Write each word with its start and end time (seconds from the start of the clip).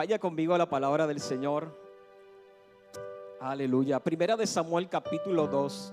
Vaya 0.00 0.18
conmigo 0.18 0.54
a 0.54 0.56
la 0.56 0.66
palabra 0.66 1.06
del 1.06 1.20
Señor. 1.20 1.76
Aleluya. 3.38 4.00
Primera 4.00 4.34
de 4.34 4.46
Samuel 4.46 4.88
capítulo 4.88 5.46
2, 5.46 5.92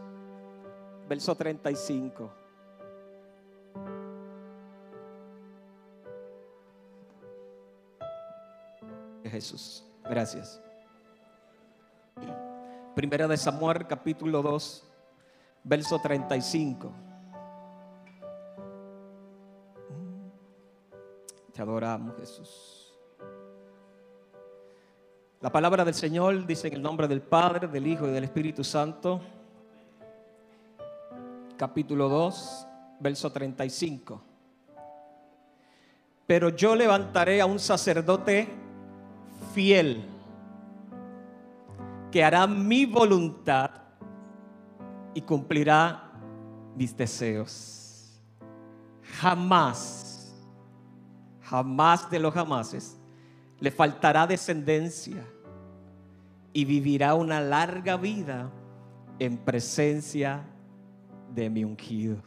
verso 1.09 1.35
35. 1.35 2.31
Jesús. 9.25 9.83
Gracias. 10.05 10.61
Primera 12.95 13.27
de 13.27 13.35
Samuel 13.35 13.87
capítulo 13.87 14.41
2, 14.41 14.89
verso 15.65 15.99
35. 15.99 16.93
Te 21.51 21.61
adoramos, 21.61 22.15
Jesús. 22.15 22.86
La 25.39 25.51
palabra 25.51 25.85
del 25.85 25.93
Señor 25.93 26.47
dice 26.47 26.67
en 26.67 26.73
el 26.73 26.81
nombre 26.81 27.07
del 27.07 27.21
Padre, 27.21 27.67
del 27.67 27.85
Hijo 27.85 28.07
y 28.07 28.11
del 28.11 28.23
Espíritu 28.23 28.63
Santo. 28.63 29.21
Capítulo 31.55 32.09
2, 32.09 32.67
verso 32.99 33.31
35. 33.31 34.19
Pero 36.25 36.49
yo 36.49 36.75
levantaré 36.75 37.39
a 37.39 37.45
un 37.45 37.59
sacerdote 37.59 38.47
fiel 39.53 40.03
que 42.11 42.23
hará 42.23 42.47
mi 42.47 42.87
voluntad 42.87 43.69
y 45.13 45.21
cumplirá 45.21 46.13
mis 46.75 46.97
deseos. 46.97 48.19
Jamás, 49.19 50.33
jamás 51.43 52.09
de 52.09 52.17
los 52.17 52.33
jamases 52.33 52.97
le 53.59 53.71
faltará 53.71 54.27
descendencia 54.27 55.23
y 56.53 56.65
vivirá 56.65 57.15
una 57.15 57.41
larga 57.41 57.97
vida 57.97 58.51
en 59.19 59.37
presencia 59.37 60.43
de 61.33 61.49
mi 61.49 61.63
ungido. 61.63 62.17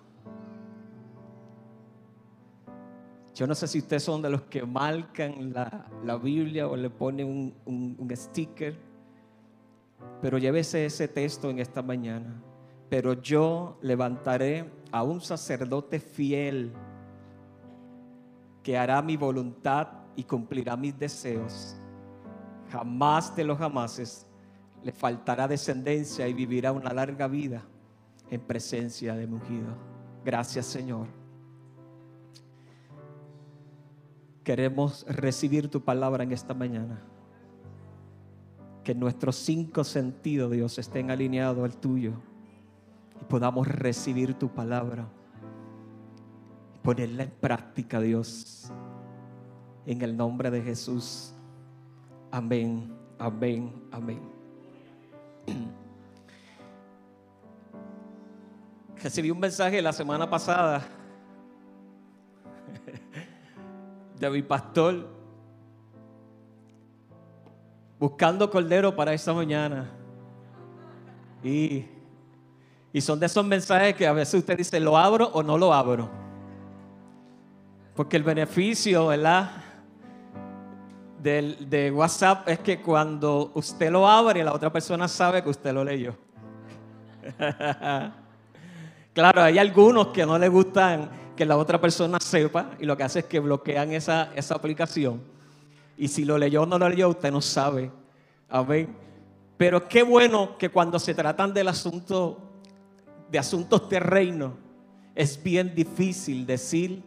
Yo 3.35 3.47
no 3.47 3.55
sé 3.55 3.69
si 3.69 3.79
ustedes 3.79 4.03
son 4.03 4.21
de 4.21 4.29
los 4.29 4.43
que 4.43 4.65
marcan 4.65 5.53
la, 5.53 6.17
Biblia 6.17 6.69
o 6.69 6.77
le 6.77 6.91
ponen 6.91 7.27
un, 7.65 7.97
un 7.99 8.17
sticker, 8.17 8.77
pero 10.21 10.37
llévese 10.37 10.85
ese 10.85 11.09
texto 11.09 11.49
en 11.49 11.59
esta 11.59 11.81
mañana. 11.81 12.43
Pero 12.91 13.15
yo 13.15 13.79
levantaré 13.83 14.69
a 14.91 15.05
un 15.05 15.21
sacerdote 15.21 16.01
fiel 16.01 16.73
que 18.63 18.77
hará 18.77 19.01
mi 19.01 19.17
voluntad 19.17 20.00
y 20.17 20.25
cumplirá 20.25 20.77
mis 20.77 20.99
deseos. 20.99 21.77
Jamás 22.71 23.35
de 23.35 23.45
los 23.45 23.59
jamases 23.59 24.27
le 24.83 24.93
faltará 24.93 25.49
descendencia 25.49 26.27
y 26.29 26.35
vivirá 26.35 26.73
una 26.73 26.93
larga 26.93 27.27
vida 27.27 27.63
en 28.31 28.41
presencia 28.41 29.15
de 29.15 29.27
mi 29.27 29.35
ungido. 29.35 29.75
Gracias, 30.25 30.67
Señor. 30.67 31.07
Queremos 34.45 35.05
recibir 35.09 35.71
tu 35.71 35.83
palabra 35.83 36.25
en 36.25 36.33
esta 36.33 36.55
mañana. 36.55 37.03
Que 38.85 38.95
nuestros 38.95 39.37
cinco 39.37 39.85
sentidos, 39.85 40.51
Dios, 40.51 40.79
estén 40.79 41.11
alineados 41.11 41.65
al 41.65 41.77
tuyo 41.77 42.13
y 43.21 43.25
podamos 43.25 43.69
recibir 43.69 44.35
tu 44.35 44.49
palabra 44.49 45.09
ponerla 46.83 47.25
en 47.25 47.31
práctica, 47.31 48.01
Dios. 48.01 48.73
En 49.87 50.03
el 50.03 50.17
nombre 50.17 50.51
de 50.51 50.63
Jesús. 50.63 51.33
Amén, 52.31 52.95
amén, 53.19 53.73
amén. 53.91 54.21
Recibí 59.03 59.31
un 59.31 59.41
mensaje 59.41 59.81
la 59.81 59.93
semana 59.93 60.29
pasada 60.29 60.87
de 64.19 64.31
mi 64.31 64.43
pastor 64.43 65.09
buscando 67.99 68.51
cordero 68.51 68.95
para 68.95 69.15
esta 69.15 69.33
mañana. 69.33 69.91
Y, 71.43 71.87
y 72.93 73.01
son 73.01 73.19
de 73.19 73.27
esos 73.27 73.45
mensajes 73.45 73.95
que 73.95 74.07
a 74.07 74.13
veces 74.13 74.35
usted 74.35 74.57
dice, 74.57 74.79
¿lo 74.79 74.97
abro 74.97 75.29
o 75.33 75.43
no 75.43 75.57
lo 75.57 75.73
abro? 75.73 76.11
Porque 77.95 78.17
el 78.17 78.23
beneficio, 78.23 79.09
¿verdad? 79.09 79.70
De 81.23 81.93
WhatsApp 81.95 82.49
es 82.49 82.61
que 82.61 82.81
cuando 82.81 83.51
usted 83.55 83.91
lo 83.91 84.09
abre, 84.09 84.43
la 84.43 84.53
otra 84.53 84.73
persona 84.73 85.07
sabe 85.07 85.43
que 85.43 85.51
usted 85.51 85.73
lo 85.73 85.85
leyó. 85.85 86.15
claro, 89.13 89.43
hay 89.43 89.59
algunos 89.59 90.09
que 90.09 90.25
no 90.25 90.39
les 90.39 90.51
gustan 90.51 91.11
que 91.37 91.45
la 91.45 91.57
otra 91.57 91.81
persona 91.81 92.19
sepa 92.21 92.71
y 92.79 92.87
lo 92.87 92.97
que 92.97 93.03
hace 93.03 93.21
es 93.21 93.25
que 93.27 93.41
bloquean 93.41 93.93
esa, 93.93 94.31
esa 94.35 94.55
aplicación. 94.55 95.23
Y 95.97 96.09
si 96.09 96.25
lo 96.25 96.39
leyó 96.39 96.63
o 96.63 96.67
no 96.67 96.79
lo 96.79 96.89
leyó, 96.89 97.11
usted 97.11 97.31
no 97.31 97.43
sabe. 97.43 97.91
Amén. 98.49 98.97
Pero 99.57 99.87
qué 99.87 100.03
bueno 100.03 100.57
que 100.57 100.71
cuando 100.71 100.99
se 100.99 101.15
tratan 101.15 101.53
del 101.53 101.69
asunto, 101.69 102.39
de 103.31 103.39
asuntos 103.39 103.89
terrenos, 103.89 104.53
es 105.15 105.43
bien 105.43 105.75
difícil 105.75 106.47
decir 106.47 107.03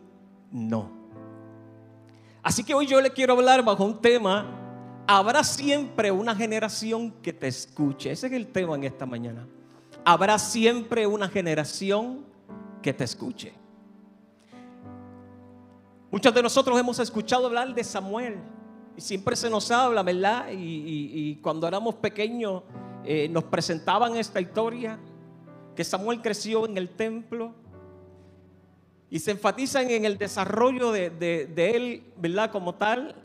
no. 0.52 1.03
Así 2.44 2.66
que 2.66 2.74
hoy 2.74 2.86
yo 2.86 3.00
le 3.00 3.10
quiero 3.10 3.34
hablar 3.34 3.64
bajo 3.64 3.86
un 3.86 4.02
tema, 4.02 4.46
habrá 5.08 5.46
siempre 5.46 6.12
una 6.12 6.36
generación 6.36 7.10
que 7.22 7.32
te 7.32 7.48
escuche. 7.48 8.12
Ese 8.12 8.28
es 8.28 8.34
el 8.34 8.48
tema 8.48 8.76
en 8.76 8.84
esta 8.84 9.06
mañana. 9.06 9.48
Habrá 10.04 10.38
siempre 10.38 11.08
una 11.08 11.30
generación 11.30 12.26
que 12.82 12.94
te 12.94 13.06
escuche. 13.06 13.54
Muchos 16.12 16.34
de 16.34 16.44
nosotros 16.44 16.78
hemos 16.78 17.00
escuchado 17.00 17.48
hablar 17.48 17.74
de 17.74 17.84
Samuel 17.84 18.38
y 18.98 19.02
siempre 19.02 19.38
se 19.38 19.50
nos 19.50 19.72
habla, 19.72 20.04
¿verdad? 20.04 20.48
Y, 20.52 21.40
cuando 21.42 21.66
éramos 21.66 21.96
pequeños 21.96 22.64
eh, 23.06 23.30
nos 23.30 23.46
presentaban 23.46 24.18
esta 24.18 24.42
historia, 24.42 25.00
que 25.76 25.84
Samuel 25.84 26.22
creció 26.22 26.66
en 26.66 26.78
el 26.78 26.90
templo, 26.90 27.56
y 29.14 29.20
se 29.20 29.30
enfatizan 29.30 29.92
en 29.92 30.06
el 30.06 30.18
desarrollo 30.18 30.92
de, 30.92 31.54
él, 31.56 32.04
¿verdad? 32.18 32.50
Como 32.50 32.74
tal, 32.74 33.16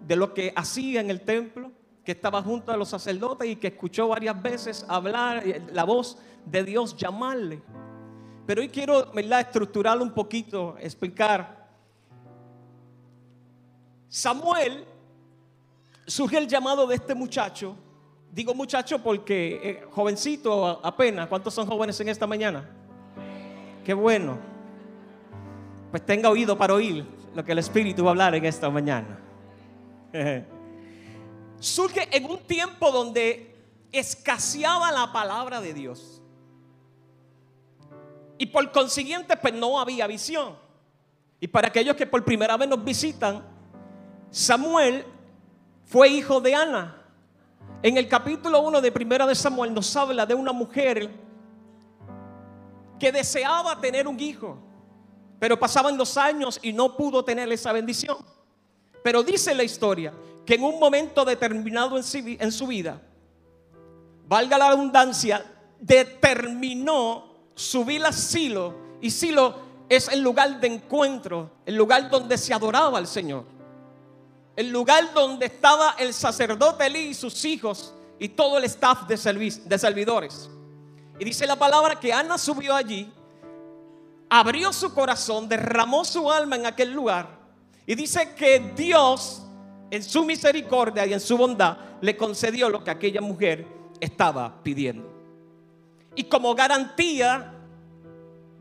de 0.00 0.16
lo 0.16 0.32
que 0.32 0.50
hacía 0.56 1.02
en 1.02 1.10
el 1.10 1.20
templo, 1.20 1.72
que 2.02 2.12
estaba 2.12 2.40
junto 2.40 2.72
a 2.72 2.76
los 2.78 2.88
sacerdotes 2.88 3.46
y 3.46 3.56
que 3.56 3.66
escuchó 3.66 4.08
varias 4.08 4.42
veces 4.42 4.86
hablar, 4.88 5.46
eh, 5.46 5.62
la 5.74 5.84
voz 5.84 6.16
de 6.46 6.64
Dios 6.64 6.96
llamarle. 6.96 7.60
Pero 8.46 8.62
hoy 8.62 8.70
quiero, 8.70 9.12
¿verdad? 9.12 9.40
Estructurarlo 9.40 10.02
un 10.02 10.14
poquito, 10.14 10.74
explicar. 10.80 11.68
Samuel, 14.08 14.86
surge 16.06 16.38
el 16.38 16.48
llamado 16.48 16.86
de 16.86 16.94
este 16.94 17.14
muchacho. 17.14 17.76
Digo 18.32 18.54
muchacho 18.54 19.02
porque 19.02 19.60
eh, 19.62 19.84
jovencito 19.90 20.80
apenas. 20.82 21.28
¿Cuántos 21.28 21.52
son 21.52 21.66
jóvenes 21.66 22.00
en 22.00 22.08
esta 22.08 22.26
mañana? 22.26 22.70
Qué 23.84 23.92
bueno 23.92 24.55
pues 25.96 26.04
tenga 26.04 26.28
oído 26.28 26.58
para 26.58 26.74
oír 26.74 27.06
lo 27.34 27.42
que 27.42 27.52
el 27.52 27.58
Espíritu 27.58 28.04
va 28.04 28.10
a 28.10 28.12
hablar 28.12 28.34
en 28.34 28.44
esta 28.44 28.68
mañana. 28.68 29.18
Surge 31.58 32.14
en 32.14 32.26
un 32.26 32.38
tiempo 32.40 32.90
donde 32.90 33.56
escaseaba 33.90 34.92
la 34.92 35.10
palabra 35.10 35.58
de 35.62 35.72
Dios. 35.72 36.20
Y 38.36 38.44
por 38.44 38.70
consiguiente, 38.72 39.38
pues 39.38 39.54
no 39.54 39.80
había 39.80 40.06
visión. 40.06 40.54
Y 41.40 41.48
para 41.48 41.68
aquellos 41.68 41.96
que 41.96 42.06
por 42.06 42.22
primera 42.22 42.58
vez 42.58 42.68
nos 42.68 42.84
visitan, 42.84 43.42
Samuel 44.30 45.02
fue 45.86 46.08
hijo 46.08 46.42
de 46.42 46.54
Ana. 46.56 47.06
En 47.82 47.96
el 47.96 48.06
capítulo 48.06 48.60
1 48.60 48.82
de 48.82 48.92
Primera 48.92 49.26
de 49.26 49.34
Samuel 49.34 49.72
nos 49.72 49.96
habla 49.96 50.26
de 50.26 50.34
una 50.34 50.52
mujer 50.52 51.10
que 53.00 53.10
deseaba 53.10 53.80
tener 53.80 54.06
un 54.06 54.20
hijo. 54.20 54.58
Pero 55.38 55.58
pasaban 55.58 55.96
los 55.96 56.16
años 56.16 56.58
y 56.62 56.72
no 56.72 56.96
pudo 56.96 57.24
tener 57.24 57.50
esa 57.52 57.72
bendición. 57.72 58.18
Pero 59.02 59.22
dice 59.22 59.54
la 59.54 59.62
historia 59.62 60.12
que 60.44 60.54
en 60.54 60.64
un 60.64 60.78
momento 60.78 61.24
determinado 61.24 61.96
en 61.98 62.52
su 62.52 62.66
vida, 62.66 63.02
valga 64.26 64.58
la 64.58 64.68
abundancia, 64.68 65.44
determinó 65.80 67.34
subir 67.54 68.04
a 68.04 68.12
Silo. 68.12 68.74
Y 69.00 69.10
Silo 69.10 69.56
es 69.88 70.08
el 70.08 70.20
lugar 70.20 70.60
de 70.60 70.68
encuentro, 70.68 71.50
el 71.64 71.74
lugar 71.74 72.08
donde 72.10 72.38
se 72.38 72.54
adoraba 72.54 72.98
al 72.98 73.06
Señor. 73.06 73.44
El 74.54 74.70
lugar 74.70 75.12
donde 75.12 75.46
estaba 75.46 75.96
el 75.98 76.14
sacerdote 76.14 76.86
Elí 76.86 77.08
y 77.08 77.14
sus 77.14 77.44
hijos 77.44 77.92
y 78.18 78.30
todo 78.30 78.56
el 78.56 78.64
staff 78.64 79.06
de, 79.06 79.16
de 79.64 79.78
servidores. 79.78 80.48
Y 81.18 81.24
dice 81.24 81.46
la 81.46 81.56
palabra 81.56 81.98
que 82.00 82.12
Ana 82.12 82.38
subió 82.38 82.74
allí 82.74 83.12
abrió 84.28 84.72
su 84.72 84.92
corazón, 84.92 85.48
derramó 85.48 86.04
su 86.04 86.30
alma 86.30 86.56
en 86.56 86.66
aquel 86.66 86.92
lugar. 86.92 87.28
Y 87.86 87.94
dice 87.94 88.34
que 88.34 88.72
Dios 88.76 89.46
en 89.90 90.02
su 90.02 90.24
misericordia 90.24 91.06
y 91.06 91.12
en 91.12 91.20
su 91.20 91.36
bondad, 91.36 91.76
le 92.00 92.16
concedió 92.16 92.68
lo 92.68 92.82
que 92.82 92.90
aquella 92.90 93.20
mujer 93.20 93.66
estaba 94.00 94.62
pidiendo. 94.62 95.12
Y 96.14 96.24
como 96.24 96.54
garantía 96.54 97.52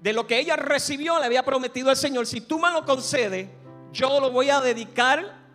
de 0.02 0.14
lo 0.14 0.28
que 0.28 0.40
ella 0.40 0.56
recibió, 0.56 1.18
le 1.20 1.26
había 1.26 1.44
prometido 1.44 1.90
al 1.90 1.98
Señor, 1.98 2.28
si 2.28 2.42
tú 2.42 2.60
me 2.60 2.72
lo 2.72 2.86
concedes, 2.86 3.50
yo 3.92 4.20
lo 4.20 4.30
voy 4.32 4.50
a 4.50 4.62
dedicar 4.62 5.46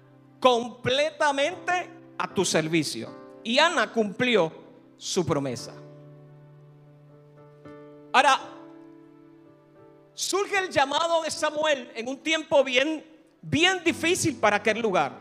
completamente 0.40 1.90
a 2.18 2.32
tu 2.32 2.44
servicio. 2.44 3.14
Y 3.44 3.58
Ana 3.58 3.92
cumplió 3.92 4.52
su 4.96 5.24
promesa. 5.24 5.72
Ahora, 8.12 8.40
surge 10.14 10.58
el 10.58 10.70
llamado 10.70 11.22
de 11.22 11.30
Samuel 11.30 11.90
en 11.94 12.08
un 12.08 12.18
tiempo 12.18 12.62
bien, 12.64 13.04
bien 13.40 13.82
difícil 13.84 14.36
para 14.36 14.56
aquel 14.56 14.80
lugar. 14.80 15.12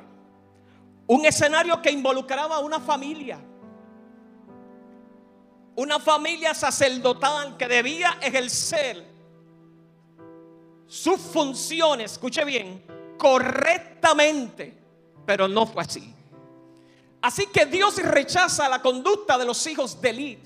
Un 1.08 1.26
escenario 1.26 1.82
que 1.82 1.92
involucraba 1.92 2.58
a 2.58 2.60
una 2.60 2.80
familia. 2.80 3.40
Una 5.76 6.00
familia 6.00 6.54
sacerdotal 6.54 7.58
que 7.58 7.68
debía 7.68 8.18
ejercer 8.22 9.06
sus 10.86 11.20
funciones, 11.20 12.14
escuche 12.14 12.44
bien, 12.44 12.84
correctamente, 13.18 14.76
pero 15.26 15.48
no 15.48 15.68
fue 15.68 15.84
así. 15.84 16.14
Así 17.22 17.48
que 17.48 17.66
Dios 17.66 17.98
rechaza 17.98 18.68
la 18.68 18.82
conducta 18.82 19.38
de 19.38 19.46
los 19.46 19.66
hijos 19.68 20.02
de 20.02 20.10
Eli. 20.10 20.40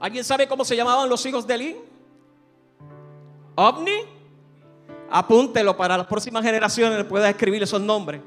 ¿Alguien 0.00 0.24
sabe 0.24 0.46
cómo 0.48 0.64
se 0.64 0.76
llamaban 0.76 1.08
los 1.08 1.24
hijos 1.26 1.46
de 1.46 1.54
Eli? 1.54 1.76
OVNI. 3.60 3.92
Apúntelo 5.10 5.76
para 5.76 5.96
las 5.96 6.06
próximas 6.06 6.44
generaciones, 6.44 7.04
pueda 7.04 7.28
escribir 7.28 7.60
esos 7.62 7.80
nombres. 7.80 8.20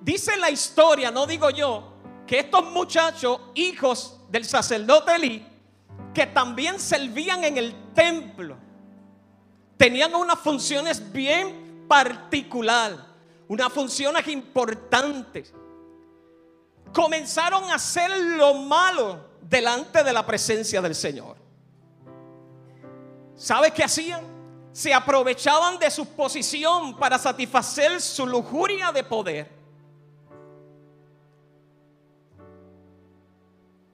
Dice 0.00 0.36
la 0.38 0.48
historia, 0.48 1.10
no 1.10 1.26
digo 1.26 1.50
yo, 1.50 1.92
que 2.26 2.38
estos 2.38 2.64
muchachos, 2.70 3.38
hijos 3.54 4.18
del 4.30 4.46
sacerdote 4.46 5.14
Elí, 5.16 5.46
que 6.14 6.26
también 6.26 6.80
servían 6.80 7.44
en 7.44 7.58
el 7.58 7.74
templo, 7.92 8.56
tenían 9.76 10.14
unas 10.14 10.38
funciones 10.38 11.12
bien 11.12 11.84
particulares, 11.88 13.00
unas 13.48 13.70
funciones 13.70 14.26
importantes. 14.28 15.52
Comenzaron 16.90 17.64
a 17.64 17.74
hacer 17.74 18.10
lo 18.18 18.54
malo 18.54 19.28
delante 19.42 20.02
de 20.02 20.12
la 20.12 20.24
presencia 20.24 20.80
del 20.80 20.94
Señor. 20.94 21.49
¿Sabe 23.40 23.70
qué 23.70 23.82
hacían? 23.82 24.20
Se 24.70 24.92
aprovechaban 24.92 25.78
de 25.78 25.90
su 25.90 26.04
posición 26.14 26.94
para 26.98 27.18
satisfacer 27.18 27.98
su 28.02 28.26
lujuria 28.26 28.92
de 28.92 29.02
poder. 29.02 29.50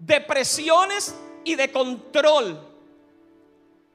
De 0.00 0.20
presiones 0.20 1.14
y 1.44 1.54
de 1.54 1.70
control. 1.70 2.60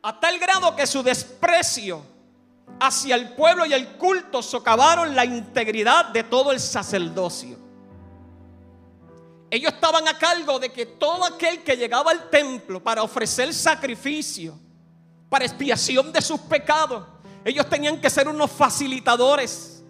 A 0.02 0.18
tal 0.22 0.40
grado 0.40 0.74
que 0.74 0.88
su 0.88 1.04
desprecio 1.04 2.02
hacia 2.80 3.16
el 3.16 3.34
pueblo 3.34 3.66
y 3.66 3.74
el 3.74 3.98
culto 3.98 4.42
socavaron 4.42 5.14
la 5.14 5.26
integridad 5.26 6.06
de 6.06 6.24
todo 6.24 6.54
el 6.54 6.62
sacerdocio. 6.62 7.58
Ellos 9.50 9.74
estaban 9.74 10.08
a 10.08 10.18
cargo 10.18 10.60
de 10.60 10.72
que 10.72 10.86
todo 10.86 11.26
aquel 11.26 11.62
que 11.62 11.76
llegaba 11.76 12.12
al 12.12 12.30
templo 12.30 12.82
para 12.82 13.04
ofrecer 13.04 13.54
sacrificio, 13.54 14.58
para 15.32 15.46
expiación 15.46 16.12
de 16.12 16.22
sus 16.22 16.42
pecados. 16.42 17.08
Ellos 17.46 17.66
tenían 17.70 18.02
que 18.02 18.10
ser 18.10 18.28
unos 18.28 18.52
facilitadores. 18.52 19.82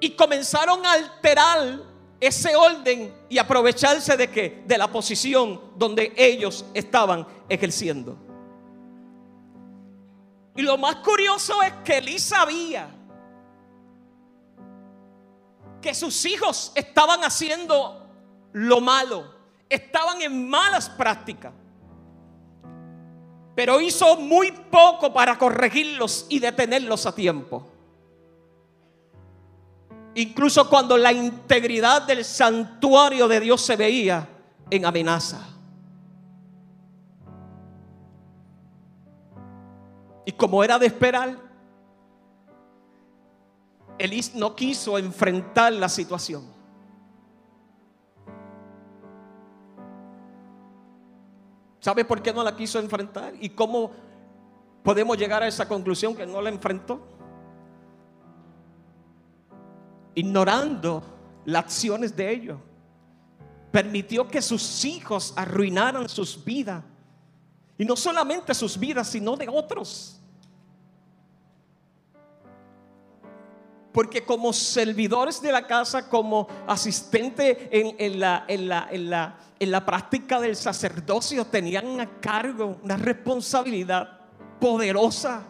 Y 0.00 0.12
comenzaron 0.12 0.84
a 0.86 0.92
alterar 0.92 1.82
ese 2.18 2.56
orden 2.56 3.14
y 3.28 3.36
aprovecharse 3.36 4.16
de 4.16 4.30
qué? 4.30 4.64
De 4.66 4.78
la 4.78 4.90
posición 4.90 5.60
donde 5.76 6.14
ellos 6.16 6.64
estaban 6.72 7.26
ejerciendo. 7.46 8.16
Y 10.56 10.62
lo 10.62 10.78
más 10.78 10.96
curioso 10.96 11.62
es 11.62 11.74
que 11.84 11.98
Elí 11.98 12.18
sabía 12.18 12.88
que 15.82 15.94
sus 15.94 16.24
hijos 16.24 16.72
estaban 16.74 17.22
haciendo 17.22 18.08
lo 18.52 18.80
malo, 18.80 19.30
estaban 19.68 20.22
en 20.22 20.48
malas 20.48 20.88
prácticas 20.88 21.52
pero 23.54 23.80
hizo 23.80 24.16
muy 24.16 24.50
poco 24.50 25.12
para 25.12 25.36
corregirlos 25.36 26.26
y 26.28 26.38
detenerlos 26.38 27.06
a 27.06 27.14
tiempo. 27.14 27.66
Incluso 30.14 30.68
cuando 30.68 30.96
la 30.96 31.12
integridad 31.12 32.02
del 32.02 32.24
santuario 32.24 33.28
de 33.28 33.40
Dios 33.40 33.60
se 33.62 33.76
veía 33.76 34.28
en 34.70 34.84
amenaza. 34.84 35.48
Y 40.24 40.32
como 40.32 40.62
era 40.62 40.78
de 40.78 40.86
esperar, 40.86 41.36
Elis 43.98 44.34
no 44.34 44.54
quiso 44.54 44.98
enfrentar 44.98 45.72
la 45.72 45.88
situación. 45.88 46.61
¿Sabe 51.82 52.04
por 52.04 52.22
qué 52.22 52.32
no 52.32 52.44
la 52.44 52.54
quiso 52.54 52.78
enfrentar? 52.78 53.34
¿Y 53.40 53.48
cómo 53.48 53.90
podemos 54.84 55.18
llegar 55.18 55.42
a 55.42 55.48
esa 55.48 55.66
conclusión 55.66 56.14
que 56.14 56.24
no 56.24 56.40
la 56.40 56.48
enfrentó? 56.48 57.04
Ignorando 60.14 61.02
las 61.44 61.64
acciones 61.64 62.14
de 62.14 62.30
ellos. 62.30 62.58
Permitió 63.72 64.28
que 64.28 64.40
sus 64.40 64.84
hijos 64.84 65.34
arruinaran 65.34 66.08
sus 66.08 66.44
vidas. 66.44 66.84
Y 67.76 67.84
no 67.84 67.96
solamente 67.96 68.54
sus 68.54 68.78
vidas, 68.78 69.08
sino 69.08 69.34
de 69.34 69.48
otros. 69.48 70.21
Porque 73.92 74.24
como 74.24 74.52
servidores 74.52 75.40
de 75.42 75.52
la 75.52 75.66
casa, 75.66 76.08
como 76.08 76.48
asistente 76.66 77.68
en, 77.70 78.18
la, 78.18 78.44
en, 78.48 78.68
la, 79.70 79.86
práctica 79.86 80.40
del 80.40 80.56
sacerdocio, 80.56 81.44
tenían 81.44 82.00
a 82.00 82.20
cargo 82.20 82.78
una 82.82 82.96
responsabilidad 82.96 84.20
poderosa. 84.58 85.42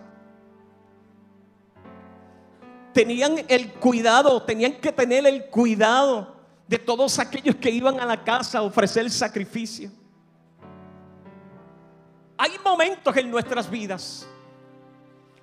Tenían 2.92 3.44
el 3.48 3.72
cuidado, 3.74 4.42
tenían 4.42 4.72
que 4.72 4.90
tener 4.90 5.24
el 5.26 5.46
cuidado 5.46 6.34
de 6.67 6.78
todos 6.78 7.19
aquellos 7.19 7.55
que 7.56 7.70
iban 7.70 8.00
a 8.00 8.06
la 8.06 8.24
casa 8.24 8.58
a 8.58 8.62
ofrecer 8.62 9.08
sacrificio. 9.10 9.90
Hay 12.36 12.58
momentos 12.64 13.17
en 13.17 13.31
nuestras 13.31 13.70
vidas, 13.70 14.26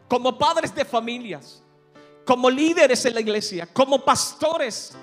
como 0.09 0.37
padres 0.37 0.75
de 0.75 0.83
familias, 0.83 1.63
como 2.29 2.47
líderes 2.47 3.03
en 3.05 3.15
la 3.15 3.21
iglesia, 3.21 3.67
como 3.73 4.05
pastores, 4.05 4.95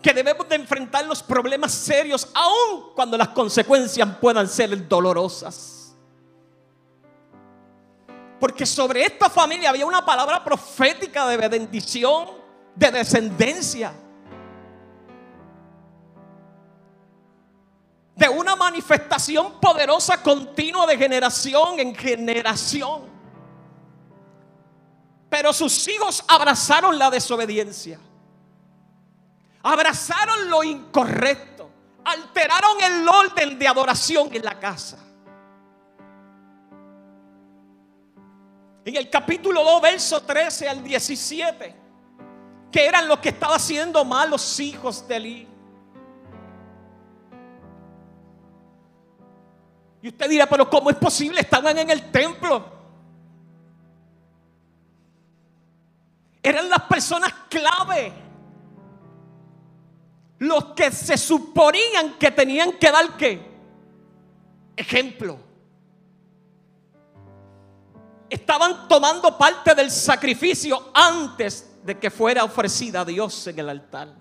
que 0.00 0.14
debemos 0.14 0.48
de 0.48 0.54
enfrentar 0.54 1.04
los 1.06 1.24
problemas 1.24 1.72
serios, 1.72 2.28
aun 2.32 2.92
cuando 2.94 3.18
las 3.18 3.30
consecuencias 3.30 4.08
puedan 4.20 4.46
ser 4.46 4.86
dolorosas. 4.86 5.92
Porque 8.38 8.64
sobre 8.64 9.04
esta 9.04 9.28
familia 9.28 9.70
había 9.70 9.86
una 9.86 10.06
palabra 10.06 10.44
profética 10.44 11.26
de 11.26 11.48
bendición, 11.48 12.28
de 12.76 12.92
descendencia. 12.92 13.92
De 18.14 18.28
una 18.28 18.54
manifestación 18.54 19.58
poderosa 19.60 20.22
continua 20.22 20.86
de 20.86 20.96
generación 20.96 21.80
en 21.80 21.92
generación. 21.92 23.17
Pero 25.28 25.52
sus 25.52 25.86
hijos 25.88 26.24
abrazaron 26.26 26.98
la 26.98 27.10
desobediencia. 27.10 27.98
Abrazaron 29.62 30.48
lo 30.48 30.64
incorrecto. 30.64 31.68
Alteraron 32.04 32.82
el 32.82 33.08
orden 33.08 33.58
de 33.58 33.68
adoración 33.68 34.30
en 34.32 34.42
la 34.42 34.58
casa. 34.58 34.98
En 38.84 38.96
el 38.96 39.10
capítulo 39.10 39.62
2, 39.62 39.82
verso 39.82 40.22
13 40.22 40.66
al 40.66 40.82
17, 40.82 41.76
que 42.72 42.86
eran 42.86 43.06
los 43.06 43.18
que 43.18 43.28
estaban 43.28 43.56
haciendo 43.56 44.02
mal 44.02 44.30
los 44.30 44.58
hijos 44.60 45.06
de 45.06 45.16
Eli. 45.16 45.48
Y 50.00 50.08
usted 50.08 50.30
dirá, 50.30 50.46
pero 50.46 50.70
¿cómo 50.70 50.88
es 50.88 50.96
posible? 50.96 51.40
Estaban 51.40 51.76
en 51.76 51.90
el 51.90 52.10
templo. 52.10 52.77
Eran 56.42 56.68
las 56.68 56.82
personas 56.82 57.32
clave. 57.48 58.12
Los 60.38 60.66
que 60.66 60.90
se 60.92 61.18
suponían 61.18 62.14
que 62.18 62.30
tenían 62.30 62.72
que 62.72 62.90
dar 62.90 63.16
qué? 63.16 63.40
Ejemplo. 64.76 65.38
Estaban 68.30 68.86
tomando 68.88 69.36
parte 69.36 69.74
del 69.74 69.90
sacrificio 69.90 70.90
antes 70.94 71.78
de 71.82 71.98
que 71.98 72.10
fuera 72.10 72.44
ofrecida 72.44 73.00
a 73.00 73.04
Dios 73.04 73.46
en 73.46 73.58
el 73.58 73.68
altar. 73.68 74.14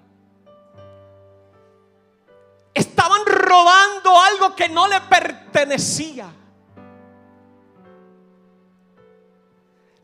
Estaban 2.74 3.26
robando 3.26 4.20
algo 4.20 4.56
que 4.56 4.70
no 4.70 4.88
le 4.88 5.02
pertenecía. 5.02 6.32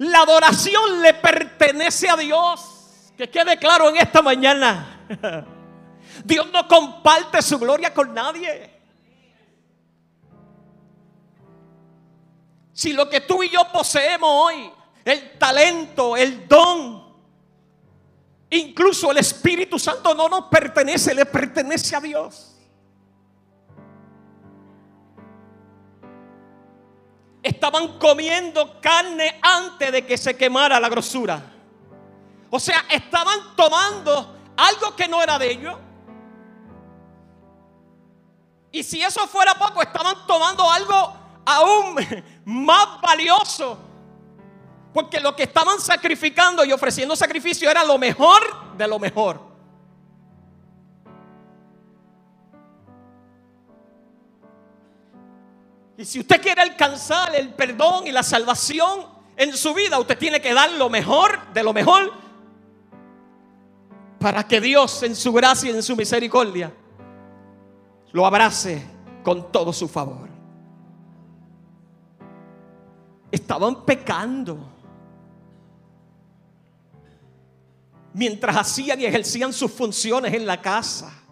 La 0.03 0.19
adoración 0.19 1.01
le 1.01 1.13
pertenece 1.13 2.09
a 2.09 2.17
Dios. 2.17 3.11
Que 3.17 3.29
quede 3.29 3.57
claro 3.57 3.89
en 3.89 3.97
esta 3.97 4.21
mañana. 4.21 5.05
Dios 6.25 6.47
no 6.51 6.67
comparte 6.67 7.41
su 7.41 7.57
gloria 7.57 7.93
con 7.93 8.13
nadie. 8.13 8.69
Si 12.73 12.91
lo 12.91 13.09
que 13.09 13.21
tú 13.21 13.43
y 13.43 13.49
yo 13.49 13.61
poseemos 13.71 14.29
hoy, 14.29 14.69
el 15.05 15.37
talento, 15.37 16.17
el 16.17 16.47
don, 16.49 17.15
incluso 18.49 19.11
el 19.11 19.19
Espíritu 19.19 19.79
Santo 19.79 20.13
no 20.15 20.27
nos 20.27 20.45
pertenece, 20.45 21.15
le 21.15 21.25
pertenece 21.25 21.95
a 21.95 22.01
Dios. 22.01 22.52
Estaban 27.43 27.99
comiendo 27.99 28.79
carne 28.79 29.39
antes 29.41 29.91
de 29.91 30.05
que 30.05 30.17
se 30.17 30.35
quemara 30.35 30.79
la 30.79 30.89
grosura. 30.89 31.43
O 32.49 32.59
sea, 32.59 32.85
estaban 32.89 33.55
tomando 33.55 34.35
algo 34.55 34.95
que 34.95 35.07
no 35.07 35.21
era 35.21 35.37
de 35.37 35.51
ellos. 35.51 35.75
Y 38.71 38.81
si 38.81 39.03
eso 39.03 39.27
fuera 39.27 39.53
poco, 39.55 39.81
estaban 39.81 40.15
tomando 40.25 40.69
algo 40.71 41.15
aún 41.45 41.95
más 42.45 43.01
valioso. 43.01 43.77
Porque 44.93 45.19
lo 45.19 45.35
que 45.35 45.43
estaban 45.43 45.79
sacrificando 45.79 46.63
y 46.63 46.71
ofreciendo 46.71 47.15
sacrificio 47.15 47.69
era 47.69 47.83
lo 47.83 47.97
mejor 47.97 48.77
de 48.77 48.87
lo 48.87 48.99
mejor. 48.99 49.52
Y 55.97 56.05
si 56.05 56.19
usted 56.19 56.41
quiere 56.41 56.61
alcanzar 56.61 57.35
el 57.35 57.53
perdón 57.53 58.07
y 58.07 58.11
la 58.11 58.23
salvación 58.23 59.05
en 59.35 59.55
su 59.55 59.73
vida, 59.73 59.99
usted 59.99 60.17
tiene 60.17 60.41
que 60.41 60.53
dar 60.53 60.71
lo 60.71 60.89
mejor 60.89 61.53
de 61.53 61.63
lo 61.63 61.73
mejor 61.73 62.11
para 64.19 64.47
que 64.47 64.61
Dios 64.61 65.03
en 65.03 65.15
su 65.15 65.33
gracia 65.33 65.71
y 65.71 65.75
en 65.75 65.83
su 65.83 65.95
misericordia 65.95 66.71
lo 68.11 68.25
abrace 68.25 68.83
con 69.23 69.51
todo 69.51 69.73
su 69.73 69.87
favor 69.87 70.33
estaban 73.33 73.83
pecando. 73.83 74.59
Mientras 78.13 78.55
hacían 78.55 79.01
y 79.01 79.05
ejercían 79.05 79.51
sus 79.51 79.71
funciones 79.71 80.31
en 80.35 80.45
la 80.45 80.61
casa. 80.61 81.22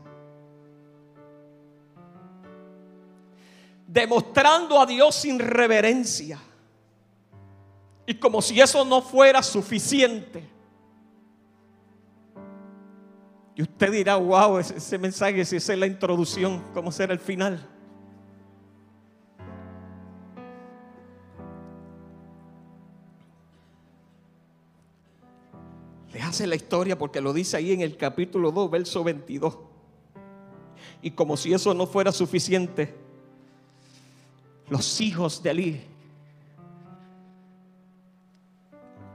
Demostrando 3.91 4.79
a 4.79 4.85
Dios 4.85 5.15
sin 5.15 5.37
reverencia. 5.37 6.39
Y 8.05 8.13
como 8.13 8.41
si 8.41 8.61
eso 8.61 8.85
no 8.85 9.01
fuera 9.01 9.43
suficiente. 9.43 10.47
Y 13.53 13.63
usted 13.63 13.91
dirá, 13.91 14.15
wow, 14.15 14.59
ese, 14.59 14.97
mensaje, 14.97 15.43
si 15.43 15.57
esa 15.57 15.73
es 15.73 15.79
la 15.79 15.87
introducción, 15.87 16.63
¿cómo 16.73 16.89
será 16.89 17.11
el 17.11 17.19
final? 17.19 17.67
Le 26.13 26.21
hace 26.21 26.47
la 26.47 26.55
historia 26.55 26.97
porque 26.97 27.19
lo 27.19 27.33
dice 27.33 27.57
ahí 27.57 27.73
en 27.73 27.81
el 27.81 27.97
capítulo 27.97 28.51
2, 28.51 28.71
verso 28.71 29.03
22. 29.03 29.57
Y 31.01 31.11
como 31.11 31.35
si 31.35 31.51
eso 31.51 31.73
no 31.73 31.87
fuera 31.87 32.13
suficiente, 32.13 33.10
los 34.71 35.01
hijos 35.01 35.43
de 35.43 35.49
Ali 35.49 35.81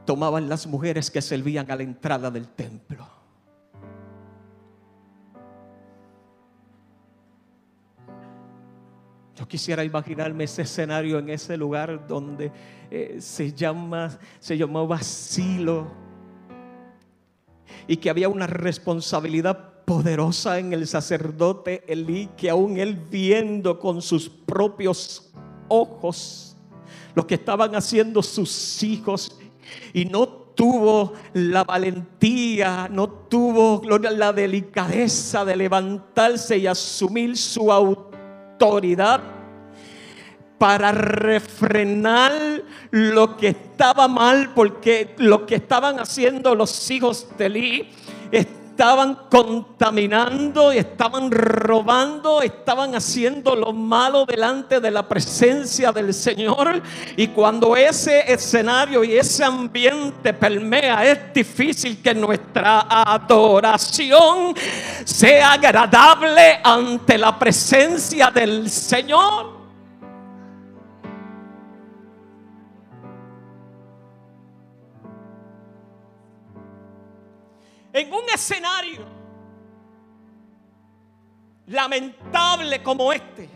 tomaban 0.05 0.51
las 0.51 0.67
mujeres 0.67 1.11
que 1.11 1.23
servían 1.23 1.71
a 1.71 1.77
la 1.77 1.83
entrada 1.83 2.31
del 2.31 2.47
templo. 2.49 3.09
Yo 9.35 9.49
quisiera 9.49 9.83
imaginarme 9.83 10.45
ese 10.45 10.61
escenario 10.61 11.19
en 11.19 11.31
ese 11.31 11.57
lugar 11.57 12.07
donde 12.07 12.53
eh, 12.91 13.17
se 13.19 13.55
llama, 13.55 14.11
se 14.39 14.59
llamaba 14.59 15.01
Silo 15.01 15.87
y 17.87 17.97
que 17.97 18.11
había 18.11 18.29
una 18.29 18.47
responsabilidad 18.47 19.85
poderosa 19.87 20.59
en 20.59 20.75
el 20.75 20.87
sacerdote 20.87 21.83
Elí, 21.91 22.29
que 22.37 22.51
aún 22.51 22.77
él 22.77 22.95
viendo 22.95 23.79
con 23.79 24.03
sus 24.03 24.29
propios 24.29 25.33
ojos 25.69 26.57
lo 27.15 27.27
que 27.27 27.35
estaban 27.35 27.75
haciendo 27.75 28.23
sus 28.23 28.83
hijos 28.83 29.39
y 29.93 30.05
no 30.05 30.29
tuvo 30.29 31.15
la 31.33 31.65
valentía, 31.65 32.89
no 32.91 33.09
tuvo 33.09 33.83
la 33.85 34.33
delicadeza 34.33 35.45
de 35.45 35.57
levantarse 35.57 36.59
y 36.59 36.67
asumir 36.67 37.37
su 37.37 37.73
autoridad 37.73 39.21
para 40.59 40.93
refrenar 40.93 42.33
lo 42.91 43.37
que 43.37 43.49
estaba 43.49 44.09
mal, 44.09 44.53
porque 44.55 45.15
lo 45.19 45.47
que 45.47 45.57
estaban 45.57 46.01
haciendo 46.01 46.55
los 46.55 46.91
hijos 46.91 47.29
de 47.37 47.47
Eli 47.47 47.91
estaban 48.77 49.15
contaminando, 49.31 50.71
estaban 50.71 51.31
robando, 51.31 52.43
estaban 52.43 52.95
haciendo 52.95 53.57
lo 53.57 53.73
malo 53.73 54.27
delante 54.27 54.81
de 54.81 54.91
la 54.91 55.09
presencia 55.09 55.93
del 55.93 56.13
Señor. 56.13 56.83
Y 57.17 57.29
cuando 57.29 57.75
ese 57.75 58.31
escenario 58.31 59.03
y 59.03 59.17
ese 59.17 59.45
ambiente 59.45 60.35
permea, 60.35 61.11
es 61.11 61.33
difícil 61.33 62.03
que 62.03 62.15
nuestra 62.15 62.87
adoración 62.87 64.55
sea 65.07 65.53
agradable 65.53 66.61
ante 66.63 67.17
la 67.17 67.39
presencia 67.39 68.31
del 68.31 68.69
Señor. 68.69 69.56
En 77.97 78.13
un 78.13 78.29
escenario 78.29 79.07
lamentable 81.69 82.83
como 82.83 83.11
este, 83.11 83.49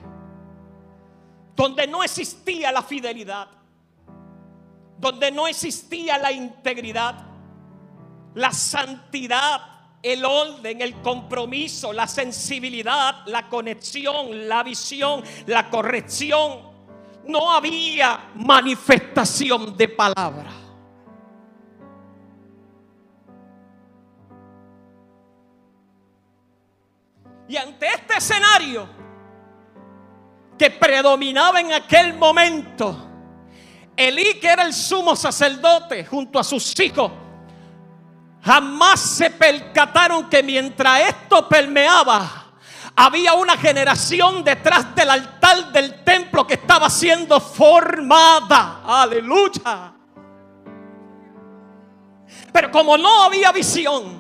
donde 1.55 1.87
no 1.87 2.03
existía 2.03 2.73
la 2.73 2.83
fidelidad, 2.83 3.49
donde 4.99 5.31
no 5.31 5.47
existía 5.47 6.17
la 6.17 6.33
integridad, 6.33 7.27
la 8.35 8.51
santidad, 8.51 9.61
el 10.03 10.25
orden, 10.25 10.81
el 10.81 11.03
compromiso, 11.03 11.93
la 11.93 12.07
sensibilidad, 12.07 13.27
la 13.27 13.47
conexión, 13.47 14.49
la 14.49 14.63
visión, 14.63 15.23
la 15.47 15.69
corrección. 15.69 16.71
No 17.27 17.53
había 17.53 18.31
manifestación 18.37 19.77
de 19.77 19.89
palabra. 19.89 20.60
Y 27.51 27.57
ante 27.57 27.85
este 27.89 28.17
escenario 28.17 28.89
que 30.57 30.71
predominaba 30.71 31.59
en 31.59 31.73
aquel 31.73 32.15
momento, 32.15 33.09
Elí, 33.97 34.39
que 34.39 34.47
era 34.47 34.63
el 34.63 34.73
sumo 34.73 35.17
sacerdote, 35.17 36.05
junto 36.05 36.39
a 36.39 36.45
sus 36.45 36.79
hijos, 36.79 37.11
jamás 38.41 39.01
se 39.01 39.31
percataron 39.31 40.31
que 40.31 40.45
mientras 40.45 41.09
esto 41.09 41.49
permeaba, 41.49 42.53
había 42.95 43.35
una 43.35 43.57
generación 43.57 44.45
detrás 44.45 44.95
del 44.95 45.11
altar 45.11 45.73
del 45.73 46.05
templo 46.05 46.47
que 46.47 46.55
estaba 46.55 46.89
siendo 46.89 47.41
formada. 47.41 48.83
Aleluya. 48.87 49.93
Pero 52.53 52.71
como 52.71 52.97
no 52.97 53.25
había 53.25 53.51
visión, 53.51 54.20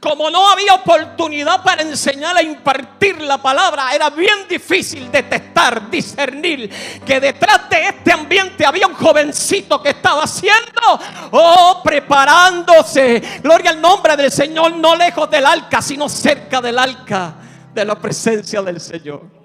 como 0.00 0.30
no 0.30 0.48
había 0.48 0.74
oportunidad 0.74 1.62
para 1.62 1.82
enseñar 1.82 2.36
a 2.36 2.42
impartir 2.42 3.20
la 3.20 3.38
palabra, 3.38 3.94
era 3.94 4.10
bien 4.10 4.46
difícil 4.48 5.10
detectar, 5.10 5.90
discernir 5.90 6.70
que 7.04 7.20
detrás 7.20 7.68
de 7.68 7.88
este 7.88 8.12
ambiente 8.12 8.64
había 8.64 8.86
un 8.86 8.94
jovencito 8.94 9.82
que 9.82 9.90
estaba 9.90 10.24
haciendo, 10.24 11.00
oh, 11.32 11.80
preparándose, 11.82 13.40
gloria 13.42 13.70
al 13.70 13.80
nombre 13.80 14.16
del 14.16 14.30
Señor, 14.30 14.76
no 14.76 14.94
lejos 14.94 15.30
del 15.30 15.46
arca, 15.46 15.82
sino 15.82 16.08
cerca 16.08 16.60
del 16.60 16.78
arca 16.78 17.34
de 17.74 17.84
la 17.84 17.96
presencia 17.96 18.62
del 18.62 18.80
Señor. 18.80 19.37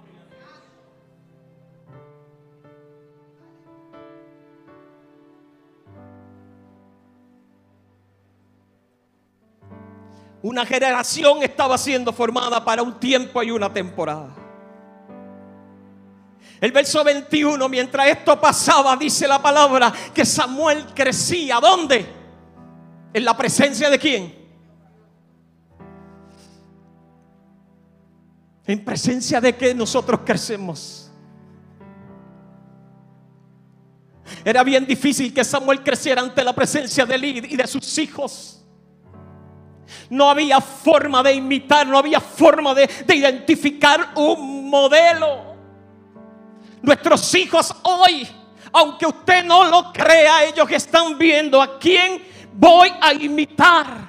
Una 10.43 10.65
generación 10.65 11.41
estaba 11.41 11.77
siendo 11.77 12.11
formada 12.11 12.63
para 12.65 12.83
un 12.83 12.99
tiempo 12.99 13.41
y 13.41 13.49
una 13.49 13.71
temporada. 13.71 14.35
El 16.59 16.73
verso 16.73 17.01
21, 17.01 17.69
mientras 17.69 18.07
esto 18.07 18.39
pasaba, 18.39 18.97
dice 18.97 19.25
la 19.25 19.41
palabra 19.41 19.93
que 20.13 20.25
Samuel 20.25 20.85
crecía. 20.93 21.61
¿Dónde? 21.61 22.05
En 23.13 23.23
la 23.23 23.37
presencia 23.37 23.89
de 23.89 23.97
quién? 23.97 24.35
En 28.67 28.83
presencia 28.83 29.39
de 29.39 29.55
que 29.55 29.73
nosotros 29.73 30.19
crecemos. 30.25 31.09
Era 34.43 34.61
bien 34.63 34.85
difícil 34.85 35.33
que 35.33 35.45
Samuel 35.45 35.81
creciera 35.81 36.21
ante 36.21 36.43
la 36.43 36.53
presencia 36.53 37.05
de 37.05 37.15
él 37.15 37.23
y 37.23 37.55
de 37.55 37.67
sus 37.67 37.97
hijos. 37.97 38.62
No 40.13 40.29
había 40.29 40.61
forma 40.61 41.23
de 41.23 41.33
imitar, 41.33 41.87
no 41.87 41.97
había 41.97 42.21
forma 42.21 42.75
de, 42.75 42.85
de 42.85 43.15
identificar 43.15 44.11
un 44.13 44.69
modelo. 44.69 45.55
Nuestros 46.83 47.33
hijos 47.33 47.73
hoy, 47.81 48.27
aunque 48.71 49.07
usted 49.07 49.43
no 49.43 49.63
lo 49.63 49.91
crea, 49.91 50.43
ellos 50.43 50.69
están 50.69 51.17
viendo 51.17 51.59
a 51.59 51.79
quién 51.79 52.23
voy 52.53 52.93
a 53.01 53.11
imitar. 53.11 54.02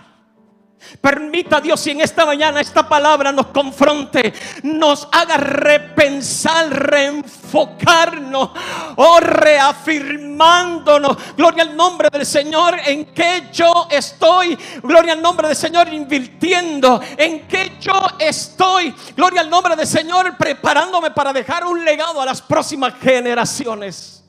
Permita 1.01 1.61
Dios 1.61 1.81
si 1.81 1.91
en 1.91 2.01
esta 2.01 2.25
mañana 2.25 2.61
esta 2.61 2.89
palabra 2.89 3.31
nos 3.33 3.47
confronte, 3.49 4.33
nos 4.63 5.09
haga 5.13 5.37
repensar, 5.37 6.71
reenfocarnos 6.71 8.51
o 8.97 9.21
reafirmándonos. 9.21 11.17
Gloria 11.37 11.65
al 11.65 11.77
nombre 11.77 12.09
del 12.11 12.25
Señor 12.25 12.77
en 12.87 13.07
que 13.07 13.49
yo 13.53 13.87
estoy. 13.91 14.59
Gloria 14.83 15.13
al 15.13 15.23
nombre 15.23 15.49
del 15.49 15.57
Señor 15.57 15.93
invirtiendo. 15.93 17.01
En 17.17 17.47
que 17.47 17.77
yo 17.81 18.01
estoy. 18.19 18.95
Gloria 19.17 19.43
al 19.43 19.51
nombre 19.51 19.77
del 19.77 19.87
Señor 19.87 20.37
preparándome 20.37 21.11
para 21.11 21.33
dejar 21.33 21.65
un 21.65 21.85
legado 21.85 22.21
a 22.21 22.27
las 22.27 22.41
próximas 22.41 22.95
generaciones. 23.01 24.24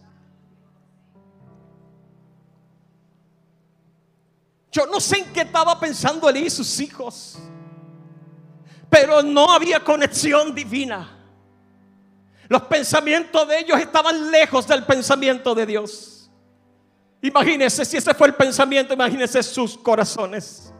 Yo 4.75 4.85
no 4.87 4.99
sé 4.99 5.19
en 5.19 5.31
qué 5.31 5.39
estaba 5.39 5.79
pensando 5.79 6.27
él 6.27 6.35
y 6.35 6.49
sus 6.49 6.81
hijos. 6.81 7.39
Pero 8.89 9.23
no 9.23 9.49
había 9.49 9.81
conexión 9.81 10.53
divina. 10.53 11.17
Los 12.49 12.63
pensamientos 12.63 13.47
de 13.47 13.59
ellos 13.59 13.79
estaban 13.79 14.29
lejos 14.29 14.67
del 14.67 14.83
pensamiento 14.83 15.55
de 15.55 15.65
Dios. 15.65 16.29
Imagínense 17.21 17.85
si 17.85 17.95
ese 17.95 18.13
fue 18.13 18.27
el 18.27 18.35
pensamiento, 18.35 18.93
imagínense 18.93 19.41
sus 19.43 19.77
corazones. 19.77 20.73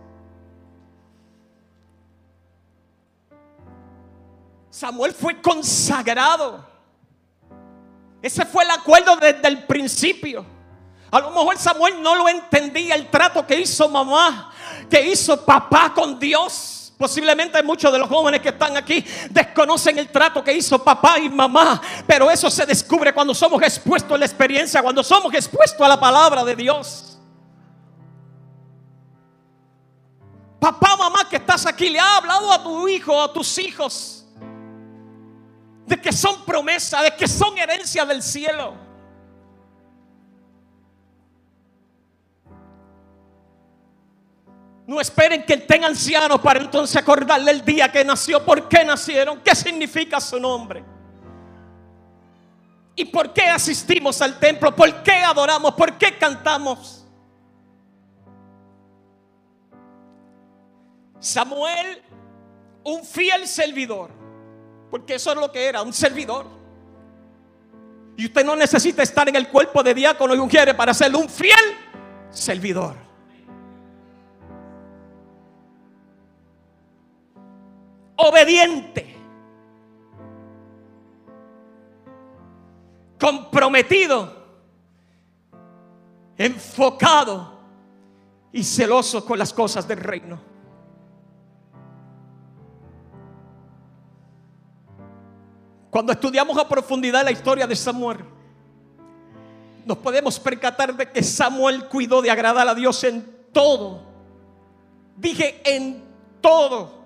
Samuel 4.70 5.14
fue 5.14 5.42
consagrado. 5.42 6.68
Ese 8.22 8.46
fue 8.46 8.66
el 8.66 8.72
acuerdo 8.72 9.16
desde 9.16 9.48
el 9.48 9.66
principio. 9.66 10.55
A 11.16 11.22
lo 11.22 11.32
mejor 11.32 11.58
Samuel 11.58 12.02
no 12.02 12.14
lo 12.14 12.28
entendía 12.28 12.94
el 12.94 13.10
trato 13.10 13.48
que 13.48 13.58
hizo 13.58 13.88
mamá, 13.88 14.52
que 14.90 15.00
hizo 15.00 15.46
papá 15.46 15.94
con 15.94 16.20
Dios. 16.20 16.94
Posiblemente 16.98 17.64
muchos 17.64 17.90
de 17.94 18.00
los 18.00 18.10
jóvenes 18.10 18.42
que 18.42 18.50
están 18.50 18.76
aquí 18.76 19.02
desconocen 19.30 19.98
el 19.98 20.10
trato 20.10 20.44
que 20.44 20.52
hizo 20.52 20.78
papá 20.84 21.18
y 21.18 21.30
mamá, 21.30 21.82
pero 22.06 22.30
eso 22.30 22.52
se 22.52 22.66
descubre 22.66 23.14
cuando 23.14 23.34
somos 23.34 23.62
expuestos 23.62 24.12
a 24.12 24.18
la 24.18 24.26
experiencia, 24.26 24.82
cuando 24.82 25.02
somos 25.06 25.34
expuestos 25.34 25.80
a 25.80 25.88
la 25.88 25.98
palabra 25.98 26.44
de 26.44 26.54
Dios. 26.54 27.18
Papá, 30.60 30.98
mamá 30.98 31.30
que 31.30 31.38
estás 31.38 31.66
aquí, 31.66 31.88
le 31.88 32.00
ha 32.00 32.18
hablado 32.18 32.52
a 32.52 32.62
tu 32.62 32.90
hijo, 32.90 33.22
a 33.22 33.32
tus 33.32 33.58
hijos, 33.58 34.26
de 35.86 35.96
que 36.02 36.12
son 36.12 36.44
promesa, 36.44 37.02
de 37.04 37.16
que 37.16 37.26
son 37.26 37.58
herencia 37.58 38.04
del 38.04 38.22
cielo. 38.22 38.85
No 44.88 45.02
esperen 45.02 45.44
que 45.44 45.56
estén 45.56 45.84
ancianos 45.84 46.40
para 46.42 46.60
entonces 46.60 46.96
acordarle 46.96 47.52
el 47.52 47.66
día 47.66 47.92
que 47.92 48.06
nació, 48.06 48.44
por 48.46 48.68
qué 48.70 48.86
nacieron, 48.86 49.42
qué 49.42 49.56
significa 49.56 50.22
su 50.22 50.40
nombre. 50.40 50.84
¿Y 52.96 53.06
por 53.06 53.34
qué 53.34 53.44
asistimos 53.44 54.22
al 54.22 54.40
templo? 54.40 54.76
¿Por 54.76 55.04
qué 55.04 55.16
adoramos? 55.16 55.74
¿Por 55.74 55.98
qué 55.98 56.18
cantamos? 56.18 57.06
Samuel, 61.20 62.04
un 62.84 63.04
fiel 63.04 63.48
servidor, 63.48 64.12
porque 64.92 65.16
eso 65.16 65.32
es 65.32 65.38
lo 65.38 65.52
que 65.52 65.66
era, 65.66 65.82
un 65.82 65.92
servidor. 65.92 66.46
Y 68.16 68.28
usted 68.28 68.46
no 68.46 68.56
necesita 68.56 69.02
estar 69.02 69.28
en 69.28 69.36
el 69.36 69.50
cuerpo 69.50 69.82
de 69.82 69.94
diácono 69.94 70.36
y 70.36 70.38
un 70.38 70.50
para 70.78 70.94
ser 70.94 71.14
un 71.16 71.28
fiel 71.28 71.76
servidor. 72.30 72.96
Obediente, 78.16 79.16
comprometido, 83.20 84.34
enfocado 86.38 87.60
y 88.52 88.64
celoso 88.64 89.26
con 89.26 89.38
las 89.38 89.54
cosas 89.54 89.88
del 89.88 90.00
reino. 90.00 90.40
Cuando 95.90 96.12
estudiamos 96.12 96.58
a 96.58 96.68
profundidad 96.68 97.24
la 97.24 97.32
historia 97.32 97.66
de 97.66 97.76
Samuel, 97.76 98.20
nos 99.86 99.98
podemos 100.00 100.40
percatar 100.40 100.96
de 100.96 101.10
que 101.10 101.24
Samuel 101.24 101.88
cuidó 101.88 102.22
de 102.22 102.32
agradar 102.32 102.68
a 102.68 102.76
Dios 102.76 103.02
en 103.06 103.48
todo. 103.54 104.02
Dije 105.16 105.62
en 105.64 106.04
todo 106.42 107.05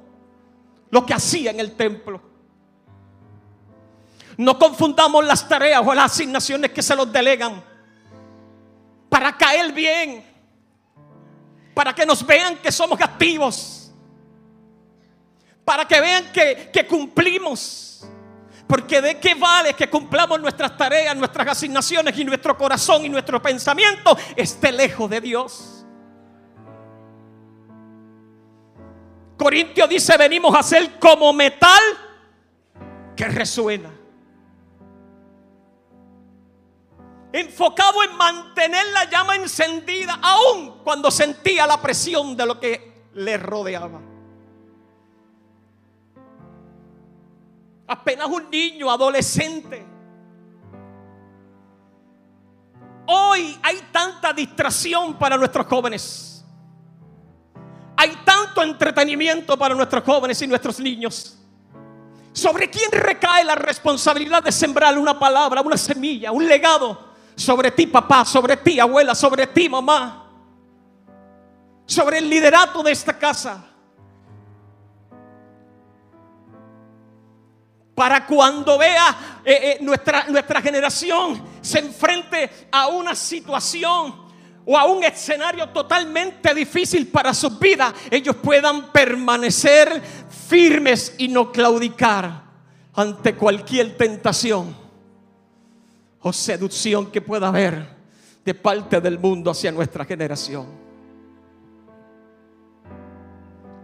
lo 0.91 1.05
que 1.05 1.13
hacía 1.13 1.51
en 1.51 1.59
el 1.59 1.75
templo. 1.75 2.21
No 4.37 4.57
confundamos 4.57 5.25
las 5.25 5.47
tareas 5.47 5.81
o 5.85 5.93
las 5.93 6.13
asignaciones 6.13 6.71
que 6.71 6.81
se 6.81 6.95
los 6.95 7.11
delegan 7.11 7.61
para 9.09 9.35
caer 9.35 9.73
bien, 9.73 10.23
para 11.73 11.93
que 11.93 12.05
nos 12.05 12.25
vean 12.25 12.57
que 12.57 12.71
somos 12.71 12.99
activos, 13.01 13.91
para 15.65 15.85
que 15.85 15.99
vean 15.99 16.31
que, 16.31 16.69
que 16.71 16.87
cumplimos. 16.87 18.07
Porque 18.65 19.01
de 19.01 19.19
qué 19.19 19.33
vale 19.33 19.73
que 19.73 19.89
cumplamos 19.89 20.39
nuestras 20.39 20.77
tareas, 20.77 21.15
nuestras 21.17 21.47
asignaciones 21.47 22.17
y 22.17 22.23
nuestro 22.23 22.55
corazón 22.55 23.03
y 23.03 23.09
nuestro 23.09 23.41
pensamiento 23.41 24.15
esté 24.35 24.71
lejos 24.71 25.09
de 25.09 25.19
Dios. 25.19 25.78
Corintio 29.39 29.87
dice, 29.87 30.17
venimos 30.17 30.53
a 30.53 30.61
ser 30.61 30.99
como 30.99 31.31
metal 31.31 31.81
que 33.15 33.25
resuena. 33.25 33.89
Enfocado 37.31 38.03
en 38.03 38.17
mantener 38.17 38.85
la 38.91 39.09
llama 39.09 39.37
encendida, 39.37 40.19
aun 40.21 40.79
cuando 40.83 41.09
sentía 41.09 41.65
la 41.65 41.81
presión 41.81 42.35
de 42.35 42.45
lo 42.45 42.59
que 42.59 43.07
le 43.13 43.37
rodeaba. 43.37 44.01
Apenas 47.87 48.27
un 48.27 48.49
niño, 48.49 48.91
adolescente. 48.91 49.85
Hoy 53.07 53.57
hay 53.63 53.87
tanta 53.89 54.33
distracción 54.33 55.13
para 55.17 55.37
nuestros 55.37 55.65
jóvenes. 55.65 56.28
Hay 58.01 58.15
tanto 58.23 58.63
entretenimiento 58.63 59.57
para 59.57 59.75
nuestros 59.75 60.05
jóvenes 60.05 60.41
y 60.41 60.47
nuestros 60.47 60.79
niños. 60.79 61.37
¿Sobre 62.31 62.69
quién 62.69 62.89
recae 62.93 63.43
la 63.43 63.55
responsabilidad 63.55 64.41
de 64.41 64.53
sembrar 64.53 64.97
una 64.97 65.19
palabra, 65.19 65.59
una 65.59 65.75
semilla, 65.75 66.31
un 66.31 66.47
legado? 66.47 67.09
Sobre 67.35 67.71
ti, 67.71 67.87
papá, 67.87 68.23
sobre 68.23 68.55
ti, 68.55 68.79
abuela, 68.79 69.13
sobre 69.13 69.47
ti, 69.47 69.67
mamá. 69.67 70.31
Sobre 71.85 72.19
el 72.19 72.29
liderato 72.29 72.81
de 72.81 72.93
esta 72.93 73.19
casa. 73.19 73.65
Para 77.93 78.25
cuando 78.25 78.77
vea 78.77 79.41
eh, 79.43 79.59
eh, 79.61 79.77
nuestra, 79.81 80.23
nuestra 80.29 80.61
generación 80.61 81.45
se 81.59 81.79
enfrente 81.79 82.69
a 82.71 82.87
una 82.87 83.13
situación 83.13 84.28
o 84.65 84.77
a 84.77 84.85
un 84.85 85.03
escenario 85.03 85.69
totalmente 85.69 86.53
difícil 86.53 87.07
para 87.07 87.33
su 87.33 87.49
vida, 87.57 87.93
ellos 88.11 88.35
puedan 88.35 88.91
permanecer 88.91 90.01
firmes 90.47 91.15
y 91.17 91.27
no 91.27 91.51
claudicar 91.51 92.43
ante 92.93 93.35
cualquier 93.35 93.97
tentación 93.97 94.75
o 96.21 96.33
seducción 96.33 97.11
que 97.11 97.21
pueda 97.21 97.47
haber 97.47 97.97
de 98.43 98.53
parte 98.53 98.99
del 99.01 99.17
mundo 99.17 99.51
hacia 99.51 99.71
nuestra 99.71 100.05
generación. 100.05 100.89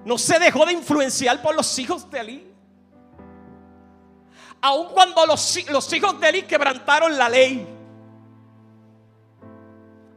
no 0.06 0.20
se 0.20 0.38
dejó 0.38 0.66
de 0.66 0.74
influenciar 0.74 1.42
por 1.42 1.56
los 1.56 1.78
hijos 1.80 2.10
de 2.10 2.20
Eli. 2.20 2.48
Aun 4.62 4.88
cuando 4.94 5.26
los, 5.26 5.70
los 5.70 5.92
hijos 5.92 6.20
de 6.20 6.30
Eli 6.30 6.42
quebrantaron 6.44 7.18
la 7.18 7.28
ley. 7.28 7.68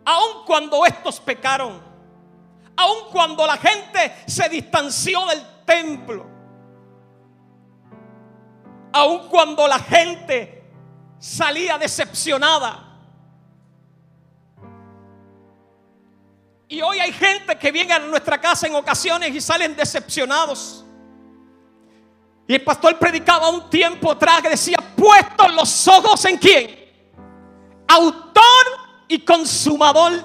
Aun 0.08 0.46
cuando 0.46 0.86
estos 0.86 1.20
pecaron. 1.20 1.82
Aun 2.74 3.10
cuando 3.12 3.46
la 3.46 3.58
gente 3.58 4.22
se 4.26 4.48
distanció 4.48 5.26
del 5.26 5.44
templo. 5.66 6.26
Aun 8.90 9.28
cuando 9.28 9.68
la 9.68 9.78
gente 9.78 10.64
salía 11.18 11.76
decepcionada. 11.76 12.86
Y 16.68 16.80
hoy 16.80 17.00
hay 17.00 17.12
gente 17.12 17.58
que 17.58 17.70
viene 17.70 17.92
a 17.92 17.98
nuestra 17.98 18.40
casa 18.40 18.66
en 18.66 18.76
ocasiones 18.76 19.34
y 19.34 19.42
salen 19.42 19.76
decepcionados. 19.76 20.86
Y 22.46 22.54
el 22.54 22.64
pastor 22.64 22.98
predicaba 22.98 23.50
un 23.50 23.68
tiempo 23.68 24.12
atrás 24.12 24.40
que 24.40 24.48
decía, 24.48 24.78
puestos 24.96 25.54
los 25.54 25.86
ojos 25.86 26.24
en 26.24 26.38
quién? 26.38 26.78
Autor 27.86 28.77
y 29.08 29.20
consumador 29.20 30.22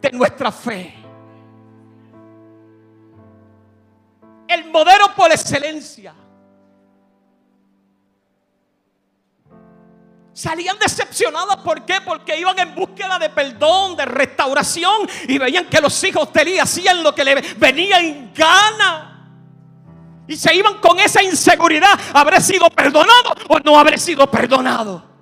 de 0.00 0.10
nuestra 0.12 0.50
fe. 0.52 0.94
El 4.48 4.70
modelo 4.70 5.14
por 5.14 5.30
excelencia. 5.30 6.14
Salían 10.32 10.78
decepcionadas, 10.78 11.56
¿por 11.58 11.86
qué? 11.86 12.00
Porque 12.04 12.38
iban 12.38 12.58
en 12.58 12.74
búsqueda 12.74 13.18
de 13.18 13.30
perdón, 13.30 13.96
de 13.96 14.04
restauración 14.04 15.08
y 15.28 15.38
veían 15.38 15.64
que 15.64 15.80
los 15.80 16.04
hijos 16.04 16.30
de 16.30 16.42
Elí 16.42 16.58
hacían 16.58 17.02
lo 17.02 17.14
que 17.14 17.24
le 17.24 17.40
venía 17.56 18.00
en 18.00 18.34
gana. 18.34 19.16
Y 20.28 20.36
se 20.36 20.54
iban 20.54 20.78
con 20.78 20.98
esa 20.98 21.22
inseguridad, 21.22 21.98
¿habré 22.12 22.40
sido 22.40 22.68
perdonado 22.68 23.34
o 23.48 23.58
no 23.60 23.78
habré 23.78 23.96
sido 23.96 24.30
perdonado? 24.30 25.15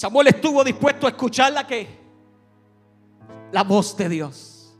Samuel 0.00 0.28
estuvo 0.28 0.64
dispuesto 0.64 1.06
a 1.06 1.10
escuchar 1.10 1.52
la 1.52 1.66
que 1.66 1.86
la 3.52 3.62
voz 3.62 3.94
de 3.98 4.08
Dios. 4.08 4.74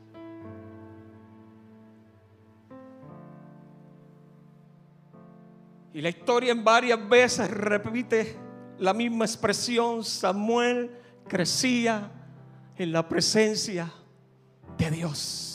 Y 5.92 6.00
la 6.00 6.08
historia 6.08 6.52
en 6.52 6.64
varias 6.64 7.06
veces 7.06 7.50
repite 7.50 8.34
la 8.78 8.94
misma 8.94 9.26
expresión. 9.26 10.02
Samuel 10.04 10.90
crecía 11.28 12.10
en 12.78 12.90
la 12.90 13.06
presencia 13.06 13.92
de 14.78 14.90
Dios. 14.90 15.49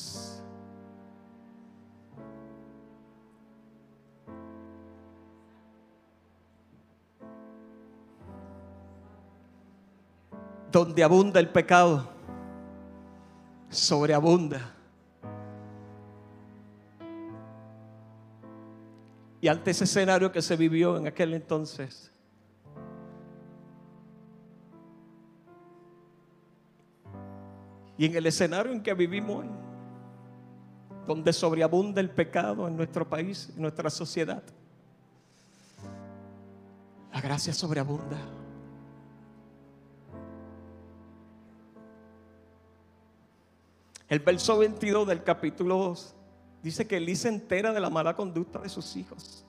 Donde 10.76 11.06
abunda 11.06 11.40
el 11.40 11.48
pecado, 11.48 12.06
sobreabunda 13.70 14.76
Y 19.40 19.48
ante 19.48 19.72
ese 19.72 19.86
escenario 19.86 20.34
que 20.34 20.42
se 20.42 20.58
vivió 20.58 20.98
en 20.98 21.08
aquel 21.08 21.34
entonces, 21.34 22.12
y 27.98 28.06
en 28.08 28.16
el 28.18 28.26
escenario 28.26 28.74
en 28.74 28.84
que 28.84 28.94
vivimos 28.94 29.46
hoy, 29.46 29.50
donde 31.08 31.32
sobreabunda 31.32 32.02
el 32.02 32.10
pecado 32.10 32.68
en 32.68 32.76
nuestro 32.76 33.08
país, 33.08 33.54
en 33.56 33.62
nuestra 33.62 33.90
sociedad, 33.90 34.44
la 37.14 37.22
gracia 37.22 37.54
sobreabunda. 37.54 38.45
El 44.08 44.20
verso 44.20 44.58
22 44.58 45.08
del 45.08 45.24
capítulo 45.24 45.78
2 45.78 46.16
Dice 46.66 46.88
que 46.88 46.98
Elí 46.98 47.16
se 47.16 47.28
entera 47.28 47.72
de 47.72 47.80
la 47.80 47.92
mala 47.92 48.16
conducta 48.16 48.58
de 48.58 48.70
sus 48.70 48.96
hijos. 48.96 49.46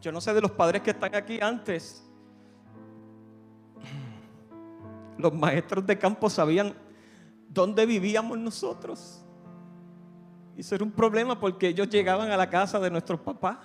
Yo 0.00 0.10
no 0.10 0.20
sé 0.20 0.34
de 0.34 0.40
los 0.40 0.50
padres 0.50 0.82
que 0.82 0.90
están 0.90 1.14
aquí 1.14 1.38
antes. 1.40 2.04
Los 5.16 5.32
maestros 5.32 5.86
de 5.86 5.96
campo 5.96 6.28
sabían 6.28 6.74
dónde 7.48 7.86
vivíamos 7.86 8.36
nosotros. 8.36 9.22
Y 10.56 10.62
eso 10.62 10.74
era 10.74 10.82
un 10.82 10.90
problema 10.90 11.38
porque 11.38 11.68
ellos 11.68 11.88
llegaban 11.88 12.32
a 12.32 12.36
la 12.36 12.50
casa 12.50 12.80
de 12.80 12.90
nuestros 12.90 13.20
papás. 13.20 13.58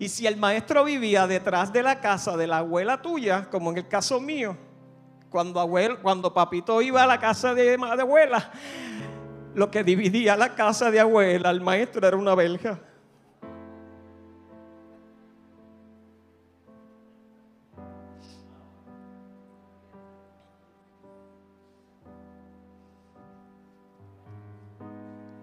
Y 0.00 0.08
si 0.08 0.26
el 0.26 0.36
maestro 0.36 0.82
vivía 0.82 1.28
detrás 1.28 1.72
de 1.72 1.84
la 1.84 2.00
casa 2.00 2.36
de 2.36 2.48
la 2.48 2.58
abuela 2.58 3.00
tuya, 3.00 3.48
como 3.50 3.70
en 3.70 3.76
el 3.76 3.86
caso 3.86 4.18
mío, 4.18 4.56
cuando, 5.32 5.58
abuelo, 5.58 5.98
cuando 6.02 6.32
papito 6.32 6.80
iba 6.82 7.02
a 7.02 7.06
la 7.06 7.18
casa 7.18 7.54
de, 7.54 7.76
de 7.76 8.02
abuela, 8.02 8.52
lo 9.54 9.70
que 9.70 9.82
dividía 9.82 10.36
la 10.36 10.54
casa 10.54 10.90
de 10.90 11.00
abuela 11.00 11.48
al 11.48 11.60
maestro 11.60 12.06
era 12.06 12.16
una 12.16 12.34
belga. 12.34 12.78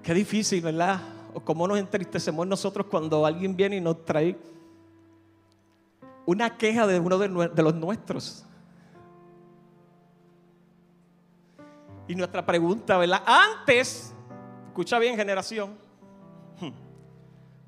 Qué 0.03 0.13
difícil, 0.13 0.61
¿verdad? 0.61 1.01
O 1.33 1.39
cómo 1.39 1.67
nos 1.67 1.77
entristecemos 1.77 2.47
nosotros 2.47 2.87
cuando 2.89 3.25
alguien 3.25 3.55
viene 3.55 3.75
y 3.75 3.81
nos 3.81 4.05
trae 4.05 4.35
una 6.25 6.57
queja 6.57 6.87
de 6.87 6.99
uno 6.99 7.17
de 7.17 7.63
los 7.63 7.75
nuestros. 7.75 8.45
Y 12.09 12.15
nuestra 12.15 12.43
pregunta, 12.43 12.97
¿verdad? 12.97 13.21
Antes, 13.23 14.15
escucha 14.69 14.97
bien 14.97 15.15
generación, 15.15 15.77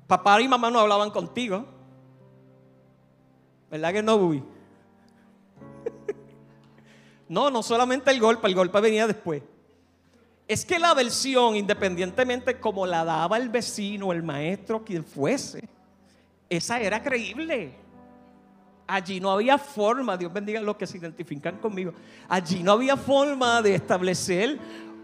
papá 0.08 0.40
y 0.42 0.48
mamá 0.48 0.68
no 0.68 0.80
hablaban 0.80 1.12
contigo. 1.12 1.64
¿Verdad 3.70 3.92
que 3.92 4.02
no, 4.02 4.18
Bubi? 4.18 4.42
No, 7.28 7.50
no 7.50 7.62
solamente 7.62 8.10
el 8.10 8.18
golpe, 8.20 8.48
el 8.48 8.54
golpe 8.56 8.80
venía 8.80 9.06
después. 9.06 9.42
Es 10.48 10.66
que 10.66 10.78
la 10.78 10.92
versión, 10.92 11.54
independientemente 11.54 12.58
como 12.58 12.84
la 12.84 13.04
daba 13.04 13.38
el 13.38 13.48
vecino, 13.48 14.12
el 14.12 14.24
maestro, 14.24 14.84
quien 14.84 15.04
fuese, 15.04 15.66
esa 16.50 16.80
era 16.80 17.00
creíble. 17.00 17.76
Allí 18.86 19.20
no 19.20 19.30
había 19.30 19.58
forma, 19.58 20.16
Dios 20.16 20.32
bendiga 20.32 20.60
a 20.60 20.62
los 20.62 20.76
que 20.76 20.86
se 20.86 20.98
identifican 20.98 21.58
conmigo, 21.58 21.92
allí 22.28 22.62
no 22.62 22.72
había 22.72 22.96
forma 22.96 23.62
de 23.62 23.74
establecer 23.76 24.58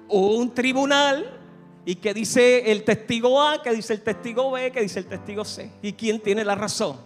un 0.09 0.53
tribunal 0.53 1.39
y 1.85 1.95
que 1.95 2.13
dice 2.13 2.71
el 2.71 2.85
testigo 2.85 3.41
A, 3.41 3.63
que 3.63 3.73
dice 3.73 3.95
el 3.95 4.03
testigo 4.03 4.51
B, 4.51 4.71
que 4.73 4.83
dice 4.83 4.99
el 4.99 5.07
testigo 5.07 5.45
C. 5.45 5.71
¿Y 5.81 5.93
quién 5.95 6.21
tiene 6.21 6.45
la 6.45 6.55
razón? 6.55 6.99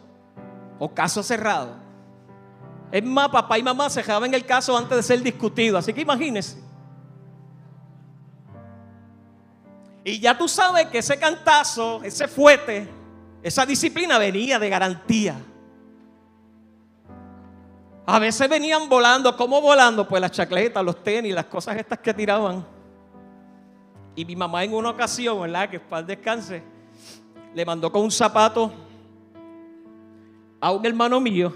O 0.79 0.93
caso 0.93 1.23
cerrado. 1.23 1.77
Es 2.91 3.05
más, 3.05 3.29
papá 3.29 3.59
y 3.59 3.63
mamá 3.63 3.89
se 3.89 4.01
dejaban 4.01 4.35
el 4.35 4.45
caso 4.45 4.77
antes 4.77 4.97
de 4.97 5.03
ser 5.03 5.23
discutido. 5.23 5.79
Así 5.79 5.93
que 5.93 6.01
imagínense. 6.01 6.59
Y 10.05 10.19
ya 10.19 10.37
tú 10.37 10.49
sabes 10.49 10.87
que 10.89 10.99
ese 10.99 11.17
cantazo, 11.17 12.03
ese 12.03 12.27
fuete, 12.27 12.89
esa 13.43 13.65
disciplina 13.65 14.19
venía 14.19 14.59
de 14.59 14.69
garantía. 14.69 15.37
A 18.05 18.19
veces 18.19 18.49
venían 18.49 18.89
volando, 18.89 19.37
¿cómo 19.37 19.61
volando? 19.61 20.07
Pues 20.09 20.21
las 20.21 20.33
chacletas, 20.33 20.85
los 20.85 21.03
tenis, 21.05 21.35
las 21.35 21.47
cosas 21.47 21.77
estas 21.77 21.99
que 22.01 22.13
tiraban. 22.13 22.65
Y 24.17 24.25
mi 24.25 24.35
mamá 24.35 24.65
en 24.65 24.75
una 24.75 24.91
ocasión, 24.91 25.41
¿verdad? 25.41 25.71
Que 25.71 25.79
para 25.79 26.03
descanse, 26.03 26.63
le 27.55 27.65
mandó 27.65 27.93
con 27.93 28.03
un 28.03 28.11
zapato 28.11 28.73
a 30.61 30.73
un 30.73 30.85
hermano 30.85 31.21
mío. 31.21 31.53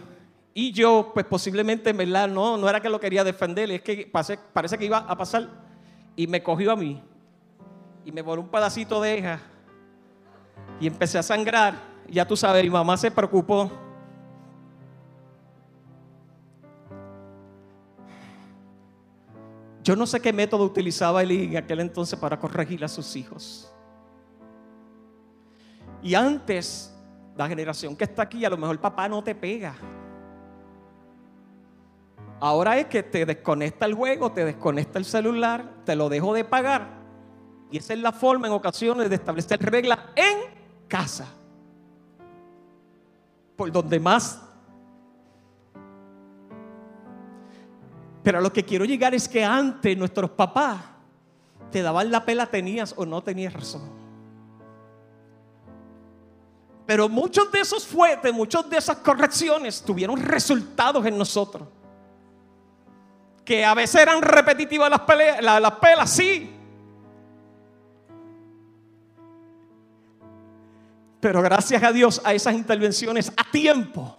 Y 0.55 0.73
yo, 0.73 1.11
pues 1.13 1.27
posiblemente, 1.27 1.93
¿verdad? 1.93 2.29
No, 2.29 2.57
no 2.57 2.69
era 2.69 2.81
que 2.81 2.89
lo 2.89 3.01
quería 3.01 3.25
defender, 3.25 3.71
es 3.73 3.83
que 3.83 4.11
parece 4.53 4.79
que 4.79 4.85
iba 4.85 4.99
a 4.99 5.17
pasar. 5.17 5.49
Y 6.15 6.29
me 6.29 6.43
cogió 6.43 6.73
a 6.73 6.77
mí. 6.77 7.03
Y 8.05 8.13
me 8.13 8.23
voló 8.23 8.43
un 8.43 8.49
pedacito 8.49 9.01
de 9.01 9.19
eja. 9.19 9.41
Y 10.81 10.87
empecé 10.87 11.19
a 11.19 11.23
sangrar. 11.23 11.75
Ya 12.09 12.25
tú 12.25 12.37
sabes, 12.37 12.63
mi 12.63 12.71
mamá 12.71 12.97
se 12.97 13.11
preocupó 13.11 13.71
Yo 19.87 19.95
no 19.95 20.05
sé 20.05 20.19
qué 20.19 20.33
método 20.33 20.65
utilizaba 20.65 21.23
él 21.23 21.31
en 21.31 21.57
aquel 21.57 21.79
entonces 21.79 22.19
para 22.19 22.41
corregir 22.41 22.85
a 22.85 22.89
sus 22.89 23.15
hijos. 23.15 23.73
Y 26.03 26.17
antes, 26.17 26.93
la 27.37 27.47
generación 27.47 27.95
que 27.95 28.03
está 28.03 28.23
aquí, 28.23 28.45
a 28.45 28.51
lo 28.51 28.57
mejor 28.57 28.81
papá 28.81 29.09
no 29.09 29.23
te 29.23 29.33
pega. 29.33 29.77
Ahora 32.41 32.77
es 32.79 32.87
que 32.87 33.05
te 33.05 33.25
desconecta 33.25 33.87
el 33.87 33.95
juego, 33.95 34.33
te 34.33 34.45
desconecta 34.45 34.99
el 34.99 35.05
celular, 35.05 35.73
te 35.85 35.95
lo 35.95 36.09
dejo 36.09 36.35
de 36.35 36.45
pagar. 36.45 36.89
Y 37.71 37.79
esa 37.79 37.93
es 37.95 38.01
la 38.01 38.11
forma 38.11 38.49
en 38.49 38.55
ocasiones 38.55 39.09
de 39.09 39.15
establecer 39.15 39.61
reglas 39.63 40.01
en 40.17 40.53
casa. 40.89 41.29
Por 43.55 43.71
donde 43.71 44.01
más. 44.01 44.46
Pero 48.27 48.39
a 48.39 48.41
lo 48.41 48.53
que 48.53 48.65
quiero 48.65 48.85
llegar 48.85 49.15
es 49.15 49.29
que 49.29 49.45
antes 49.45 49.97
nuestros 49.97 50.31
papás 50.31 50.81
te 51.71 51.81
daban 51.81 52.11
la 52.11 52.25
pela, 52.25 52.47
tenías 52.47 52.93
o 52.97 53.07
no 53.07 53.23
tenías 53.23 53.53
razón. 53.53 53.89
Pero 56.87 57.09
muchos 57.09 57.53
de 57.53 57.61
esos 57.61 57.87
fuertes, 57.87 58.35
muchas 58.35 58.69
de 58.69 58.79
esas 58.79 58.97
correcciones 58.97 59.81
tuvieron 59.81 60.21
resultados 60.21 61.07
en 61.07 61.17
nosotros. 61.17 61.69
Que 63.45 63.65
a 63.65 63.75
veces 63.75 64.03
eran 64.03 64.21
repetitivas 64.21 64.91
las, 64.91 65.03
peleas, 65.03 65.41
las 65.41 65.73
pelas, 65.75 66.11
sí. 66.11 66.53
Pero 71.21 71.43
gracias 71.43 71.81
a 71.81 71.93
Dios 71.93 72.21
a 72.25 72.35
esas 72.35 72.55
intervenciones 72.55 73.33
a 73.37 73.49
tiempo, 73.53 74.19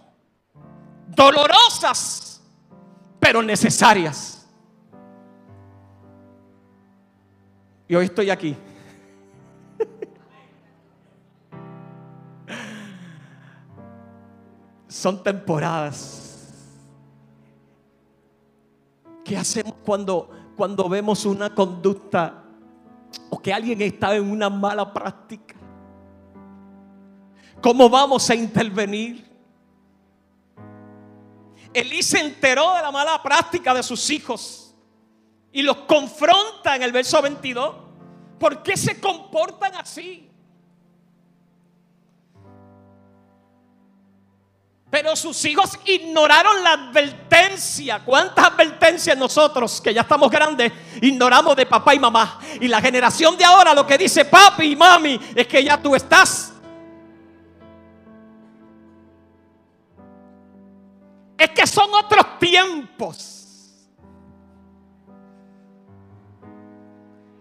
dolorosas, 1.08 2.37
pero 3.18 3.42
necesarias. 3.42 4.46
Y 7.86 7.94
hoy 7.94 8.06
estoy 8.06 8.30
aquí. 8.30 8.56
Son 14.88 15.22
temporadas. 15.22 16.24
¿Qué 19.24 19.36
hacemos 19.36 19.74
cuando, 19.84 20.30
cuando 20.56 20.88
vemos 20.88 21.26
una 21.26 21.54
conducta 21.54 22.44
o 23.30 23.38
que 23.38 23.52
alguien 23.52 23.82
está 23.82 24.16
en 24.16 24.30
una 24.30 24.48
mala 24.48 24.90
práctica? 24.92 25.54
¿Cómo 27.60 27.90
vamos 27.90 28.30
a 28.30 28.34
intervenir? 28.34 29.27
Elí 31.74 32.02
se 32.02 32.20
enteró 32.20 32.74
de 32.74 32.82
la 32.82 32.90
mala 32.90 33.22
práctica 33.22 33.74
de 33.74 33.82
sus 33.82 34.08
hijos 34.10 34.74
y 35.52 35.62
los 35.62 35.78
confronta 35.78 36.76
en 36.76 36.82
el 36.82 36.92
verso 36.92 37.20
22. 37.20 37.74
¿Por 38.38 38.62
qué 38.62 38.76
se 38.76 39.00
comportan 39.00 39.74
así? 39.74 40.28
Pero 44.90 45.14
sus 45.16 45.44
hijos 45.44 45.78
ignoraron 45.84 46.62
la 46.62 46.72
advertencia. 46.72 48.02
¿Cuántas 48.04 48.46
advertencias 48.46 49.16
nosotros, 49.18 49.82
que 49.82 49.92
ya 49.92 50.00
estamos 50.00 50.30
grandes, 50.30 50.72
ignoramos 51.02 51.54
de 51.56 51.66
papá 51.66 51.94
y 51.94 51.98
mamá? 51.98 52.40
Y 52.60 52.68
la 52.68 52.80
generación 52.80 53.36
de 53.36 53.44
ahora 53.44 53.74
lo 53.74 53.86
que 53.86 53.98
dice 53.98 54.24
papi 54.24 54.72
y 54.72 54.76
mami 54.76 55.20
es 55.34 55.46
que 55.46 55.62
ya 55.62 55.80
tú 55.80 55.94
estás. 55.94 56.54
Es 61.38 61.50
que 61.50 61.66
son 61.66 61.88
otros 61.94 62.38
tiempos. 62.40 63.36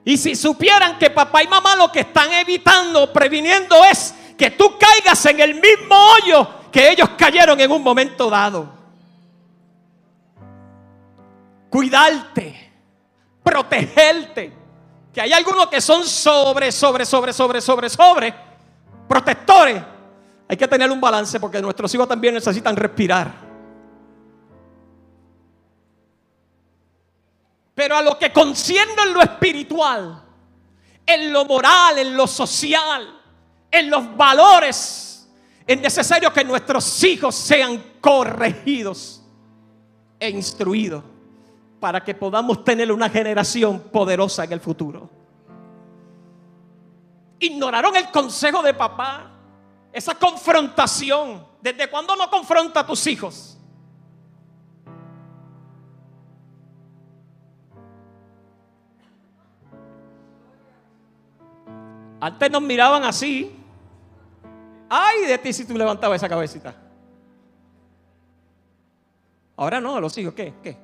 Y 0.05 0.15
si 0.15 0.35
supieran 0.35 0.97
que 0.97 1.09
papá 1.09 1.43
y 1.43 1.47
mamá 1.47 1.75
lo 1.75 1.91
que 1.91 2.01
están 2.01 2.31
evitando, 2.31 3.11
previniendo 3.11 3.83
es 3.83 4.13
que 4.37 4.51
tú 4.51 4.77
caigas 4.79 5.25
en 5.25 5.39
el 5.41 5.55
mismo 5.55 5.95
hoyo 5.95 6.47
que 6.71 6.91
ellos 6.91 7.09
cayeron 7.17 7.59
en 7.59 7.71
un 7.71 7.83
momento 7.83 8.29
dado. 8.29 8.69
Cuidarte, 11.69 12.71
protegerte. 13.43 14.53
Que 15.11 15.21
hay 15.21 15.33
algunos 15.33 15.67
que 15.67 15.81
son 15.81 16.05
sobre, 16.05 16.71
sobre, 16.71 17.05
sobre, 17.05 17.33
sobre, 17.33 17.59
sobre, 17.59 17.89
sobre, 17.89 18.33
protectores. 19.09 19.83
Hay 20.47 20.55
que 20.55 20.67
tener 20.67 20.89
un 20.91 21.01
balance 21.01 21.39
porque 21.39 21.61
nuestros 21.61 21.93
hijos 21.95 22.07
también 22.07 22.35
necesitan 22.35 22.75
respirar. 22.75 23.46
Pero 27.77 27.95
a 27.95 28.01
lo 28.01 28.17
que 28.17 28.33
conciende 28.33 29.03
en 29.03 29.13
lo 29.13 29.21
espiritual, 29.21 30.19
en 31.05 31.31
lo 31.31 31.45
moral, 31.45 31.99
en 31.99 32.17
lo 32.17 32.25
social, 32.25 33.21
en 33.69 33.91
los 33.91 34.17
valores, 34.17 35.29
es 35.67 35.79
necesario 35.79 36.33
que 36.33 36.43
nuestros 36.43 37.03
hijos 37.03 37.35
sean 37.35 37.79
corregidos 38.01 39.21
e 40.19 40.27
instruidos 40.27 41.03
para 41.79 42.03
que 42.03 42.15
podamos 42.15 42.63
tener 42.63 42.91
una 42.91 43.11
generación 43.11 43.79
poderosa 43.79 44.45
en 44.45 44.53
el 44.53 44.59
futuro. 44.59 45.07
Ignoraron 47.37 47.95
el 47.95 48.09
consejo 48.09 48.63
de 48.63 48.73
papá, 48.73 49.33
esa 49.93 50.15
confrontación. 50.15 51.45
¿Desde 51.61 51.87
cuándo 51.91 52.15
no 52.15 52.27
confronta 52.31 52.79
a 52.79 52.87
tus 52.87 53.05
hijos? 53.05 53.56
Antes 62.19 62.51
nos 62.51 62.61
miraban 62.61 63.03
así, 63.03 63.57
Ay 64.89 65.25
de 65.25 65.37
ti 65.37 65.51
si 65.51 65.65
tú 65.65 65.77
levantabas 65.77 66.17
esa 66.17 66.29
cabecita. 66.29 66.73
Ahora 69.57 69.81
no, 69.81 69.99
los 69.99 70.17
hijos, 70.17 70.33
¿qué? 70.33 70.53
¿Qué? 70.63 70.77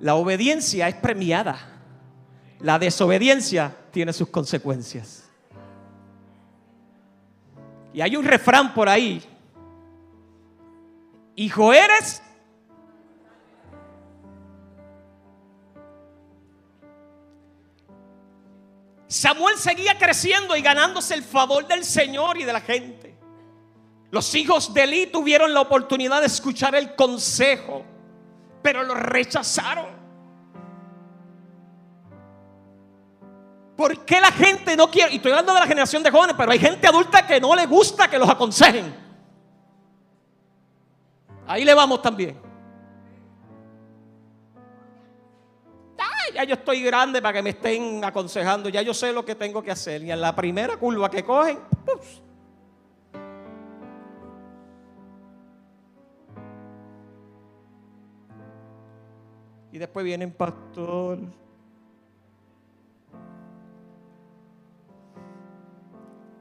La 0.00 0.14
obediencia 0.14 0.88
es 0.88 0.94
premiada. 0.94 1.58
La 2.60 2.78
desobediencia 2.78 3.76
tiene 3.90 4.12
sus 4.12 4.28
consecuencias. 4.28 5.25
Y 7.96 8.02
hay 8.02 8.14
un 8.14 8.26
refrán 8.26 8.74
por 8.74 8.90
ahí. 8.90 9.22
Hijo 11.34 11.72
eres. 11.72 12.22
Samuel 19.06 19.56
seguía 19.56 19.96
creciendo 19.96 20.54
y 20.54 20.60
ganándose 20.60 21.14
el 21.14 21.22
favor 21.22 21.66
del 21.66 21.84
Señor 21.84 22.36
y 22.36 22.44
de 22.44 22.52
la 22.52 22.60
gente. 22.60 23.16
Los 24.10 24.34
hijos 24.34 24.74
de 24.74 24.82
Eli 24.82 25.06
tuvieron 25.06 25.54
la 25.54 25.62
oportunidad 25.62 26.20
de 26.20 26.26
escuchar 26.26 26.74
el 26.74 26.94
consejo, 26.96 27.82
pero 28.60 28.82
lo 28.82 28.94
rechazaron. 28.94 29.95
¿Por 33.76 34.04
qué 34.04 34.20
la 34.20 34.32
gente 34.32 34.76
no 34.76 34.90
quiere? 34.90 35.12
Y 35.12 35.16
estoy 35.16 35.32
hablando 35.32 35.52
de 35.52 35.60
la 35.60 35.66
generación 35.66 36.02
de 36.02 36.10
jóvenes, 36.10 36.34
pero 36.36 36.50
hay 36.50 36.58
gente 36.58 36.86
adulta 36.86 37.26
que 37.26 37.40
no 37.40 37.54
le 37.54 37.66
gusta 37.66 38.08
que 38.08 38.18
los 38.18 38.28
aconsejen. 38.28 38.94
Ahí 41.46 41.64
le 41.64 41.74
vamos 41.74 42.00
también. 42.02 42.46
ya 46.36 46.44
yo 46.44 46.54
estoy 46.54 46.82
grande 46.82 47.22
para 47.22 47.34
que 47.34 47.42
me 47.42 47.50
estén 47.50 48.04
aconsejando. 48.04 48.68
Ya 48.68 48.82
yo 48.82 48.92
sé 48.92 49.12
lo 49.12 49.24
que 49.24 49.34
tengo 49.34 49.62
que 49.62 49.70
hacer. 49.70 50.02
Y 50.02 50.10
en 50.10 50.20
la 50.20 50.36
primera 50.36 50.76
curva 50.76 51.10
que 51.10 51.24
cogen, 51.24 51.58
Y 59.72 59.78
después 59.78 60.04
vienen 60.04 60.32
pastor. 60.32 61.18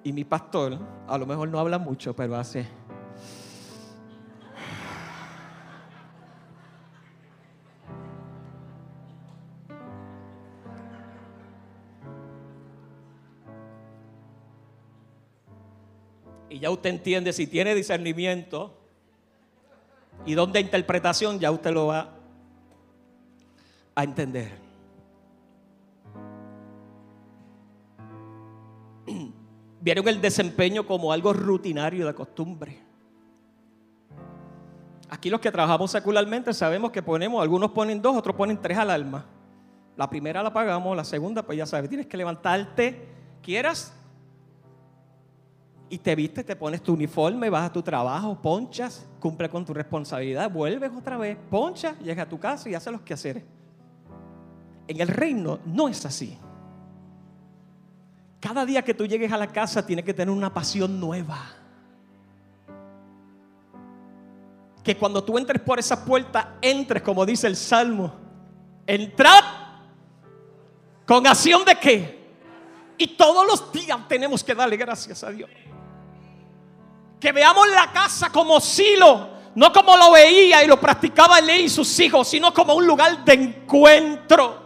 Y 0.06 0.14
mi 0.14 0.24
pastor, 0.24 0.78
a 1.08 1.18
lo 1.18 1.26
mejor 1.26 1.50
no 1.50 1.58
habla 1.58 1.80
mucho, 1.80 2.16
pero 2.16 2.36
hace... 2.36 2.68
Y 16.52 16.60
ya 16.60 16.70
usted 16.70 16.92
entiende 16.92 17.34
si 17.34 17.48
tiene 17.48 17.74
discernimiento 17.74 18.78
y 20.24 20.36
donde 20.36 20.60
interpretación, 20.60 21.40
ya 21.40 21.50
usted 21.50 21.74
lo 21.74 21.88
va 21.88 22.14
a 23.96 24.04
entender. 24.04 24.65
Vieron 29.86 30.08
el 30.08 30.20
desempeño 30.20 30.88
como 30.88 31.12
algo 31.12 31.32
rutinario 31.32 32.08
de 32.08 32.16
costumbre. 32.16 32.80
Aquí 35.12 35.30
los 35.30 35.40
que 35.40 35.52
trabajamos 35.52 35.92
secularmente 35.92 36.56
sabemos 36.56 36.90
que 36.90 37.04
ponemos, 37.04 37.40
algunos 37.40 37.70
ponen 37.70 38.02
dos, 38.02 38.18
otros 38.18 38.36
ponen 38.36 38.60
tres 38.60 38.80
alarmas. 38.80 39.26
La 39.96 40.10
primera 40.10 40.42
la 40.42 40.52
pagamos, 40.52 40.98
la 40.98 41.04
segunda, 41.04 41.44
pues 41.44 41.60
ya 41.60 41.68
sabes, 41.68 41.88
tienes 41.88 42.08
que 42.08 42.18
levantarte, 42.18 43.08
quieras, 43.44 43.94
y 45.88 46.00
te 46.00 46.16
viste, 46.16 46.44
te 46.44 46.56
pones 46.56 46.82
tu 46.82 46.94
uniforme, 46.94 47.52
vas 47.52 47.70
a 47.70 47.72
tu 47.72 47.84
trabajo, 47.84 48.42
ponchas, 48.42 49.06
cumple 49.20 49.52
con 49.52 49.66
tu 49.66 49.74
responsabilidad, 49.76 50.50
vuelves 50.50 50.92
otra 50.98 51.16
vez, 51.18 51.38
ponchas, 51.52 51.96
llegas 52.00 52.26
a 52.26 52.30
tu 52.30 52.40
casa 52.40 52.68
y 52.68 52.74
haces 52.74 52.92
los 52.92 53.04
quehaceres. 53.04 53.44
En 54.88 55.00
el 55.00 55.10
reino 55.10 55.60
no 55.64 55.88
es 55.88 56.04
así. 56.08 56.40
Cada 58.46 58.64
día 58.64 58.84
que 58.84 58.94
tú 58.94 59.08
llegues 59.08 59.32
a 59.32 59.38
la 59.38 59.48
casa 59.48 59.84
tienes 59.84 60.06
que 60.06 60.14
tener 60.14 60.30
una 60.30 60.54
pasión 60.54 61.00
nueva. 61.00 61.48
Que 64.84 64.96
cuando 64.96 65.24
tú 65.24 65.40
entres 65.40 65.60
por 65.64 65.80
esa 65.80 66.06
puerta, 66.06 66.58
entres, 66.62 67.02
como 67.02 67.26
dice 67.26 67.48
el 67.48 67.56
Salmo, 67.56 68.14
entrad 68.86 69.44
con 71.08 71.26
acción 71.26 71.66
de 71.66 71.76
qué. 71.80 72.24
Y 73.00 73.08
todos 73.18 73.48
los 73.48 73.72
días 73.72 74.08
tenemos 74.08 74.44
que 74.44 74.54
darle 74.54 74.78
gracias 74.78 75.24
a 75.24 75.32
Dios. 75.32 75.50
Que 77.20 77.32
veamos 77.32 77.68
la 77.70 77.92
casa 77.92 78.30
como 78.32 78.62
silo, 78.62 79.28
no 79.56 79.74
como 79.74 79.98
lo 79.98 80.12
veía 80.12 80.64
y 80.64 80.68
lo 80.68 80.80
practicaba 80.80 81.40
él 81.40 81.62
y 81.62 81.68
sus 81.68 82.00
hijos, 82.00 82.28
sino 82.28 82.54
como 82.54 82.76
un 82.76 82.86
lugar 82.86 83.26
de 83.26 83.34
encuentro. 83.34 84.65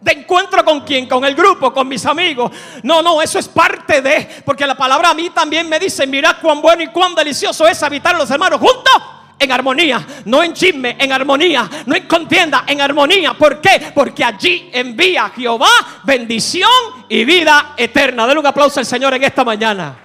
¿De 0.00 0.12
encuentro 0.12 0.64
con 0.64 0.82
quién? 0.82 1.08
Con 1.08 1.24
el 1.24 1.34
grupo, 1.34 1.72
con 1.72 1.88
mis 1.88 2.04
amigos. 2.06 2.52
No, 2.82 3.02
no, 3.02 3.20
eso 3.22 3.38
es 3.38 3.48
parte 3.48 4.02
de, 4.02 4.42
porque 4.44 4.66
la 4.66 4.74
palabra 4.74 5.10
a 5.10 5.14
mí 5.14 5.30
también 5.30 5.68
me 5.68 5.78
dice, 5.78 6.06
mira 6.06 6.38
cuán 6.40 6.60
bueno 6.60 6.82
y 6.82 6.88
cuán 6.88 7.14
delicioso 7.14 7.66
es 7.66 7.82
habitar 7.82 8.16
los 8.16 8.30
hermanos 8.30 8.60
juntos 8.60 9.02
en 9.38 9.52
armonía, 9.52 10.04
no 10.24 10.42
en 10.42 10.54
chisme, 10.54 10.96
en 10.98 11.12
armonía, 11.12 11.68
no 11.86 11.94
en 11.94 12.06
contienda, 12.06 12.64
en 12.66 12.80
armonía. 12.80 13.34
¿Por 13.34 13.60
qué? 13.60 13.92
Porque 13.94 14.24
allí 14.24 14.70
envía 14.72 15.30
Jehová 15.34 15.68
bendición 16.04 16.70
y 17.08 17.24
vida 17.24 17.74
eterna. 17.76 18.26
Denle 18.26 18.40
un 18.40 18.46
aplauso 18.46 18.80
al 18.80 18.86
Señor 18.86 19.14
en 19.14 19.24
esta 19.24 19.44
mañana. 19.44 19.96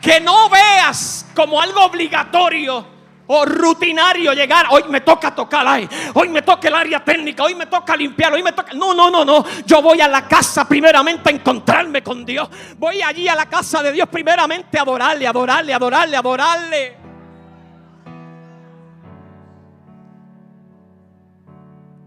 Que 0.00 0.20
no 0.20 0.48
veas 0.48 1.26
como 1.34 1.60
algo 1.60 1.84
obligatorio 1.84 3.01
o 3.34 3.46
rutinario 3.46 4.32
llegar. 4.34 4.66
Hoy 4.70 4.84
me 4.88 5.00
toca 5.00 5.34
tocar 5.34 5.66
ahí. 5.66 5.88
Hoy 6.14 6.28
me 6.28 6.42
toca 6.42 6.68
el 6.68 6.74
área 6.74 7.02
técnica. 7.02 7.44
Hoy 7.44 7.54
me 7.54 7.66
toca 7.66 7.96
limpiar. 7.96 8.32
Hoy 8.32 8.42
me 8.42 8.52
toca. 8.52 8.74
No, 8.74 8.92
no, 8.92 9.10
no, 9.10 9.24
no. 9.24 9.44
Yo 9.64 9.80
voy 9.80 10.00
a 10.02 10.08
la 10.08 10.28
casa 10.28 10.68
primeramente 10.68 11.30
a 11.30 11.32
encontrarme 11.32 12.02
con 12.02 12.26
Dios. 12.26 12.48
Voy 12.76 13.00
allí 13.00 13.28
a 13.28 13.34
la 13.34 13.46
casa 13.46 13.82
de 13.82 13.92
Dios 13.92 14.08
primeramente 14.10 14.78
a 14.78 14.82
adorarle, 14.82 15.26
adorarle, 15.26 15.72
adorarle, 15.72 16.16
adorarle. 16.16 16.96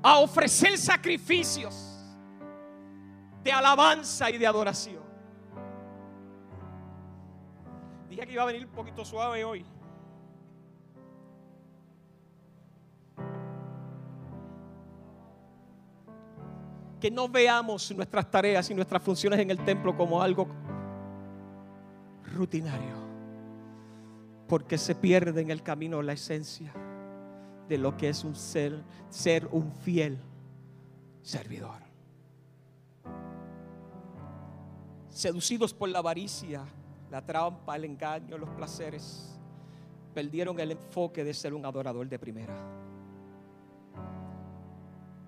A 0.03 0.19
ofrecer 0.19 0.77
sacrificios 0.77 1.73
de 3.43 3.51
alabanza 3.51 4.29
y 4.29 4.37
de 4.37 4.45
adoración. 4.45 5.03
Dije 8.09 8.27
que 8.27 8.33
iba 8.33 8.43
a 8.43 8.45
venir 8.45 8.65
un 8.65 8.71
poquito 8.71 9.03
suave 9.03 9.43
hoy. 9.43 9.65
Que 17.05 17.11
no 17.11 17.29
veamos 17.29 17.95
nuestras 17.95 18.31
tareas 18.31 18.67
y 18.71 18.73
nuestras 18.73 18.99
funciones 19.03 19.39
en 19.39 19.51
el 19.51 19.63
templo 19.63 19.95
como 19.95 20.23
algo 20.23 20.47
rutinario. 22.33 22.95
Porque 24.47 24.75
se 24.79 24.95
pierde 24.95 25.39
en 25.39 25.51
el 25.51 25.61
camino 25.61 26.01
la 26.01 26.13
esencia 26.13 26.73
de 27.69 27.77
lo 27.77 27.95
que 27.95 28.09
es 28.09 28.23
un 28.23 28.33
ser, 28.33 28.83
ser 29.11 29.47
un 29.51 29.71
fiel 29.71 30.17
servidor. 31.21 31.77
Seducidos 35.09 35.75
por 35.75 35.89
la 35.89 35.99
avaricia, 35.99 36.63
la 37.11 37.23
trampa, 37.23 37.75
el 37.75 37.85
engaño, 37.85 38.35
los 38.35 38.49
placeres, 38.49 39.39
perdieron 40.15 40.59
el 40.59 40.71
enfoque 40.71 41.23
de 41.23 41.35
ser 41.35 41.53
un 41.53 41.67
adorador 41.67 42.09
de 42.09 42.17
primera. 42.17 42.55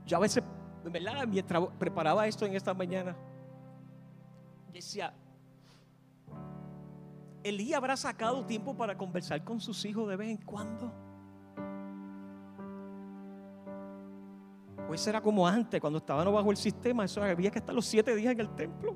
Yo 0.08 0.18
a 0.18 0.22
veces, 0.22 0.42
¿verdad? 0.92 1.28
Mientras 1.28 1.68
preparaba 1.80 2.28
esto 2.28 2.46
en 2.46 2.56
esta 2.56 2.74
mañana, 2.74 3.16
decía, 4.72 5.14
Elí 7.44 7.74
habrá 7.74 7.96
sacado 7.96 8.46
tiempo 8.46 8.76
para 8.76 8.98
conversar 8.98 9.44
con 9.44 9.62
sus 9.62 9.86
hijos 9.86 10.10
de 10.10 10.16
vez 10.16 10.30
en 10.30 10.38
cuando. 10.38 10.92
Pues 14.88 15.06
era 15.08 15.22
como 15.22 15.48
antes, 15.48 15.80
cuando 15.80 16.00
estaban 16.00 16.32
bajo 16.34 16.52
el 16.52 16.58
sistema, 16.58 17.06
eso 17.06 17.22
había 17.24 17.52
que 17.52 17.60
estar 17.60 17.74
los 17.74 17.86
siete 17.86 18.16
días 18.16 18.34
en 18.34 18.40
el 18.42 18.50
templo 18.56 18.96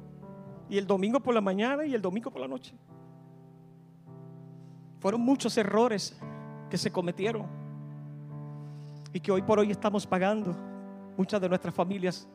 y 0.70 0.78
el 0.78 0.88
domingo 0.88 1.20
por 1.20 1.34
la 1.34 1.42
mañana 1.42 1.86
y 1.86 1.94
el 1.94 2.02
domingo 2.02 2.32
por 2.32 2.42
la 2.42 2.48
noche. 2.48 2.76
Fueron 5.00 5.22
muchos 5.22 5.58
errores 5.58 6.18
que 6.70 6.78
se 6.78 6.92
cometieron 6.92 7.46
y 9.14 9.20
que 9.20 9.32
hoy 9.32 9.42
por 9.42 9.60
hoy 9.60 9.72
estamos 9.72 10.06
pagando 10.06 10.71
muchas 11.22 11.40
de 11.40 11.48
nuestras 11.48 11.76
familias 11.76 12.28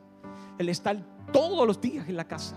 el 0.57 0.69
estar 0.69 0.95
todos 1.33 1.67
los 1.67 1.81
días 1.81 2.07
en 2.07 2.15
la 2.15 2.25
casa. 2.25 2.55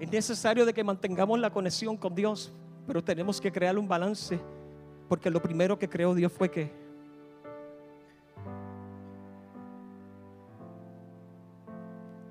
Es 0.00 0.10
necesario 0.10 0.66
de 0.66 0.74
que 0.74 0.82
mantengamos 0.82 1.38
la 1.38 1.48
conexión 1.48 1.96
con 1.96 2.16
Dios, 2.16 2.52
pero 2.84 3.02
tenemos 3.02 3.40
que 3.40 3.52
crear 3.52 3.78
un 3.78 3.86
balance, 3.86 4.40
porque 5.08 5.30
lo 5.30 5.40
primero 5.40 5.78
que 5.78 5.88
creó 5.88 6.16
Dios 6.16 6.32
fue 6.32 6.50
que 6.50 6.72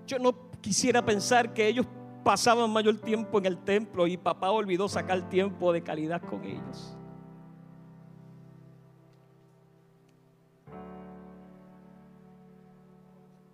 yo 0.06 0.20
no 0.20 0.36
quisiera 0.60 1.06
pensar 1.06 1.54
que 1.54 1.68
ellos 1.68 1.86
pasaban 2.26 2.70
mayor 2.70 2.98
tiempo 2.98 3.38
en 3.38 3.46
el 3.46 3.58
templo 3.60 4.08
y 4.08 4.18
papá 4.18 4.52
olvidó 4.52 4.90
sacar 4.90 5.30
tiempo 5.30 5.72
de 5.72 5.82
calidad 5.82 6.22
con 6.22 6.44
ellos. 6.44 6.97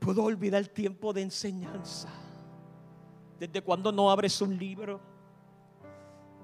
Puedo 0.03 0.23
olvidar 0.23 0.67
tiempo 0.67 1.13
de 1.13 1.21
enseñanza. 1.21 2.09
Desde 3.39 3.61
cuando 3.61 3.91
no 3.91 4.11
abres 4.11 4.41
un 4.41 4.57
libro 4.57 4.99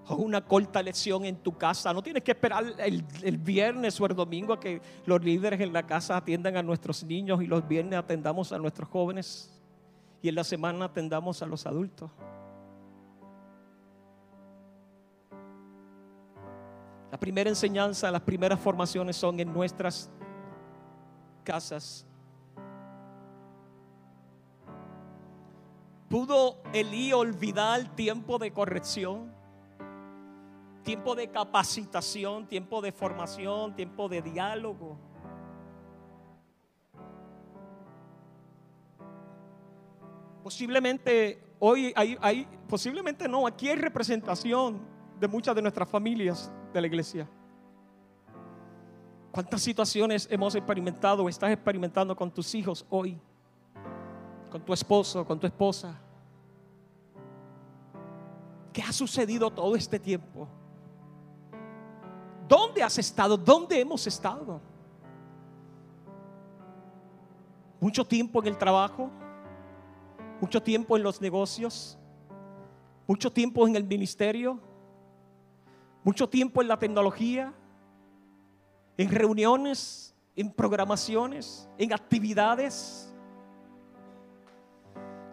o 0.08 0.16
una 0.16 0.40
corta 0.40 0.82
lección 0.82 1.26
en 1.26 1.36
tu 1.36 1.58
casa. 1.58 1.94
No 1.94 2.02
tienes 2.02 2.24
que 2.24 2.32
esperar 2.32 2.64
el, 2.78 3.06
el, 3.22 3.38
viernes 3.38 4.00
o 4.00 4.06
el 4.06 4.16
domingo 4.16 4.54
a 4.54 4.60
que 4.60 4.82
los 5.06 5.22
líderes 5.22 5.60
en 5.60 5.74
la 5.74 5.86
casa 5.86 6.16
atiendan 6.16 6.56
a 6.56 6.64
nuestros 6.64 7.04
niños 7.04 7.42
y 7.44 7.48
los 7.48 7.68
viernes 7.68 8.00
atendamos 8.00 8.52
a 8.54 8.58
nuestros 8.58 8.88
jóvenes 8.88 9.52
y 10.22 10.30
en 10.30 10.36
la 10.36 10.44
semana 10.46 10.86
atendamos 10.86 11.42
a 11.42 11.46
los 11.46 11.66
adultos. 11.68 12.10
La 17.12 17.20
primera 17.20 17.50
enseñanza, 17.50 18.10
las 18.10 18.22
primeras 18.22 18.60
formaciones 18.60 19.18
son 19.18 19.40
en 19.40 19.52
nuestras 19.52 20.10
casas. 21.44 22.09
¿Pudo 26.10 26.58
Elí 26.74 27.14
olvidar 27.14 27.96
tiempo 27.96 28.40
de 28.40 28.52
corrección? 28.52 29.32
Tiempo 30.84 31.14
de 31.14 31.30
capacitación, 31.30 32.48
tiempo 32.48 32.82
de 32.82 32.92
formación, 32.92 33.76
tiempo 33.76 34.10
de 34.10 34.24
diálogo. 34.24 34.98
Posiblemente 40.44 41.56
hoy 41.60 41.94
hay, 41.96 42.48
posiblemente 42.68 43.28
no, 43.28 43.46
aquí 43.46 43.70
hay 43.70 43.76
representación 43.76 44.82
de 45.20 45.28
muchas 45.28 45.54
de 45.54 45.62
nuestras 45.62 45.88
familias 45.88 46.52
de 46.74 46.82
la 46.82 46.88
iglesia. 46.88 47.30
¿Cuántas 49.32 49.62
situaciones 49.62 50.28
hemos 50.32 50.56
experimentado 50.56 51.24
o 51.24 51.30
estás 51.30 51.52
experimentando 51.52 52.16
con 52.16 52.32
tus 52.32 52.56
hijos 52.56 52.84
hoy? 52.90 53.22
Con 54.52 54.62
tu 54.62 54.74
esposo, 54.74 55.26
con 55.26 55.40
tu 55.40 55.48
esposa. 55.48 56.00
¿Qué 58.74 58.82
ha 58.82 58.92
sucedido 58.92 59.52
todo 59.52 59.76
este 59.76 60.00
tiempo? 60.00 60.48
¿Dónde 62.48 62.82
has 62.82 62.98
estado? 62.98 63.38
¿Dónde 63.38 63.80
hemos 63.80 64.08
estado? 64.08 64.60
Mucho 67.80 68.04
tiempo 68.06 68.42
en 68.42 68.48
el 68.48 68.58
trabajo, 68.58 69.10
mucho 70.42 70.62
tiempo 70.62 70.98
en 70.98 71.04
los 71.04 71.22
negocios, 71.22 71.98
mucho 73.08 73.32
tiempo 73.32 73.68
en 73.68 73.76
el 73.76 73.84
ministerio, 73.84 74.60
mucho 76.04 76.28
tiempo 76.28 76.62
en 76.62 76.68
la 76.68 76.78
tecnología, 76.78 77.54
en 78.98 79.10
reuniones, 79.12 80.16
en 80.36 80.52
programaciones, 80.52 81.70
en 81.78 81.94
actividades. 81.94 83.09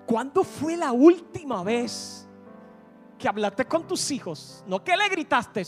¿Cuándo 0.07 0.45
fue 0.45 0.77
la 0.77 0.93
última 0.93 1.65
vez 1.65 2.29
que 3.19 3.29
hablaste 3.29 3.65
con 3.65 3.87
tus 3.87 4.09
hijos? 4.13 4.63
No 4.67 4.83
que 4.83 4.97
le 4.97 5.09
gritaste. 5.09 5.65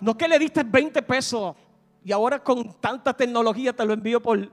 No 0.00 0.16
que 0.16 0.26
le 0.26 0.38
diste 0.38 0.62
20 0.62 1.02
pesos 1.02 1.54
y 2.02 2.10
ahora 2.10 2.42
con 2.42 2.72
tanta 2.80 3.12
tecnología 3.14 3.74
te 3.74 3.84
lo 3.84 3.92
envío 3.92 4.22
por... 4.22 4.50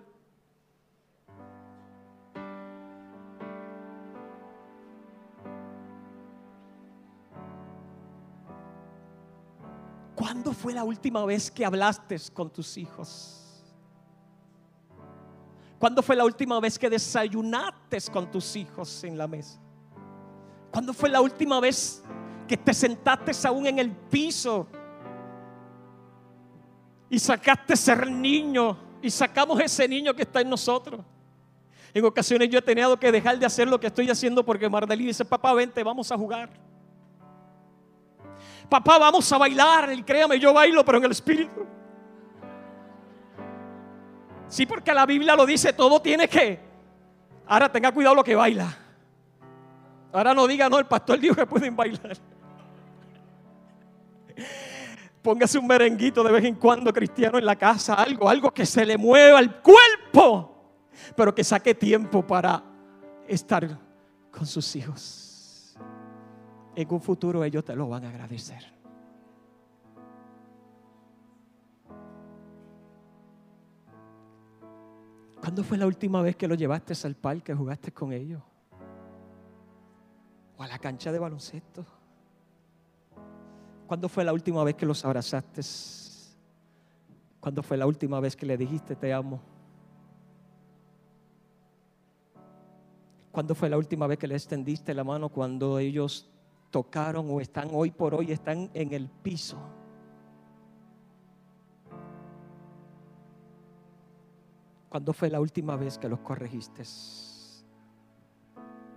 ¿Cuándo 10.13 10.51
fue 10.51 10.73
la 10.73 10.83
última 10.83 11.23
vez 11.23 11.49
que 11.49 11.63
hablaste 11.63 12.17
con 12.33 12.49
tus 12.49 12.77
hijos? 12.77 13.44
¿Cuándo 15.86 16.01
fue 16.01 16.15
la 16.15 16.25
última 16.25 16.59
vez 16.59 16.79
que 16.79 16.89
desayunaste 16.89 17.99
con 18.11 18.31
tus 18.31 18.55
hijos 18.55 19.03
en 19.03 19.19
la 19.19 19.27
mesa? 19.27 19.59
¿Cuándo 20.71 20.95
fue 20.95 21.11
la 21.11 21.21
última 21.21 21.59
vez 21.59 22.03
que 22.47 22.57
te 22.57 22.73
sentaste 22.73 23.31
aún 23.47 23.67
en 23.67 23.77
el 23.77 23.91
piso 23.91 24.65
y 27.07 27.19
sacaste 27.19 27.75
ser 27.75 28.09
niño 28.09 28.75
y 28.99 29.11
sacamos 29.11 29.59
ese 29.59 29.88
niño 29.88 30.15
que 30.15 30.23
está 30.23 30.41
en 30.41 30.49
nosotros? 30.49 31.01
En 31.93 32.03
ocasiones 32.03 32.49
yo 32.49 32.57
he 32.57 32.63
tenido 32.63 32.99
que 32.99 33.11
dejar 33.11 33.38
de 33.38 33.45
hacer 33.45 33.67
lo 33.67 33.79
que 33.79 33.86
estoy 33.86 34.09
haciendo 34.09 34.43
porque 34.43 34.67
Mardelí 34.67 35.05
dice, 35.05 35.23
papá, 35.23 35.53
vente, 35.53 35.83
vamos 35.83 36.11
a 36.11 36.17
jugar. 36.17 36.49
Papá, 38.67 38.97
vamos 38.97 39.31
a 39.31 39.38
bailar. 39.38 39.93
Y 39.93 40.01
créame, 40.01 40.39
yo 40.39 40.51
bailo, 40.51 40.83
pero 40.83 40.97
en 40.97 41.03
el 41.03 41.11
espíritu. 41.11 41.74
Sí, 44.47 44.65
porque 44.65 44.93
la 44.93 45.05
Biblia 45.05 45.35
lo 45.35 45.45
dice, 45.45 45.73
todo 45.73 46.01
tiene 46.01 46.27
que. 46.27 46.59
Ahora 47.47 47.71
tenga 47.71 47.91
cuidado 47.91 48.15
lo 48.15 48.23
que 48.23 48.35
baila. 48.35 48.77
Ahora 50.11 50.33
no 50.33 50.47
diga, 50.47 50.69
no, 50.69 50.79
el 50.79 50.85
pastor 50.85 51.19
dijo 51.19 51.35
que 51.35 51.45
pueden 51.45 51.75
bailar. 51.75 52.17
Póngase 55.21 55.57
un 55.57 55.67
merenguito 55.67 56.23
de 56.23 56.31
vez 56.31 56.45
en 56.45 56.55
cuando 56.55 56.93
cristiano 56.93 57.37
en 57.37 57.45
la 57.45 57.55
casa, 57.55 57.95
algo, 57.95 58.29
algo 58.29 58.51
que 58.51 58.65
se 58.65 58.85
le 58.85 58.97
mueva 58.97 59.39
el 59.39 59.55
cuerpo, 59.55 60.79
pero 61.15 61.33
que 61.33 61.43
saque 61.43 61.73
tiempo 61.73 62.25
para 62.25 62.63
estar 63.27 63.79
con 64.31 64.45
sus 64.45 64.75
hijos. 64.75 65.75
En 66.75 66.93
un 66.93 67.01
futuro 67.01 67.43
ellos 67.43 67.65
te 67.65 67.75
lo 67.75 67.89
van 67.89 68.05
a 68.05 68.09
agradecer. 68.09 68.74
¿Cuándo 75.45 75.63
fue 75.63 75.77
la 75.77 75.85
última 75.85 76.23
vez 76.23 76.35
que 76.35 76.47
lo 76.47 76.55
llevaste 76.55 76.95
al 77.05 77.13
parque, 77.13 77.53
jugaste 77.53 77.91
con 77.91 78.11
ellos? 78.11 78.41
¿O 80.57 80.63
a 80.63 80.67
la 80.67 80.79
cancha 80.79 81.11
de 81.11 81.19
baloncesto? 81.19 81.85
¿Cuándo 83.85 84.09
fue 84.09 84.23
la 84.23 84.33
última 84.33 84.63
vez 84.63 84.73
que 84.73 84.87
los 84.87 85.05
abrazaste? 85.05 85.61
¿Cuándo 87.39 87.61
fue 87.61 87.77
la 87.77 87.85
última 87.85 88.19
vez 88.19 88.35
que 88.35 88.47
le 88.47 88.57
dijiste 88.57 88.95
te 88.95 89.13
amo? 89.13 89.39
¿Cuándo 93.31 93.53
fue 93.53 93.69
la 93.69 93.77
última 93.77 94.07
vez 94.07 94.17
que 94.17 94.27
le 94.27 94.33
extendiste 94.33 94.95
la 94.95 95.03
mano 95.03 95.29
cuando 95.29 95.77
ellos 95.77 96.27
tocaron 96.71 97.27
o 97.29 97.39
están 97.39 97.69
hoy 97.71 97.91
por 97.91 98.15
hoy, 98.15 98.31
están 98.31 98.71
en 98.73 98.93
el 98.93 99.09
piso? 99.09 99.59
¿Cuándo 104.95 105.11
fue 105.11 105.29
la 105.29 105.41
última 105.41 105.75
vez 105.75 105.97
que 105.97 106.07
los 106.07 106.19
corregiste? 106.19 106.83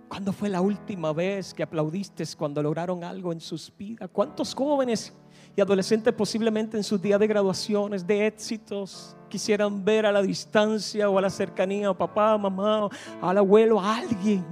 ¿Cuándo 0.07 0.31
fue 0.31 0.47
la 0.47 0.61
última 0.61 1.11
vez 1.11 1.53
que 1.53 1.61
aplaudiste 1.61 2.23
cuando 2.37 2.63
lograron 2.63 3.03
algo 3.03 3.33
en 3.33 3.41
sus 3.41 3.69
vidas? 3.77 4.09
¿Cuántos 4.13 4.55
jóvenes 4.55 5.13
y 5.57 5.59
adolescentes 5.59 6.13
posiblemente 6.13 6.77
en 6.77 6.85
sus 6.85 7.01
días 7.01 7.19
de 7.19 7.27
graduaciones, 7.27 8.07
de 8.07 8.27
éxitos, 8.27 9.17
quisieran 9.27 9.83
ver 9.83 10.05
a 10.05 10.13
la 10.13 10.21
distancia 10.21 11.09
o 11.09 11.17
a 11.17 11.21
la 11.21 11.29
cercanía, 11.29 11.89
a 11.89 11.97
papá, 11.97 12.37
mamá, 12.37 12.87
al 13.21 13.37
abuelo, 13.37 13.77
a 13.81 13.97
alguien? 13.97 14.45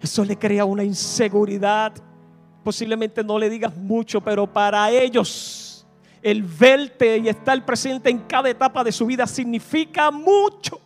Eso 0.00 0.24
le 0.24 0.38
crea 0.38 0.64
una 0.64 0.84
inseguridad. 0.84 1.92
Posiblemente 2.64 3.22
no 3.22 3.38
le 3.38 3.50
digas 3.50 3.76
mucho, 3.76 4.22
pero 4.22 4.50
para 4.50 4.90
ellos 4.90 5.73
el 6.24 6.42
verte 6.42 7.18
y 7.18 7.28
estar 7.28 7.62
presente 7.66 8.08
en 8.08 8.20
cada 8.20 8.48
etapa 8.48 8.82
de 8.82 8.90
su 8.90 9.04
vida 9.04 9.26
significa 9.26 10.10
mucho. 10.10 10.80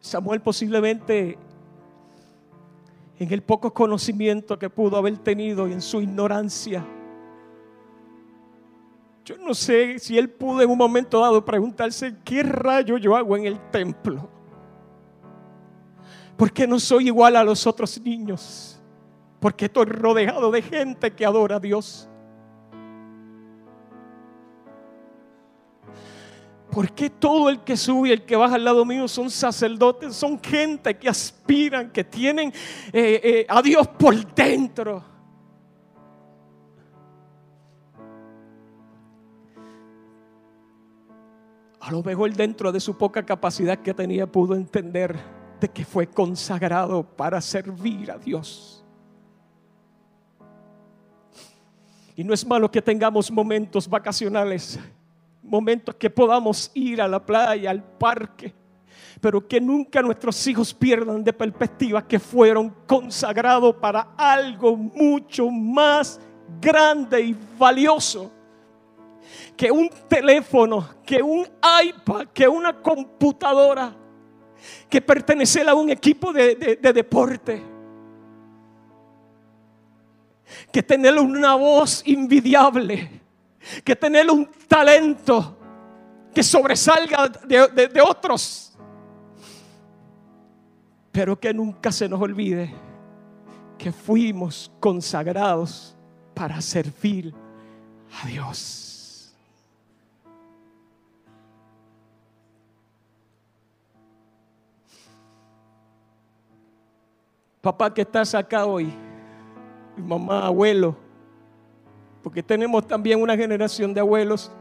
Samuel 0.00 0.42
posiblemente 0.42 1.38
en 3.18 3.32
el 3.32 3.42
poco 3.42 3.72
conocimiento 3.72 4.58
que 4.58 4.68
pudo 4.68 4.98
haber 4.98 5.16
tenido 5.16 5.66
y 5.66 5.72
en 5.72 5.80
su 5.80 6.02
ignorancia, 6.02 6.86
yo 9.26 9.36
no 9.38 9.54
sé 9.54 9.98
si 9.98 10.16
él 10.16 10.30
pudo 10.30 10.62
en 10.62 10.70
un 10.70 10.78
momento 10.78 11.18
dado 11.18 11.44
preguntarse, 11.44 12.14
¿qué 12.24 12.44
rayo 12.44 12.96
yo 12.96 13.16
hago 13.16 13.36
en 13.36 13.44
el 13.44 13.58
templo? 13.72 14.30
¿Por 16.36 16.52
qué 16.52 16.64
no 16.64 16.78
soy 16.78 17.08
igual 17.08 17.34
a 17.34 17.42
los 17.42 17.66
otros 17.66 18.00
niños? 18.00 18.80
Porque 19.40 19.64
estoy 19.64 19.86
rodeado 19.86 20.52
de 20.52 20.62
gente 20.62 21.12
que 21.12 21.26
adora 21.26 21.56
a 21.56 21.60
Dios. 21.60 22.08
¿Por 26.70 26.92
qué 26.92 27.10
todo 27.10 27.48
el 27.48 27.64
que 27.64 27.76
sube 27.76 28.10
y 28.10 28.12
el 28.12 28.24
que 28.24 28.36
baja 28.36 28.54
al 28.54 28.64
lado 28.64 28.84
mío 28.84 29.08
son 29.08 29.28
sacerdotes? 29.28 30.14
Son 30.14 30.40
gente 30.40 30.96
que 30.96 31.08
aspiran, 31.08 31.90
que 31.90 32.04
tienen 32.04 32.52
eh, 32.92 33.20
eh, 33.24 33.46
a 33.48 33.60
Dios 33.60 33.88
por 33.88 34.14
dentro. 34.34 35.15
A 41.86 41.92
lo 41.92 42.02
mejor 42.02 42.34
dentro 42.34 42.72
de 42.72 42.80
su 42.80 42.98
poca 42.98 43.24
capacidad 43.24 43.78
que 43.78 43.94
tenía 43.94 44.26
pudo 44.26 44.56
entender 44.56 45.14
de 45.60 45.68
que 45.68 45.84
fue 45.84 46.08
consagrado 46.08 47.04
para 47.04 47.40
servir 47.40 48.10
a 48.10 48.18
Dios. 48.18 48.84
Y 52.16 52.24
no 52.24 52.34
es 52.34 52.44
malo 52.44 52.68
que 52.68 52.82
tengamos 52.82 53.30
momentos 53.30 53.88
vacacionales, 53.88 54.80
momentos 55.44 55.94
que 55.94 56.10
podamos 56.10 56.72
ir 56.74 57.00
a 57.00 57.06
la 57.06 57.24
playa, 57.24 57.70
al 57.70 57.84
parque, 57.84 58.52
pero 59.20 59.46
que 59.46 59.60
nunca 59.60 60.02
nuestros 60.02 60.44
hijos 60.48 60.74
pierdan 60.74 61.22
de 61.22 61.32
perspectiva 61.32 62.04
que 62.04 62.18
fueron 62.18 62.74
consagrados 62.84 63.76
para 63.76 64.12
algo 64.16 64.76
mucho 64.76 65.48
más 65.50 66.18
grande 66.60 67.20
y 67.20 67.36
valioso 67.56 68.32
que 69.56 69.70
un 69.70 69.88
teléfono, 70.08 70.88
que 71.04 71.22
un 71.22 71.46
iPad, 71.84 72.28
que 72.32 72.46
una 72.46 72.80
computadora, 72.80 73.94
que 74.88 75.00
pertenecer 75.00 75.68
a 75.68 75.74
un 75.74 75.90
equipo 75.90 76.32
de, 76.32 76.78
deporte. 76.80 77.62
Que 80.72 80.82
tener 80.82 81.18
una 81.18 81.54
voz 81.54 82.02
invidiable, 82.06 83.20
que 83.84 83.96
tener 83.96 84.30
un 84.30 84.48
talento 84.68 85.56
que 86.34 86.42
sobresalga 86.42 87.28
de, 87.28 87.88
de 87.88 88.00
otros. 88.00 88.76
Pero 91.10 91.38
que 91.38 91.52
nunca 91.52 91.90
se 91.90 92.08
nos 92.08 92.20
olvide 92.20 92.72
que 93.78 93.92
fuimos 93.92 94.70
consagrados 94.80 95.96
para 96.34 96.60
servir 96.60 97.34
a 98.22 98.26
Dios. 98.26 98.85
Papá 107.66 107.92
que 107.92 108.02
estás 108.02 108.32
acá 108.32 108.64
hoy, 108.64 108.92
mamá, 109.96 110.46
abuelo, 110.46 110.96
porque 112.22 112.40
tenemos 112.40 112.86
también 112.86 113.20
una 113.20 113.36
generación 113.36 113.92
de 113.92 113.98
abuelos 113.98 114.52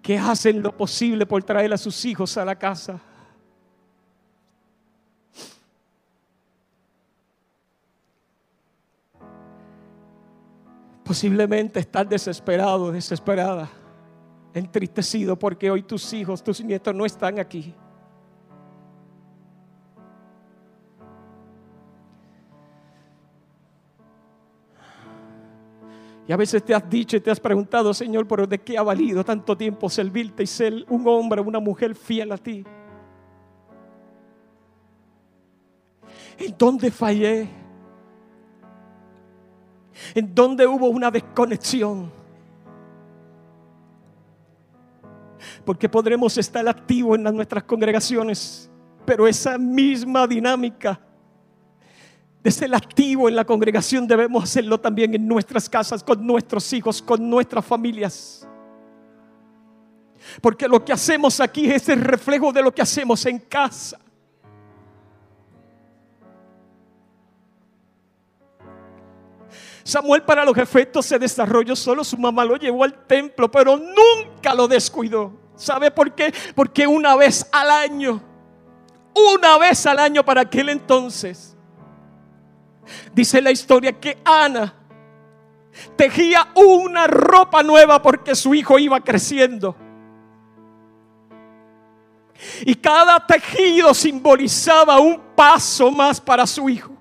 que 0.00 0.16
hacen 0.16 0.62
lo 0.62 0.70
posible 0.76 1.26
por 1.26 1.42
traer 1.42 1.72
a 1.72 1.76
sus 1.76 2.04
hijos 2.04 2.36
a 2.36 2.44
la 2.44 2.56
casa. 2.56 3.00
Posiblemente 11.02 11.80
estás 11.80 12.08
desesperado, 12.08 12.92
desesperada, 12.92 13.68
entristecido 14.54 15.36
porque 15.36 15.72
hoy 15.72 15.82
tus 15.82 16.12
hijos, 16.12 16.40
tus 16.40 16.62
nietos 16.62 16.94
no 16.94 17.04
están 17.04 17.40
aquí. 17.40 17.74
Y 26.28 26.32
a 26.32 26.36
veces 26.36 26.62
te 26.62 26.74
has 26.74 26.88
dicho 26.90 27.16
y 27.16 27.20
te 27.20 27.30
has 27.30 27.40
preguntado, 27.40 27.94
Señor, 27.94 28.28
pero 28.28 28.46
¿de 28.46 28.58
qué 28.58 28.76
ha 28.76 28.82
valido 28.82 29.24
tanto 29.24 29.56
tiempo 29.56 29.88
servirte 29.88 30.42
y 30.42 30.46
ser 30.46 30.84
un 30.90 31.08
hombre, 31.08 31.40
una 31.40 31.58
mujer 31.58 31.94
fiel 31.94 32.30
a 32.32 32.36
ti? 32.36 32.62
¿En 36.38 36.54
dónde 36.58 36.90
fallé? 36.90 37.48
¿En 40.14 40.34
dónde 40.34 40.66
hubo 40.66 40.88
una 40.88 41.10
desconexión? 41.10 42.12
Porque 45.64 45.88
podremos 45.88 46.36
estar 46.36 46.68
activos 46.68 47.16
en 47.16 47.22
nuestras 47.22 47.64
congregaciones, 47.64 48.70
pero 49.06 49.26
esa 49.26 49.56
misma 49.56 50.26
dinámica 50.26 51.00
de 52.48 52.52
ser 52.52 52.74
activo 52.74 53.28
en 53.28 53.36
la 53.36 53.44
congregación 53.44 54.06
debemos 54.06 54.42
hacerlo 54.42 54.80
también 54.80 55.14
en 55.14 55.28
nuestras 55.28 55.68
casas, 55.68 56.02
con 56.02 56.26
nuestros 56.26 56.72
hijos, 56.72 57.02
con 57.02 57.28
nuestras 57.28 57.62
familias. 57.64 58.48
Porque 60.40 60.66
lo 60.66 60.82
que 60.82 60.94
hacemos 60.94 61.40
aquí 61.40 61.70
es 61.70 61.90
el 61.90 62.00
reflejo 62.00 62.50
de 62.50 62.62
lo 62.62 62.74
que 62.74 62.80
hacemos 62.80 63.24
en 63.26 63.38
casa. 63.38 63.98
Samuel 69.84 70.22
para 70.22 70.44
los 70.46 70.56
efectos 70.56 71.04
se 71.04 71.18
desarrolló 71.18 71.76
solo, 71.76 72.02
su 72.02 72.16
mamá 72.16 72.46
lo 72.46 72.56
llevó 72.56 72.84
al 72.84 73.06
templo, 73.06 73.50
pero 73.50 73.76
nunca 73.76 74.54
lo 74.54 74.66
descuidó. 74.66 75.32
¿Sabe 75.54 75.90
por 75.90 76.14
qué? 76.14 76.32
Porque 76.54 76.86
una 76.86 77.14
vez 77.14 77.46
al 77.52 77.70
año, 77.70 78.22
una 79.14 79.58
vez 79.58 79.84
al 79.84 79.98
año 79.98 80.24
para 80.24 80.42
aquel 80.42 80.70
entonces, 80.70 81.57
dice 83.12 83.40
la 83.42 83.50
historia 83.50 83.92
que 83.92 84.18
Ana 84.24 84.74
tejía 85.96 86.48
una 86.54 87.06
ropa 87.06 87.62
nueva 87.62 88.00
porque 88.00 88.34
su 88.34 88.54
hijo 88.54 88.78
iba 88.78 89.00
creciendo. 89.00 89.76
Y 92.60 92.74
cada 92.76 93.26
tejido 93.26 93.92
simbolizaba 93.94 95.00
un 95.00 95.20
paso 95.34 95.90
más 95.90 96.20
para 96.20 96.46
su 96.46 96.68
hijo. 96.68 96.92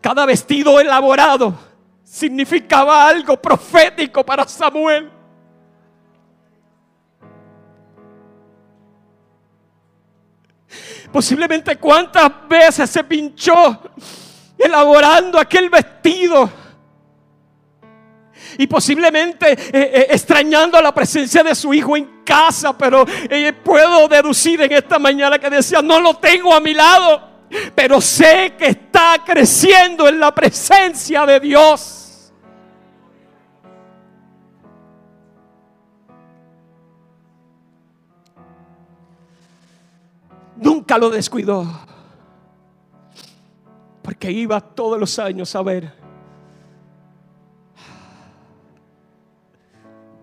Cada 0.00 0.26
vestido 0.26 0.78
elaborado 0.78 1.54
significaba 2.04 3.06
algo 3.08 3.40
profético 3.40 4.24
para 4.24 4.46
Samuel. 4.46 5.17
Posiblemente 11.12 11.76
cuántas 11.76 12.30
veces 12.48 12.90
se 12.90 13.04
pinchó 13.04 13.80
elaborando 14.58 15.38
aquel 15.38 15.70
vestido. 15.70 16.50
Y 18.56 18.66
posiblemente 18.66 19.52
eh, 19.52 19.58
eh, 19.72 20.06
extrañando 20.10 20.80
la 20.80 20.92
presencia 20.92 21.42
de 21.42 21.54
su 21.54 21.72
hijo 21.72 21.96
en 21.96 22.22
casa, 22.24 22.76
pero 22.76 23.04
eh, 23.28 23.52
puedo 23.52 24.08
deducir 24.08 24.60
en 24.62 24.72
esta 24.72 24.98
mañana 24.98 25.38
que 25.38 25.50
decía, 25.50 25.80
no 25.82 26.00
lo 26.00 26.14
tengo 26.14 26.54
a 26.54 26.60
mi 26.60 26.74
lado 26.74 27.28
pero 27.74 28.00
sé 28.00 28.54
que 28.58 28.66
está 28.66 29.22
creciendo 29.24 30.08
en 30.08 30.20
la 30.20 30.34
presencia 30.34 31.24
de 31.24 31.40
Dios. 31.40 32.32
Nunca 40.60 40.98
lo 40.98 41.08
descuidó, 41.08 41.64
porque 44.02 44.32
iba 44.32 44.60
todos 44.60 44.98
los 44.98 45.18
años 45.18 45.54
a 45.54 45.62
ver. 45.62 45.92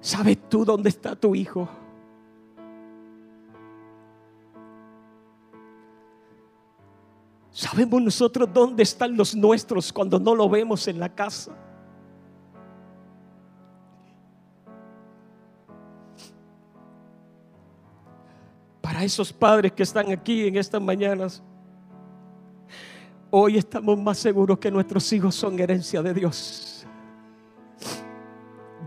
¿Sabes 0.02 0.38
tú 0.50 0.66
dónde 0.66 0.90
está 0.90 1.16
tu 1.16 1.34
hijo? 1.34 1.70
¿Sabemos 7.50 8.02
nosotros 8.02 8.50
dónde 8.54 8.84
están 8.84 9.16
los 9.16 9.34
nuestros 9.34 9.94
cuando 9.94 10.20
no 10.20 10.36
lo 10.36 10.50
vemos 10.50 10.88
en 10.90 11.00
la 11.00 11.08
casa? 11.08 11.65
Esos 19.06 19.32
padres 19.32 19.72
que 19.72 19.84
están 19.84 20.12
aquí 20.12 20.48
en 20.48 20.58
estas 20.58 20.82
mañanas, 20.82 21.42
hoy 23.30 23.58
estamos 23.58 23.98
más 23.98 24.18
seguros 24.18 24.60
que 24.60 24.70
nuestros 24.70 25.12
hijos 25.14 25.36
son 25.36 25.60
herencia 25.60 26.02
de 26.02 26.14
Dios. 26.14 26.86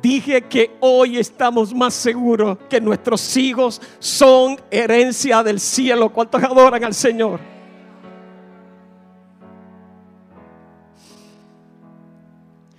Dije 0.02 0.42
que 0.42 0.76
hoy 0.80 1.18
estamos 1.18 1.74
más 1.74 1.94
seguros 1.94 2.58
que 2.68 2.80
nuestros 2.80 3.36
hijos 3.36 3.80
son 3.98 4.60
herencia 4.70 5.42
del 5.42 5.58
cielo. 5.58 6.12
¿Cuántos 6.12 6.42
adoran 6.42 6.84
al 6.84 6.94
Señor? 6.94 7.40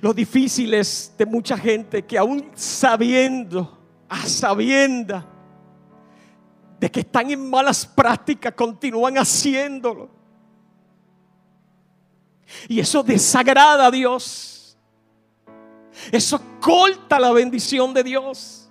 Lo 0.01 0.13
difícil 0.13 0.73
es 0.73 1.13
de 1.17 1.25
mucha 1.25 1.57
gente 1.57 2.03
que 2.05 2.17
aún 2.17 2.51
sabiendo, 2.55 3.77
a 4.07 4.25
sabienda 4.25 5.25
de 6.79 6.89
que 6.89 7.01
están 7.01 7.29
en 7.29 7.49
malas 7.49 7.85
prácticas, 7.85 8.53
continúan 8.53 9.17
haciéndolo. 9.17 10.09
Y 12.67 12.79
eso 12.79 13.03
desagrada 13.03 13.87
a 13.87 13.91
Dios. 13.91 14.77
Eso 16.11 16.41
corta 16.59 17.19
la 17.19 17.31
bendición 17.31 17.93
de 17.93 18.03
Dios. 18.03 18.69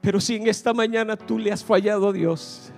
Pero 0.00 0.20
si 0.20 0.36
en 0.36 0.48
esta 0.48 0.72
mañana 0.72 1.16
tú 1.16 1.38
le 1.38 1.52
has 1.52 1.62
fallado 1.62 2.08
a 2.08 2.12
Dios, 2.12 2.72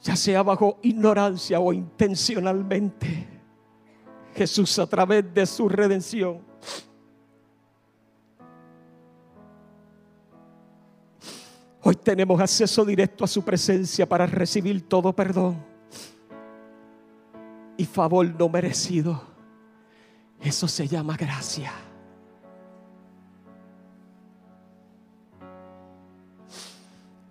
ya 0.00 0.16
sea 0.16 0.42
bajo 0.42 0.78
ignorancia 0.82 1.60
o 1.60 1.72
intencionalmente, 1.72 3.39
Jesús 4.34 4.78
a 4.78 4.86
través 4.86 5.32
de 5.34 5.46
su 5.46 5.68
redención 5.68 6.50
Hoy 11.82 11.96
tenemos 11.96 12.40
acceso 12.40 12.84
directo 12.84 13.24
a 13.24 13.26
su 13.26 13.42
presencia 13.42 14.06
para 14.06 14.26
recibir 14.26 14.86
todo 14.88 15.12
perdón 15.12 15.56
y 17.76 17.86
favor 17.86 18.26
no 18.38 18.48
merecido. 18.48 19.22
Eso 20.40 20.68
se 20.68 20.86
llama 20.86 21.16
gracia. 21.16 21.72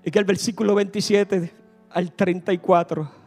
En 0.03 0.17
el 0.17 0.25
versículo 0.25 0.73
27 0.73 1.53
al 1.91 2.11
34. 2.11 3.18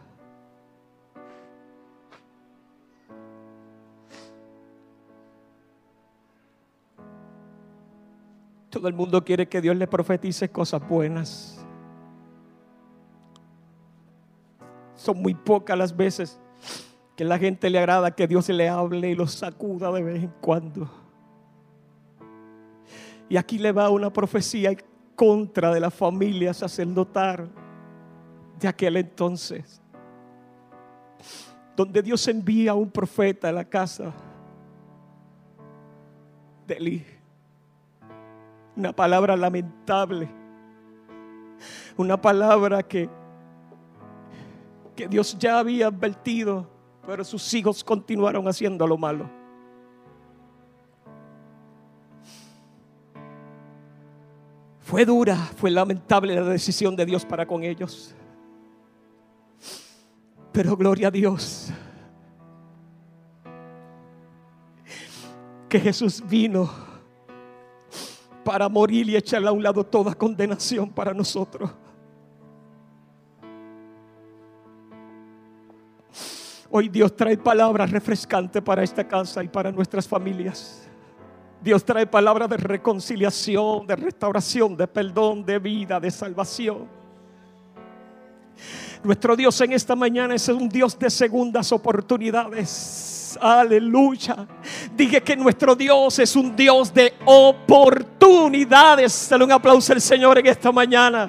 Todo 8.72 8.88
el 8.88 8.94
mundo 8.94 9.22
quiere 9.22 9.46
que 9.46 9.60
Dios 9.60 9.76
le 9.76 9.86
profetice 9.86 10.48
cosas 10.48 10.80
buenas. 10.88 11.62
Son 14.94 15.20
muy 15.20 15.34
pocas 15.34 15.76
las 15.76 15.94
veces 15.94 16.40
que 17.14 17.22
la 17.22 17.38
gente 17.38 17.68
le 17.68 17.78
agrada 17.78 18.12
que 18.12 18.26
Dios 18.26 18.48
le 18.48 18.70
hable 18.70 19.10
y 19.10 19.14
lo 19.14 19.26
sacuda 19.26 19.92
de 19.92 20.02
vez 20.02 20.22
en 20.22 20.32
cuando. 20.40 20.90
Y 23.28 23.36
aquí 23.36 23.58
le 23.58 23.72
va 23.72 23.90
una 23.90 24.10
profecía 24.10 24.74
contra 25.16 25.70
de 25.74 25.78
la 25.78 25.90
familia 25.90 26.54
sacerdotal 26.54 27.50
de 28.58 28.68
aquel 28.68 28.96
entonces, 28.96 29.82
donde 31.76 32.00
Dios 32.00 32.26
envía 32.26 32.70
a 32.70 32.74
un 32.74 32.90
profeta 32.90 33.50
a 33.50 33.52
la 33.52 33.66
casa 33.66 34.14
de 36.66 36.74
Eli. 36.74 37.21
Una 38.76 38.92
palabra 38.92 39.36
lamentable, 39.36 40.28
una 41.96 42.20
palabra 42.20 42.82
que, 42.82 43.08
que 44.96 45.08
Dios 45.08 45.36
ya 45.38 45.58
había 45.58 45.88
advertido, 45.88 46.66
pero 47.06 47.22
sus 47.24 47.52
hijos 47.54 47.84
continuaron 47.84 48.48
haciendo 48.48 48.86
lo 48.86 48.96
malo. 48.96 49.28
Fue 54.80 55.06
dura, 55.06 55.36
fue 55.56 55.70
lamentable 55.70 56.34
la 56.34 56.42
decisión 56.42 56.94
de 56.94 57.06
Dios 57.06 57.24
para 57.24 57.46
con 57.46 57.62
ellos. 57.62 58.14
Pero 60.52 60.76
gloria 60.76 61.08
a 61.08 61.10
Dios. 61.10 61.72
Que 65.68 65.80
Jesús 65.80 66.22
vino 66.28 66.91
para 68.44 68.68
morir 68.68 69.08
y 69.08 69.16
echar 69.16 69.46
a 69.46 69.52
un 69.52 69.62
lado 69.62 69.84
toda 69.84 70.14
condenación 70.14 70.90
para 70.90 71.14
nosotros. 71.14 71.70
Hoy 76.70 76.88
Dios 76.88 77.14
trae 77.14 77.36
palabras 77.36 77.90
refrescantes 77.90 78.62
para 78.62 78.82
esta 78.82 79.06
casa 79.06 79.44
y 79.44 79.48
para 79.48 79.70
nuestras 79.70 80.08
familias. 80.08 80.88
Dios 81.62 81.84
trae 81.84 82.06
palabras 82.06 82.48
de 82.48 82.56
reconciliación, 82.56 83.86
de 83.86 83.94
restauración, 83.94 84.76
de 84.76 84.88
perdón, 84.88 85.44
de 85.44 85.58
vida, 85.58 86.00
de 86.00 86.10
salvación. 86.10 86.88
Nuestro 89.04 89.36
Dios 89.36 89.60
en 89.60 89.72
esta 89.72 89.94
mañana 89.94 90.34
es 90.34 90.48
un 90.48 90.68
Dios 90.68 90.98
de 90.98 91.10
segundas 91.10 91.72
oportunidades. 91.72 93.21
Aleluya. 93.40 94.46
Dije 94.94 95.22
que 95.22 95.36
nuestro 95.36 95.74
Dios 95.74 96.18
es 96.18 96.36
un 96.36 96.54
Dios 96.54 96.92
de 96.92 97.14
oportunidades. 97.24 99.28
Dale 99.28 99.44
un 99.44 99.52
aplauso 99.52 99.92
al 99.92 100.00
Señor 100.00 100.38
en 100.38 100.46
esta 100.46 100.72
mañana. 100.72 101.28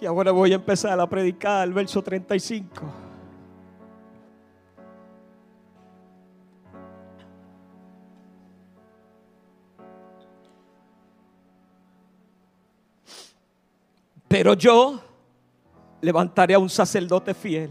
Y 0.00 0.06
ahora 0.06 0.32
voy 0.32 0.52
a 0.52 0.56
empezar 0.56 1.00
a 1.00 1.08
predicar 1.08 1.66
el 1.66 1.72
verso 1.72 2.02
35. 2.02 3.03
Pero 14.34 14.54
yo 14.54 15.00
levantaré 16.00 16.54
a 16.54 16.58
un 16.58 16.68
sacerdote 16.68 17.32
fiel 17.34 17.70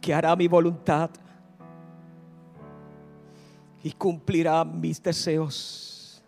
que 0.00 0.14
hará 0.14 0.34
mi 0.34 0.48
voluntad 0.48 1.10
y 3.82 3.92
cumplirá 3.92 4.64
mis 4.64 5.02
deseos. 5.02 6.24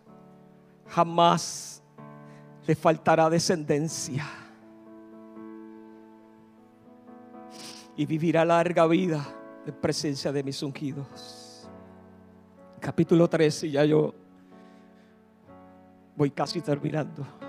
Jamás 0.85 1.81
le 2.67 2.75
faltará 2.75 3.27
descendencia. 3.27 4.27
Y 7.97 8.05
vivirá 8.05 8.45
larga 8.45 8.85
vida 8.85 9.25
en 9.65 9.73
presencia 9.73 10.31
de 10.31 10.43
mis 10.43 10.61
ungidos. 10.61 11.67
Capítulo 12.79 13.27
13, 13.27 13.65
y 13.65 13.71
ya 13.71 13.83
yo 13.83 14.13
voy 16.15 16.29
casi 16.29 16.61
terminando. 16.61 17.48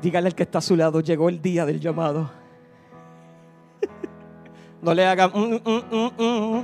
Dígale 0.00 0.28
al 0.28 0.34
que 0.34 0.44
está 0.44 0.58
a 0.58 0.62
su 0.62 0.76
lado, 0.76 1.00
llegó 1.00 1.28
el 1.28 1.42
día 1.42 1.66
del 1.66 1.80
llamado. 1.80 2.30
No 4.80 4.94
le 4.94 5.04
hagan... 5.04 5.32
Mm, 5.34 5.60
mm, 5.64 6.12
mm, 6.16 6.62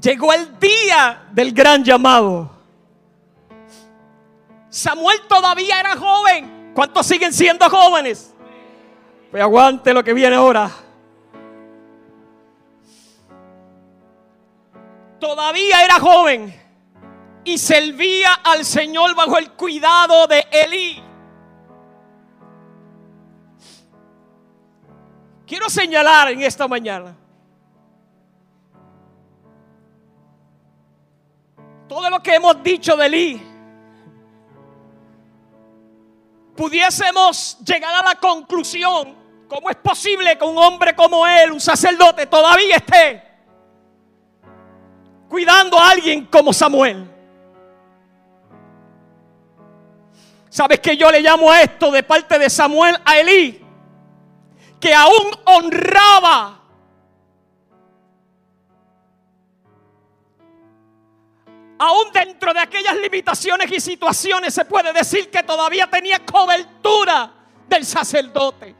Llegó 0.00 0.32
el 0.32 0.58
día 0.58 1.26
del 1.30 1.52
gran 1.52 1.84
llamado. 1.84 2.50
Samuel 4.70 5.20
todavía 5.28 5.78
era 5.78 5.94
joven. 5.94 6.72
¿Cuántos 6.74 7.04
siguen 7.04 7.34
siendo 7.34 7.68
jóvenes? 7.68 8.34
Pues 9.30 9.42
aguante 9.42 9.92
lo 9.92 10.02
que 10.02 10.14
viene 10.14 10.36
ahora. 10.36 10.70
Todavía 15.18 15.84
era 15.84 16.00
joven 16.00 16.59
y 17.44 17.58
servía 17.58 18.34
al 18.44 18.64
Señor 18.64 19.14
bajo 19.14 19.38
el 19.38 19.52
cuidado 19.52 20.26
de 20.26 20.46
Elí. 20.50 21.02
Quiero 25.46 25.68
señalar 25.68 26.30
en 26.30 26.42
esta 26.42 26.68
mañana 26.68 27.16
todo 31.88 32.08
lo 32.08 32.22
que 32.22 32.36
hemos 32.36 32.62
dicho 32.62 32.96
de 32.96 33.06
Elí. 33.06 33.42
Pudiésemos 36.54 37.58
llegar 37.64 37.94
a 37.94 38.08
la 38.10 38.14
conclusión, 38.14 39.16
¿cómo 39.48 39.70
es 39.70 39.76
posible 39.76 40.36
que 40.38 40.44
un 40.44 40.56
hombre 40.58 40.94
como 40.94 41.26
él, 41.26 41.50
un 41.50 41.60
sacerdote, 41.60 42.26
todavía 42.26 42.76
esté 42.76 43.28
cuidando 45.28 45.78
a 45.78 45.90
alguien 45.90 46.26
como 46.26 46.52
Samuel? 46.52 47.19
¿Sabes 50.50 50.80
que 50.80 50.96
yo 50.96 51.10
le 51.10 51.20
llamo 51.20 51.50
a 51.50 51.62
esto 51.62 51.90
de 51.90 52.02
parte 52.02 52.38
de 52.38 52.50
Samuel 52.50 52.96
a 53.04 53.18
Elí? 53.18 53.64
Que 54.78 54.92
aún 54.92 55.30
honraba 55.46 56.60
aún 61.80 62.12
dentro 62.12 62.52
de 62.52 62.60
aquellas 62.60 62.94
limitaciones 62.96 63.72
y 63.72 63.80
situaciones 63.80 64.52
se 64.52 64.66
puede 64.66 64.92
decir 64.92 65.30
que 65.30 65.42
todavía 65.42 65.88
tenía 65.88 66.18
cobertura 66.26 67.32
del 67.66 67.86
sacerdote. 67.86 68.76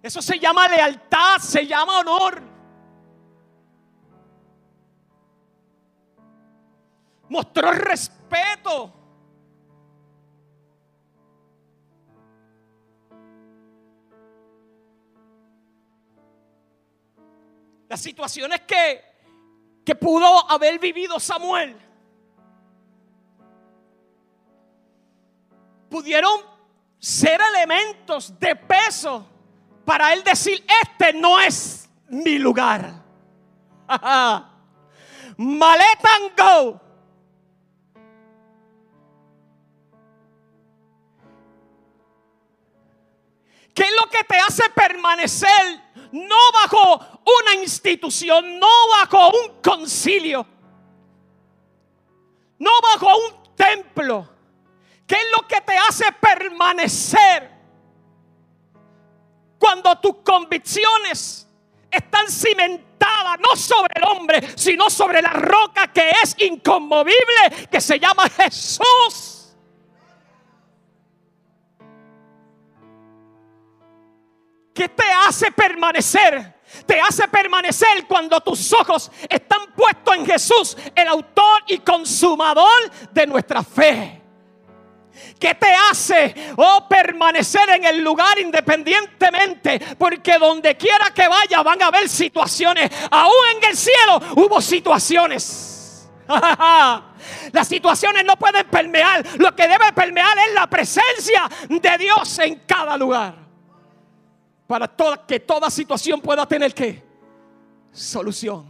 Eso 0.00 0.22
se 0.22 0.38
llama 0.38 0.68
lealtad, 0.68 1.38
se 1.38 1.66
llama 1.66 1.98
honor. 1.98 2.51
Mostró 7.32 7.72
respeto. 7.72 8.92
Las 17.88 18.00
situaciones 18.00 18.60
que, 18.60 19.02
que 19.84 19.94
pudo 19.94 20.50
haber 20.50 20.78
vivido 20.78 21.18
Samuel 21.18 21.74
pudieron 25.88 26.40
ser 26.98 27.40
elementos 27.54 28.38
de 28.38 28.56
peso 28.56 29.26
para 29.86 30.12
él 30.12 30.22
decir, 30.22 30.64
este 30.82 31.14
no 31.14 31.40
es 31.40 31.88
mi 32.08 32.38
lugar. 32.38 33.02
Maleta 35.38 36.10
go. 36.36 36.91
¿Qué 43.74 43.82
es 43.82 43.92
lo 44.00 44.10
que 44.10 44.22
te 44.24 44.36
hace 44.36 44.68
permanecer 44.70 45.80
no 46.12 46.52
bajo 46.52 47.20
una 47.40 47.54
institución, 47.54 48.58
no 48.58 48.68
bajo 48.88 49.30
un 49.30 49.62
concilio, 49.62 50.46
no 52.58 52.70
bajo 52.82 53.16
un 53.16 53.54
templo? 53.56 54.28
¿Qué 55.06 55.14
es 55.14 55.26
lo 55.36 55.46
que 55.46 55.60
te 55.62 55.76
hace 55.76 56.04
permanecer 56.12 57.50
cuando 59.58 59.98
tus 59.98 60.16
convicciones 60.24 61.48
están 61.90 62.28
cimentadas 62.28 63.38
no 63.40 63.56
sobre 63.56 63.94
el 63.96 64.04
hombre, 64.04 64.56
sino 64.56 64.90
sobre 64.90 65.22
la 65.22 65.30
roca 65.30 65.92
que 65.92 66.10
es 66.22 66.34
inconmovible, 66.38 67.68
que 67.70 67.80
se 67.80 67.98
llama 67.98 68.28
Jesús? 68.28 69.31
¿Qué 74.74 74.88
te 74.88 75.04
hace 75.26 75.52
permanecer? 75.52 76.62
Te 76.86 76.98
hace 77.00 77.28
permanecer 77.28 78.06
cuando 78.08 78.40
tus 78.40 78.72
ojos 78.72 79.10
están 79.28 79.72
puestos 79.76 80.16
en 80.16 80.26
Jesús, 80.26 80.76
el 80.94 81.06
autor 81.08 81.62
y 81.66 81.78
consumador 81.78 82.90
de 83.12 83.26
nuestra 83.26 83.62
fe. 83.62 84.20
¿Qué 85.38 85.54
te 85.54 85.74
hace 85.90 86.34
oh, 86.56 86.86
permanecer 86.88 87.68
en 87.70 87.84
el 87.84 88.02
lugar 88.02 88.38
independientemente? 88.38 89.78
Porque 89.98 90.38
donde 90.38 90.76
quiera 90.76 91.10
que 91.12 91.28
vaya 91.28 91.62
van 91.62 91.82
a 91.82 91.88
haber 91.88 92.08
situaciones. 92.08 92.90
Aún 93.10 93.34
en 93.56 93.68
el 93.68 93.76
cielo 93.76 94.20
hubo 94.36 94.60
situaciones. 94.62 96.08
Las 97.52 97.68
situaciones 97.68 98.24
no 98.24 98.36
pueden 98.36 98.66
permear. 98.68 99.22
Lo 99.38 99.54
que 99.54 99.68
debe 99.68 99.92
permear 99.92 100.38
es 100.48 100.54
la 100.54 100.66
presencia 100.68 101.50
de 101.68 101.98
Dios 101.98 102.38
en 102.38 102.60
cada 102.60 102.96
lugar 102.96 103.41
para 104.72 104.88
que 105.26 105.38
toda 105.38 105.68
situación 105.68 106.18
pueda 106.18 106.46
tener 106.46 106.72
que 106.72 107.04
solución. 107.92 108.64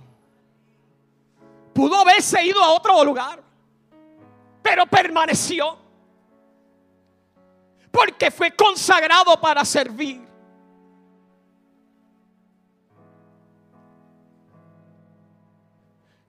Pudo 1.72 1.94
haberse 1.94 2.44
ido 2.44 2.60
a 2.60 2.70
otro 2.70 3.04
lugar, 3.04 3.40
pero 4.60 4.84
permaneció. 4.84 5.78
Porque 7.92 8.32
fue 8.32 8.50
consagrado 8.50 9.40
para 9.40 9.64
servir. 9.64 10.26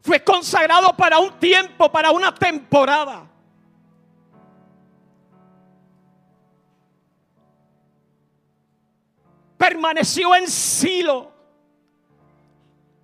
Fue 0.01 0.23
consagrado 0.23 0.95
para 0.95 1.17
un 1.17 1.31
tiempo, 1.39 1.91
para 1.91 2.11
una 2.11 2.31
temporada. 2.31 3.27
Permaneció 9.63 10.35
en 10.35 10.45
Silo, 10.45 11.31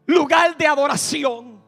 lugar 0.06 0.58
de 0.58 0.68
adoración. 0.68 1.64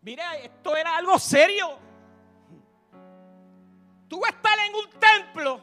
Mira, 0.00 0.36
esto 0.38 0.74
era 0.74 0.96
algo 0.96 1.16
serio. 1.16 1.78
Tú 4.08 4.26
estar 4.26 4.58
en 4.58 4.74
un 4.74 4.90
templo 4.98 5.60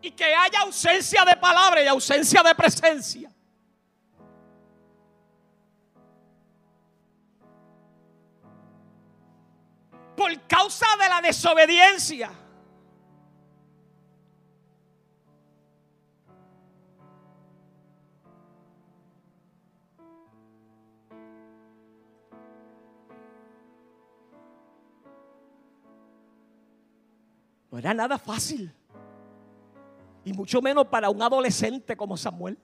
y 0.00 0.10
que 0.12 0.34
haya 0.34 0.60
ausencia 0.60 1.26
de 1.26 1.36
palabra 1.36 1.82
y 1.82 1.86
ausencia 1.86 2.42
de 2.42 2.54
presencia. 2.54 3.30
Por 10.18 10.36
causa 10.48 10.84
de 11.00 11.08
la 11.08 11.20
desobediencia. 11.20 12.32
No 27.70 27.78
era 27.78 27.94
nada 27.94 28.18
fácil. 28.18 28.74
Y 30.24 30.32
mucho 30.32 30.60
menos 30.60 30.88
para 30.88 31.10
un 31.10 31.22
adolescente 31.22 31.96
como 31.96 32.16
Samuel. 32.16 32.58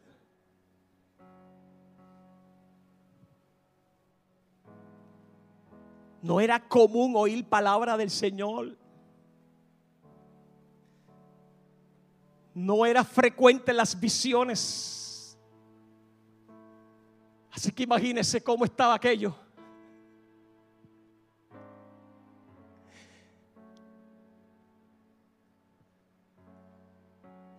No 6.25 6.41
era 6.41 6.59
común 6.59 7.13
oír 7.17 7.45
palabra 7.45 7.99
del 7.99 8.09
Señor. 8.09 8.79
No 12.55 12.87
era 12.87 13.05
frecuente 13.05 13.75
las 13.75 14.01
visiones. 14.01 15.39
Así 17.51 17.71
que 17.71 17.83
imagínense 17.83 18.43
cómo 18.43 18.65
estaba 18.65 18.95
aquello. 18.95 19.35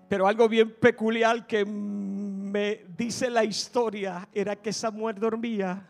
Pero 0.09 0.25
algo 0.25 0.49
bien 0.49 0.73
peculiar 0.73 1.45
que 1.45 1.63
me 1.65 2.83
dice 2.97 3.29
la 3.29 3.43
historia 3.43 4.27
era 4.33 4.55
que 4.55 4.73
Samuel 4.73 5.19
dormía 5.19 5.87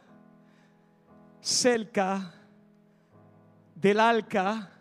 cerca 1.39 2.33
del 3.75 3.99
arca 3.99 4.71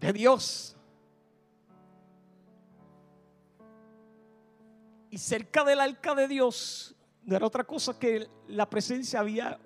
de 0.00 0.12
Dios. 0.12 0.76
Y 5.10 5.18
cerca 5.18 5.64
del 5.64 5.80
arca 5.80 6.14
de 6.14 6.26
Dios 6.26 6.94
no 7.22 7.36
era 7.36 7.46
otra 7.46 7.64
cosa 7.64 7.98
que 7.98 8.28
la 8.48 8.68
presencia 8.68 9.20
había 9.20 9.58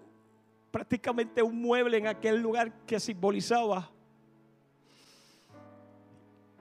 prácticamente 0.70 1.42
un 1.42 1.60
mueble 1.60 1.98
en 1.98 2.06
aquel 2.06 2.40
lugar 2.40 2.72
que 2.86 3.00
simbolizaba. 3.00 3.90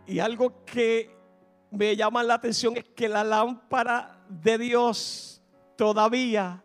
Y 0.08 0.20
algo 0.20 0.66
que 0.66 1.16
me 1.72 1.96
llama 1.96 2.24
la 2.24 2.36
atención 2.36 2.76
es 2.78 2.86
que 2.96 3.08
la 3.08 3.24
lámpara 3.24 4.26
de 4.28 4.58
Dios 4.58 5.42
todavía 5.76 6.64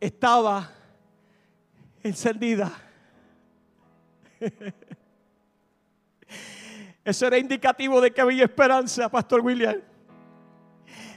estaba 0.00 0.70
encendida. 2.02 2.89
Eso 7.04 7.26
era 7.26 7.38
indicativo 7.38 8.00
de 8.00 8.10
que 8.10 8.20
había 8.20 8.44
esperanza, 8.44 9.08
Pastor 9.08 9.40
William. 9.40 9.80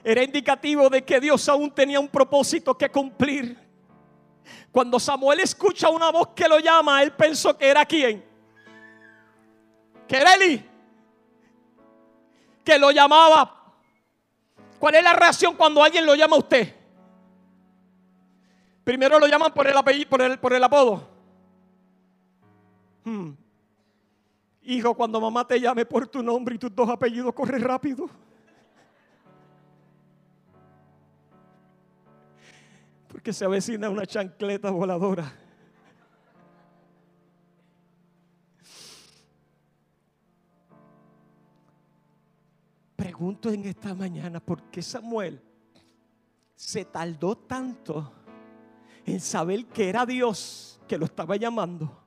Era 0.03 0.23
indicativo 0.23 0.89
de 0.89 1.03
que 1.03 1.19
Dios 1.19 1.47
aún 1.47 1.71
tenía 1.71 1.99
un 1.99 2.07
propósito 2.07 2.77
que 2.77 2.89
cumplir. 2.89 3.57
Cuando 4.71 4.99
Samuel 4.99 5.39
escucha 5.39 5.89
una 5.89 6.11
voz 6.11 6.29
que 6.35 6.47
lo 6.47 6.59
llama, 6.59 7.01
él 7.03 7.11
pensó 7.13 7.57
que 7.57 7.67
era 7.67 7.85
quién. 7.85 8.23
Que 10.07 10.17
era 10.17 10.33
Eli 10.33 10.73
que 12.63 12.79
lo 12.79 12.91
llamaba. 12.91 13.59
¿Cuál 14.79 14.95
es 14.95 15.03
la 15.03 15.13
reacción 15.13 15.55
cuando 15.55 15.83
alguien 15.83 16.05
lo 16.05 16.15
llama 16.15 16.35
a 16.35 16.39
usted? 16.39 16.75
Primero 18.83 19.19
lo 19.19 19.27
llaman 19.27 19.53
por 19.53 19.67
el 19.67 19.77
apellido, 19.77 20.09
por 20.09 20.21
el, 20.21 20.39
por 20.39 20.53
el 20.53 20.63
apodo. 20.63 21.09
Hmm. 23.03 23.31
Hijo, 24.61 24.93
cuando 24.95 25.19
mamá 25.19 25.45
te 25.45 25.59
llame 25.59 25.85
por 25.85 26.07
tu 26.07 26.23
nombre 26.23 26.55
y 26.55 26.57
tus 26.57 26.73
dos 26.73 26.89
apellidos, 26.89 27.33
corre 27.33 27.59
rápido. 27.59 28.09
Porque 33.07 33.33
se 33.33 33.45
avecina 33.45 33.89
una 33.89 34.05
chancleta 34.05 34.71
voladora. 34.71 35.43
pregunto 43.13 43.51
en 43.51 43.63
esta 43.65 43.93
mañana 43.93 44.39
por 44.39 44.63
qué 44.63 44.81
Samuel 44.81 45.41
se 46.55 46.83
tardó 46.83 47.37
tanto 47.37 48.11
en 49.05 49.19
saber 49.19 49.65
que 49.67 49.87
era 49.87 50.05
Dios 50.05 50.81
que 50.87 50.97
lo 50.97 51.05
estaba 51.05 51.35
llamando. 51.37 52.02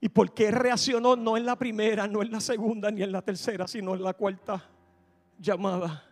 ¿Y 0.00 0.08
por 0.08 0.32
qué 0.32 0.50
reaccionó 0.50 1.16
no 1.16 1.36
en 1.36 1.44
la 1.44 1.56
primera, 1.56 2.06
no 2.06 2.22
en 2.22 2.30
la 2.30 2.40
segunda, 2.40 2.90
ni 2.90 3.02
en 3.02 3.10
la 3.10 3.22
tercera, 3.22 3.66
sino 3.66 3.94
en 3.94 4.02
la 4.02 4.14
cuarta 4.14 4.64
llamada? 5.38 6.04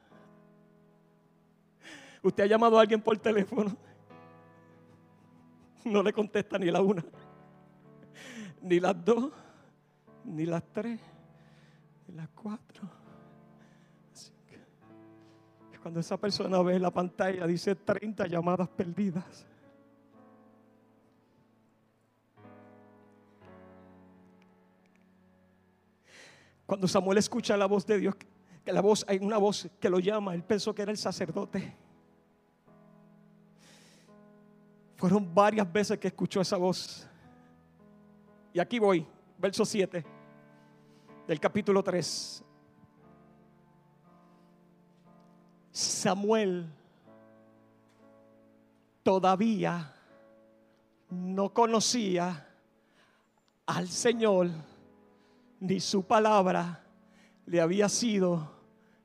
Usted 2.23 2.45
ha 2.45 2.47
llamado 2.47 2.79
a 2.79 2.83
alguien 2.83 3.01
por 3.01 3.17
teléfono. 3.19 3.77
No 5.85 6.03
le 6.03 6.13
contesta 6.13 6.59
ni 6.59 6.69
la 6.69 6.81
una, 6.81 7.05
ni 8.61 8.81
las 8.81 9.05
dos, 9.05 9.31
ni 10.25 10.45
las 10.45 10.65
tres 10.73 10.99
las 12.15 12.29
cuatro. 12.31 12.89
Cuando 15.83 16.01
esa 16.01 16.17
persona 16.17 16.61
ve 16.63 16.81
la 16.81 16.91
pantalla, 16.91 17.47
dice 17.47 17.77
30 17.77 18.27
llamadas 18.27 18.69
perdidas. 18.69 19.47
Cuando 26.67 26.89
Samuel 26.89 27.19
escucha 27.19 27.57
la 27.57 27.67
voz 27.67 27.87
de 27.87 27.99
Dios, 27.99 28.17
que 28.65 28.73
la 28.73 28.81
voz, 28.81 29.05
hay 29.09 29.19
una 29.19 29.39
voz 29.39 29.69
que 29.79 29.89
lo 29.89 30.01
llama, 30.01 30.35
él 30.35 30.43
pensó 30.43 30.75
que 30.75 30.83
era 30.83 30.91
el 30.91 30.99
sacerdote. 30.99 31.75
Fueron 34.97 35.33
varias 35.33 35.73
veces 35.73 35.99
que 35.99 36.09
escuchó 36.09 36.41
esa 36.41 36.57
voz. 36.57 37.07
Y 38.53 38.59
aquí 38.59 38.79
voy, 38.79 39.07
verso 39.39 39.65
7 39.65 40.05
del 41.27 41.41
capítulo 41.41 41.83
3. 41.83 42.43
Samuel 45.71 46.67
todavía 49.03 49.95
no 51.11 51.53
conocía 51.53 52.49
al 53.67 53.89
Señor, 53.89 54.49
ni 55.61 55.81
su 55.81 56.07
palabra 56.07 56.85
le 57.47 57.61
había 57.61 57.89
sido 57.89 58.53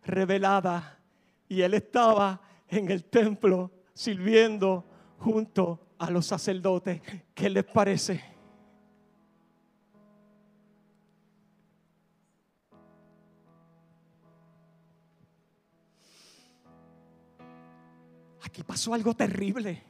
revelada. 0.04 1.00
Y 1.48 1.62
él 1.62 1.74
estaba 1.74 2.42
en 2.68 2.90
el 2.90 3.04
templo 3.04 3.72
sirviendo 3.94 4.86
junto 5.18 5.80
a 5.98 6.10
los 6.10 6.26
sacerdotes. 6.26 7.02
¿Qué 7.34 7.50
les 7.50 7.66
parece? 7.66 8.32
aquí 18.52 18.64
pasó 18.64 18.94
algo 18.94 19.14
terrible. 19.14 19.82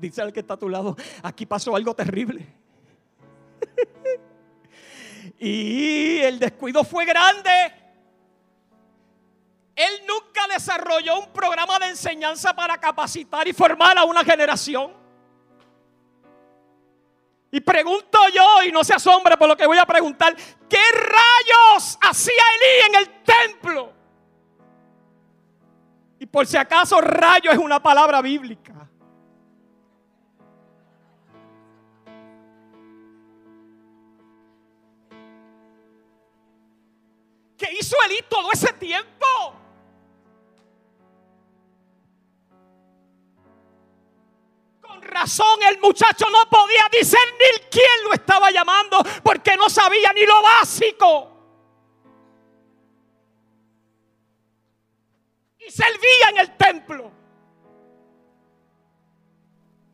Dice 0.00 0.22
al 0.22 0.32
que 0.32 0.40
está 0.40 0.54
a 0.54 0.56
tu 0.56 0.68
lado, 0.68 0.96
aquí 1.22 1.44
pasó 1.44 1.76
algo 1.76 1.94
terrible. 1.94 2.59
Y 5.40 6.18
el 6.18 6.38
descuido 6.38 6.84
fue 6.84 7.06
grande. 7.06 7.50
Él 9.74 10.02
nunca 10.06 10.46
desarrolló 10.52 11.20
un 11.20 11.32
programa 11.32 11.78
de 11.78 11.86
enseñanza 11.86 12.54
para 12.54 12.78
capacitar 12.78 13.48
y 13.48 13.54
formar 13.54 13.96
a 13.96 14.04
una 14.04 14.22
generación. 14.22 14.92
Y 17.50 17.60
pregunto 17.60 18.18
yo, 18.34 18.64
y 18.64 18.70
no 18.70 18.84
se 18.84 18.92
asombre 18.92 19.38
por 19.38 19.48
lo 19.48 19.56
que 19.56 19.66
voy 19.66 19.78
a 19.78 19.86
preguntar, 19.86 20.36
¿qué 20.68 20.82
rayos 20.92 21.98
hacía 22.02 22.42
Elí 22.56 22.86
en 22.88 22.94
el 22.96 23.22
templo? 23.24 23.92
Y 26.18 26.26
por 26.26 26.46
si 26.46 26.58
acaso 26.58 27.00
rayo 27.00 27.50
es 27.50 27.58
una 27.58 27.82
palabra 27.82 28.20
bíblica. 28.20 28.79
Hizo 37.80 37.96
todo 38.28 38.52
ese 38.52 38.72
tiempo? 38.74 39.26
Con 44.80 45.02
razón 45.02 45.62
el 45.68 45.78
muchacho 45.80 46.26
no 46.30 46.48
podía 46.48 46.88
discernir 46.92 47.68
quién 47.70 48.04
lo 48.04 48.12
estaba 48.12 48.50
llamando 48.50 48.98
porque 49.22 49.56
no 49.56 49.68
sabía 49.68 50.12
ni 50.12 50.24
lo 50.26 50.42
básico. 50.42 51.30
Y 55.58 55.70
servía 55.70 56.30
en 56.30 56.38
el 56.38 56.56
templo. 56.56 57.12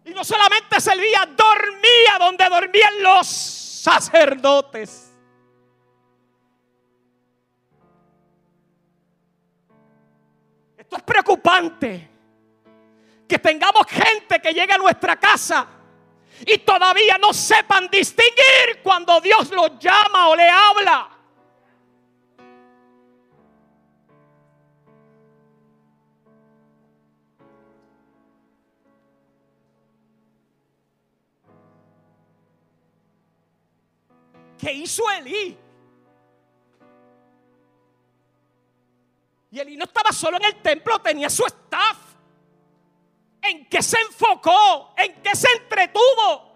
Y 0.04 0.10
no 0.10 0.24
solamente 0.24 0.80
servía, 0.80 1.26
dormía 1.26 2.18
donde 2.20 2.48
dormían 2.48 3.02
los 3.02 3.26
sacerdotes. 3.26 5.15
Esto 10.86 10.98
es 10.98 11.02
preocupante. 11.02 12.10
Que 13.26 13.40
tengamos 13.40 13.86
gente 13.88 14.40
que 14.40 14.54
llegue 14.54 14.72
a 14.72 14.78
nuestra 14.78 15.16
casa 15.16 15.66
y 16.46 16.58
todavía 16.58 17.18
no 17.18 17.32
sepan 17.32 17.88
distinguir 17.90 18.82
cuando 18.84 19.20
Dios 19.20 19.50
los 19.50 19.80
llama 19.80 20.28
o 20.28 20.36
le 20.36 20.48
habla. 20.48 21.10
¿Qué 34.56 34.72
hizo 34.72 35.02
Elí? 35.10 35.65
Y 39.56 39.60
Elí 39.60 39.74
no 39.74 39.84
estaba 39.84 40.12
solo 40.12 40.36
en 40.36 40.44
el 40.44 40.60
templo, 40.60 40.98
tenía 40.98 41.30
su 41.30 41.42
staff. 41.46 41.96
¿En 43.40 43.66
qué 43.70 43.80
se 43.80 43.98
enfocó? 43.98 44.92
¿En 44.98 45.22
qué 45.22 45.34
se 45.34 45.48
entretuvo? 45.50 46.52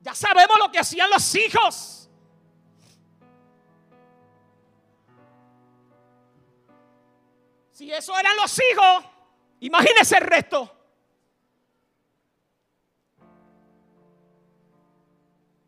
Ya 0.00 0.14
sabemos 0.14 0.56
lo 0.60 0.70
que 0.70 0.78
hacían 0.78 1.10
los 1.10 1.34
hijos. 1.34 2.08
Si 7.72 7.92
eso 7.92 8.16
eran 8.16 8.36
los 8.36 8.56
hijos, 8.70 9.04
imagínese 9.58 10.18
el 10.18 10.22
resto. 10.22 10.70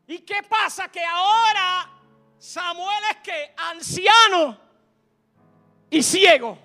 ¿Y 0.07 0.21
qué 0.21 0.45
pasa? 0.45 0.93
Que 0.93 1.05
ahora 1.05 1.96
Samuel 2.39 3.03
es 3.11 3.17
que 3.19 3.55
anciano 3.57 4.59
y 5.91 6.03
ciego. 6.03 6.59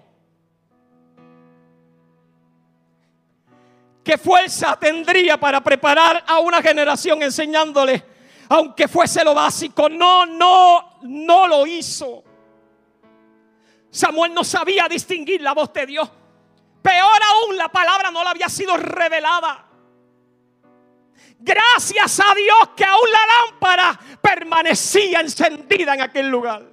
¿Qué 4.04 4.18
fuerza 4.18 4.78
tendría 4.80 5.40
para 5.40 5.62
preparar 5.62 6.24
a 6.28 6.40
una 6.40 6.62
generación 6.62 7.22
enseñándole, 7.22 8.04
aunque 8.50 8.88
fuese 8.88 9.24
lo 9.24 9.34
básico? 9.34 9.88
No, 9.90 10.26
no, 10.26 10.98
no 11.04 11.48
lo 11.48 11.68
hizo. 11.68 12.24
Samuel 13.92 14.34
no 14.34 14.44
sabía 14.44 14.88
distinguir 14.90 15.42
la 15.42 15.54
voz 15.54 15.72
de 15.74 15.86
Dios. 15.86 16.10
Peor 16.82 17.22
aún, 17.24 17.58
la 17.58 17.70
palabra 17.70 18.10
no 18.10 18.24
le 18.24 18.30
había 18.30 18.50
sido 18.50 18.76
revelada. 18.76 19.71
Gracias 21.40 22.20
a 22.20 22.36
Dios 22.36 22.70
que 22.76 22.86
aún 22.86 23.10
la 23.12 23.20
lámpara 23.26 24.00
permanecía 24.22 25.22
encendida 25.22 25.96
en 25.96 26.02
aquel 26.02 26.30
lugar. 26.30 26.72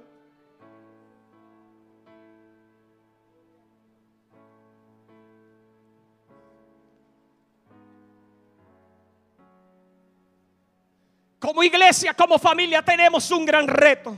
Como 11.39 11.63
iglesia, 11.63 12.13
como 12.13 12.37
familia 12.37 12.83
tenemos 12.83 13.31
un 13.31 13.45
gran 13.45 13.67
reto. 13.67 14.15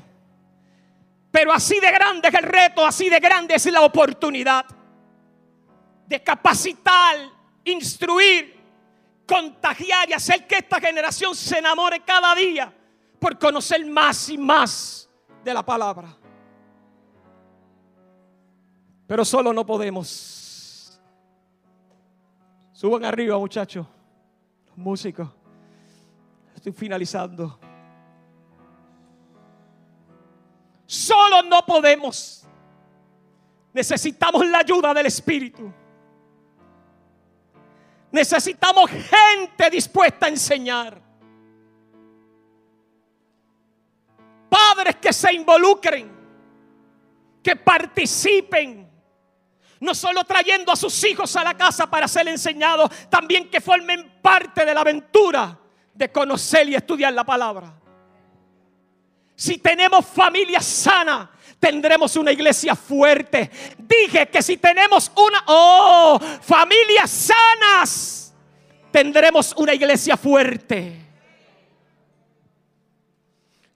Pero 1.32 1.54
así 1.54 1.80
de 1.80 1.92
grande 1.92 2.28
es 2.28 2.34
el 2.34 2.44
reto, 2.44 2.86
así 2.86 3.10
de 3.10 3.20
grande 3.20 3.56
es 3.56 3.66
la 3.68 3.82
oportunidad 3.82 4.66
de 6.08 6.22
capacitar, 6.22 7.16
instruir, 7.64 8.61
contagiar 9.32 10.10
y 10.10 10.14
hacer 10.14 10.46
que 10.46 10.58
esta 10.58 10.78
generación 10.82 11.34
se 11.34 11.60
enamore 11.60 12.02
cada 12.02 12.36
día 12.36 12.74
por 13.18 13.40
conocer 13.40 13.86
más 13.86 14.28
y 14.28 14.38
más 14.38 15.10
de 15.42 15.54
la 15.54 15.64
palabra. 15.64 16.10
Pero 19.08 19.24
solo 19.24 19.54
no 19.54 19.66
podemos. 19.66 21.00
Suban 22.74 23.06
arriba, 23.06 23.38
muchachos, 23.38 23.88
los 24.68 24.78
músicos. 24.78 25.30
Estoy 26.54 26.74
finalizando. 26.74 27.58
Solo 30.86 31.42
no 31.44 31.66
podemos. 31.66 32.46
Necesitamos 33.72 34.46
la 34.46 34.58
ayuda 34.58 34.94
del 34.94 35.06
Espíritu. 35.06 35.72
Necesitamos 38.12 38.90
gente 38.90 39.70
dispuesta 39.70 40.26
a 40.26 40.30
enseñar. 40.30 41.02
Padres 44.50 44.98
que 44.98 45.14
se 45.14 45.34
involucren, 45.34 46.12
que 47.42 47.56
participen, 47.56 48.90
no 49.80 49.96
solo 49.96 50.24
trayendo 50.26 50.72
a 50.72 50.76
sus 50.76 51.04
hijos 51.06 51.36
a 51.38 51.44
la 51.44 51.56
casa 51.56 51.90
para 51.90 52.08
ser 52.08 52.28
enseñados, 52.28 52.92
también 53.10 53.50
que 53.50 53.62
formen 53.62 54.20
parte 54.22 54.66
de 54.66 54.74
la 54.74 54.82
aventura 54.82 55.58
de 55.94 56.12
conocer 56.12 56.68
y 56.70 56.76
estudiar 56.76 57.14
la 57.14 57.24
palabra. 57.24 57.74
Si 59.36 59.58
tenemos 59.58 60.06
familia 60.06 60.60
sana, 60.60 61.32
tendremos 61.62 62.16
una 62.16 62.32
iglesia 62.32 62.76
fuerte. 62.76 63.50
Dije 63.78 64.28
que 64.28 64.42
si 64.42 64.58
tenemos 64.58 65.12
una, 65.16 65.44
oh, 65.46 66.20
familias 66.42 67.10
sanas, 67.10 68.34
tendremos 68.92 69.54
una 69.56 69.74
iglesia 69.74 70.18
fuerte. 70.18 71.00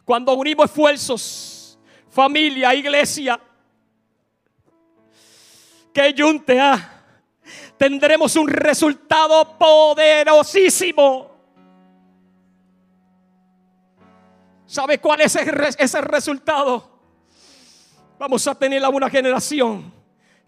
Cuando 0.03 0.33
unimos 0.33 0.65
esfuerzos, 0.65 1.77
familia, 2.09 2.73
iglesia, 2.73 3.39
que 5.93 6.13
yunte, 6.13 6.59
ah, 6.59 7.03
tendremos 7.77 8.35
un 8.35 8.47
resultado 8.47 9.57
poderosísimo. 9.59 11.35
¿Sabe 14.65 14.97
cuál 14.97 15.21
es 15.21 15.35
ese 15.35 16.01
resultado? 16.01 16.94
Vamos 18.17 18.47
a 18.47 18.55
tener 18.55 18.81
una 18.87 19.09
generación 19.09 19.91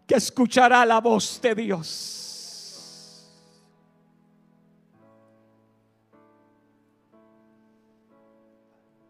que 0.05 0.15
escuchará 0.15 0.86
la 0.86 1.01
voz 1.01 1.41
de 1.41 1.53
Dios. 1.53 2.24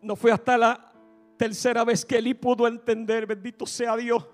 No 0.02 0.16
fue 0.16 0.32
hasta 0.32 0.58
la 0.58 0.92
tercera 1.38 1.84
vez 1.84 2.04
que 2.04 2.18
Eli 2.18 2.34
pudo 2.34 2.68
entender, 2.68 3.28
bendito 3.28 3.66
sea 3.68 3.96
Dios. 3.96 4.26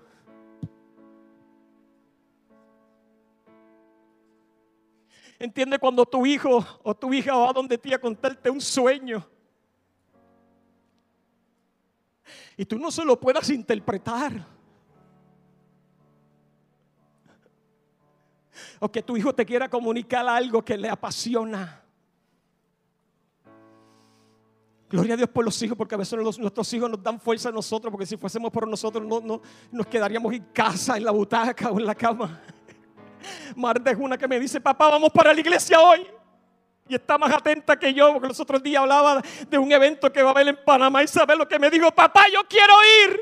Entiende 5.38 5.78
cuando 5.78 6.06
tu 6.06 6.24
hijo 6.24 6.64
o 6.82 6.94
tu 6.94 7.12
hija 7.12 7.36
va 7.36 7.52
donde 7.52 7.76
ti 7.76 7.92
a 7.92 8.00
contarte 8.00 8.48
un 8.48 8.60
sueño 8.60 9.33
y 12.56 12.64
tú 12.64 12.78
no 12.78 12.90
se 12.90 13.04
lo 13.04 13.18
puedas 13.18 13.50
interpretar. 13.50 14.46
O 18.78 18.90
que 18.90 19.02
tu 19.02 19.16
hijo 19.16 19.34
te 19.34 19.44
quiera 19.44 19.68
comunicar 19.68 20.26
algo 20.28 20.64
que 20.64 20.76
le 20.76 20.88
apasiona. 20.88 21.82
Gloria 24.88 25.14
a 25.14 25.16
Dios 25.16 25.28
por 25.28 25.44
los 25.44 25.60
hijos, 25.62 25.76
porque 25.76 25.96
a 25.96 25.98
veces 25.98 26.16
nuestros 26.38 26.72
hijos 26.72 26.88
nos 26.88 27.02
dan 27.02 27.18
fuerza 27.18 27.48
a 27.48 27.52
nosotros, 27.52 27.90
porque 27.90 28.06
si 28.06 28.16
fuésemos 28.16 28.52
por 28.52 28.68
nosotros 28.68 29.04
no, 29.04 29.20
no 29.20 29.40
nos 29.72 29.86
quedaríamos 29.86 30.32
en 30.32 30.44
casa, 30.52 30.96
en 30.96 31.04
la 31.04 31.10
butaca 31.10 31.70
o 31.70 31.80
en 31.80 31.86
la 31.86 31.94
cama. 31.94 32.40
Marta 33.56 33.90
es 33.90 33.98
una 33.98 34.16
que 34.16 34.28
me 34.28 34.38
dice, 34.38 34.60
papá, 34.60 34.90
vamos 34.90 35.10
para 35.10 35.32
la 35.32 35.40
iglesia 35.40 35.80
hoy. 35.80 36.06
Y 36.86 36.94
está 36.94 37.16
más 37.16 37.32
atenta 37.32 37.78
que 37.78 37.94
yo, 37.94 38.12
porque 38.12 38.28
los 38.28 38.40
otros 38.40 38.62
días 38.62 38.82
hablaba 38.82 39.22
de 39.48 39.58
un 39.58 39.72
evento 39.72 40.12
que 40.12 40.22
va 40.22 40.28
a 40.28 40.32
haber 40.32 40.48
en 40.48 40.64
Panamá 40.64 41.02
y 41.02 41.08
sabe 41.08 41.34
lo 41.34 41.48
que 41.48 41.58
me 41.58 41.70
dijo, 41.70 41.90
papá, 41.90 42.26
yo 42.32 42.46
quiero 42.46 42.74
ir. 43.04 43.20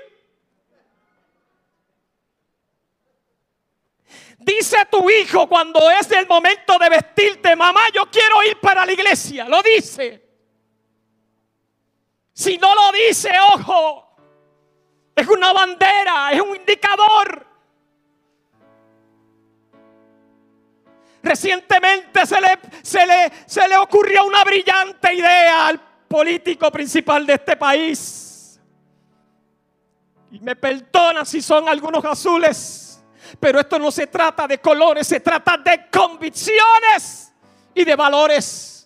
Dice 4.39 4.77
tu 4.91 5.09
hijo 5.09 5.49
cuando 5.49 5.79
es 5.91 6.11
el 6.11 6.27
momento 6.27 6.77
de 6.77 6.89
vestirte, 6.89 7.55
mamá, 7.55 7.83
yo 7.95 8.07
quiero 8.11 8.43
ir 8.43 8.59
para 8.59 8.85
la 8.85 8.93
iglesia. 8.93 9.49
Lo 9.49 9.63
dice. 9.63 10.21
Si 12.33 12.59
no 12.59 12.75
lo 12.75 12.91
dice, 12.91 13.31
ojo, 13.55 14.17
es 15.15 15.29
una 15.29 15.53
bandera, 15.53 16.33
es 16.33 16.41
un 16.41 16.57
indicador. 16.57 17.52
Recientemente 21.23 22.27
se 22.27 22.41
le, 22.41 22.59
se, 22.83 23.07
le, 23.07 23.33
se 23.47 23.69
le 23.69 23.77
ocurrió 23.77 24.25
una 24.25 24.43
brillante 24.43 25.15
idea 25.15 25.69
al 25.69 25.81
político 26.09 26.71
principal 26.71 27.25
de 27.25 27.35
este 27.35 27.57
país. 27.57 28.61
Y 30.33 30.41
me 30.41 30.57
perdona 30.57 31.25
si 31.25 31.41
son 31.41 31.69
algunos 31.69 32.05
azules, 32.05 33.03
pero 33.39 33.61
esto 33.61 33.79
no 33.79 33.91
se 33.91 34.07
trata 34.07 34.49
de 34.49 34.59
colores, 34.59 35.07
se 35.07 35.21
trata 35.21 35.57
de 35.59 35.89
convicciones 35.91 37.33
y 37.75 37.85
de 37.85 37.95
valores. 37.95 38.82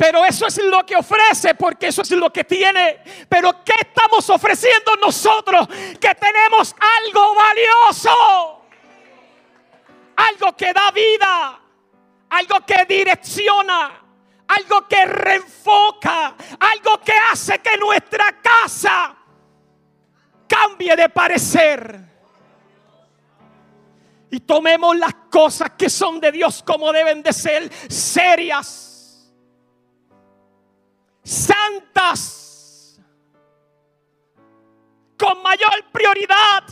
Pero 0.00 0.24
eso 0.24 0.46
es 0.46 0.56
lo 0.56 0.86
que 0.86 0.96
ofrece, 0.96 1.54
porque 1.54 1.88
eso 1.88 2.00
es 2.00 2.10
lo 2.12 2.32
que 2.32 2.44
tiene. 2.44 3.02
Pero 3.28 3.62
¿qué 3.62 3.74
estamos 3.80 4.30
ofreciendo 4.30 4.96
nosotros? 4.96 5.68
Que 6.00 6.14
tenemos 6.14 6.74
algo 6.80 7.34
valioso. 7.34 8.64
Algo 10.16 10.56
que 10.56 10.72
da 10.72 10.90
vida. 10.90 11.60
Algo 12.30 12.64
que 12.64 12.86
direcciona. 12.88 14.00
Algo 14.48 14.88
que 14.88 15.04
reenfoca. 15.04 16.34
Algo 16.58 16.98
que 17.02 17.12
hace 17.30 17.58
que 17.58 17.76
nuestra 17.76 18.40
casa 18.40 19.14
cambie 20.48 20.96
de 20.96 21.10
parecer. 21.10 22.00
Y 24.30 24.40
tomemos 24.40 24.96
las 24.96 25.12
cosas 25.30 25.72
que 25.76 25.90
son 25.90 26.20
de 26.20 26.32
Dios 26.32 26.62
como 26.62 26.90
deben 26.90 27.22
de 27.22 27.34
ser 27.34 27.70
serias 27.90 28.89
santas, 31.22 33.00
con 35.16 35.42
mayor 35.42 35.84
prioridad. 35.92 36.64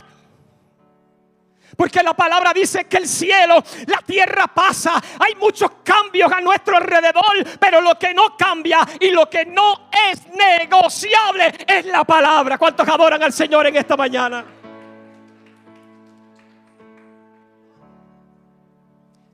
Porque 1.77 2.03
la 2.03 2.13
palabra 2.13 2.51
dice 2.51 2.85
que 2.85 2.97
el 2.97 3.07
cielo, 3.07 3.63
la 3.87 3.99
tierra 3.99 4.47
pasa. 4.47 5.01
Hay 5.19 5.35
muchos 5.35 5.71
cambios 5.81 6.29
a 6.29 6.41
nuestro 6.41 6.75
alrededor. 6.75 7.57
Pero 7.57 7.79
lo 7.79 7.97
que 7.97 8.13
no 8.13 8.35
cambia 8.35 8.79
y 8.99 9.11
lo 9.11 9.29
que 9.29 9.45
no 9.45 9.89
es 10.11 10.27
negociable 10.27 11.53
es 11.65 11.85
la 11.85 12.03
palabra. 12.03 12.57
¿Cuántos 12.57 12.85
adoran 12.85 13.23
al 13.23 13.31
Señor 13.31 13.67
en 13.67 13.77
esta 13.77 13.95
mañana? 13.95 14.43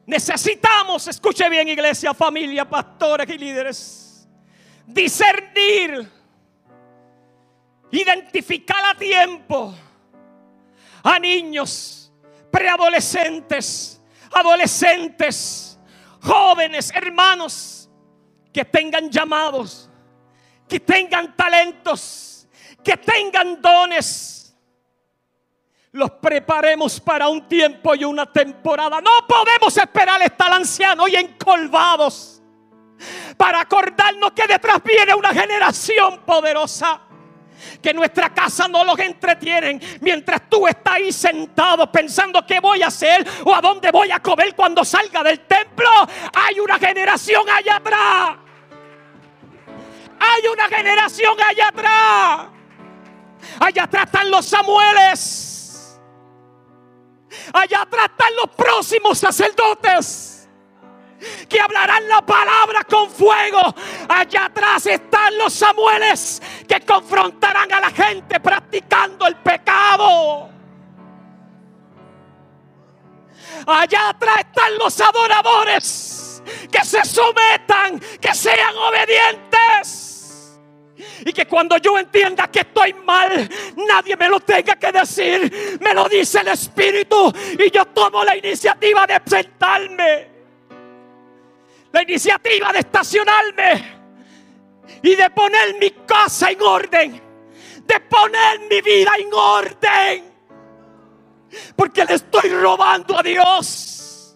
Necesitamos, 0.05 1.07
escuche 1.07 1.49
bien 1.49 1.67
iglesia, 1.67 2.13
familia, 2.13 2.69
pastores 2.69 3.27
y 3.27 3.39
líderes 3.39 4.04
discernir, 4.87 6.11
identificar 7.91 8.83
a 8.85 8.95
tiempo 8.97 9.73
a 11.05 11.19
niños, 11.19 12.11
preadolescentes, 12.49 14.01
adolescentes, 14.31 15.77
jóvenes, 16.19 16.91
hermanos, 16.95 17.87
que 18.51 18.65
tengan 18.65 19.11
llamados, 19.11 19.87
que 20.67 20.79
tengan 20.79 21.35
talentos, 21.35 22.47
que 22.83 22.97
tengan 22.97 23.61
dones. 23.61 24.57
Los 25.91 26.09
preparemos 26.11 26.99
para 26.99 27.29
un 27.29 27.47
tiempo 27.47 27.93
y 27.93 28.03
una 28.03 28.25
temporada. 28.31 28.99
No 28.99 29.27
podemos 29.27 29.77
esperar 29.77 30.21
estar 30.23 30.51
ancianos 30.51 31.07
y 31.07 31.15
encolvados 31.17 32.34
para 33.37 33.61
acordarnos 33.61 34.31
que 34.31 34.47
detrás 34.47 34.81
viene 34.83 35.13
una 35.13 35.33
generación 35.33 36.21
poderosa. 36.25 37.01
Que 37.81 37.93
nuestra 37.93 38.33
casa 38.33 38.67
no 38.67 38.83
los 38.83 38.99
entretienen 38.99 39.81
mientras 40.01 40.49
tú 40.49 40.67
estás 40.67 40.95
ahí 40.95 41.11
sentado 41.11 41.91
pensando 41.91 42.45
qué 42.45 42.59
voy 42.59 42.83
a 42.83 42.87
hacer 42.87 43.25
o 43.43 43.55
a 43.55 43.61
dónde 43.61 43.91
voy 43.91 44.11
a 44.11 44.19
comer 44.19 44.53
cuando 44.55 44.83
salga 44.83 45.23
del 45.23 45.39
templo. 45.41 45.89
Hay 46.33 46.59
una 46.59 46.77
generación 46.77 47.49
allá 47.49 47.77
atrás. 47.77 48.37
Hay 50.19 50.47
una 50.47 50.67
generación 50.67 51.37
allá 51.41 51.67
atrás. 51.69 52.47
Allá 53.59 53.83
atrás 53.83 54.05
están 54.05 54.29
los 54.29 54.45
Samueles. 54.45 55.99
Allá 57.53 57.81
atrás 57.81 58.09
están 58.11 58.35
los 58.35 58.49
próximos 58.55 59.17
sacerdotes 59.17 60.34
que 61.47 61.59
hablarán 61.59 62.07
la 62.07 62.21
palabra 62.21 62.83
con 62.83 63.09
fuego. 63.09 63.61
Allá 64.07 64.45
atrás 64.45 64.85
están 64.85 65.37
los 65.37 65.53
Samueles 65.53 66.41
que 66.67 66.81
confrontarán 66.81 67.71
a 67.71 67.79
la 67.79 67.91
gente 67.91 68.39
practicando 68.39 69.27
el 69.27 69.35
pecado. 69.37 70.49
Allá 73.67 74.09
atrás 74.09 74.39
están 74.39 74.77
los 74.77 74.99
adoradores 75.01 76.43
que 76.71 76.85
se 76.85 77.03
sometan, 77.05 77.99
que 78.19 78.33
sean 78.33 78.75
obedientes. 78.75 80.59
Y 81.25 81.33
que 81.33 81.45
cuando 81.47 81.77
yo 81.77 81.97
entienda 81.97 82.47
que 82.47 82.59
estoy 82.59 82.93
mal, 82.93 83.49
nadie 83.75 84.15
me 84.15 84.29
lo 84.29 84.39
tenga 84.39 84.75
que 84.75 84.91
decir. 84.91 85.79
Me 85.81 85.93
lo 85.93 86.07
dice 86.07 86.39
el 86.41 86.49
Espíritu 86.49 87.33
y 87.57 87.71
yo 87.71 87.85
tomo 87.85 88.23
la 88.23 88.37
iniciativa 88.37 89.07
de 89.07 89.19
sentarme 89.25 90.34
la 91.95 92.03
iniciativa 92.03 92.73
de 92.73 92.79
estacionarme 92.79 93.95
y 95.01 95.15
de 95.15 95.29
poner 95.29 95.79
mi 95.79 95.91
casa 96.05 96.51
en 96.51 96.61
orden, 96.61 97.21
de 97.85 97.99
poner 98.01 98.59
mi 98.69 98.81
vida 98.81 99.11
en 99.17 99.33
orden, 99.33 100.33
porque 101.73 102.03
le 102.03 102.15
estoy 102.15 102.49
robando 102.49 103.17
a 103.17 103.23
Dios. 103.23 104.35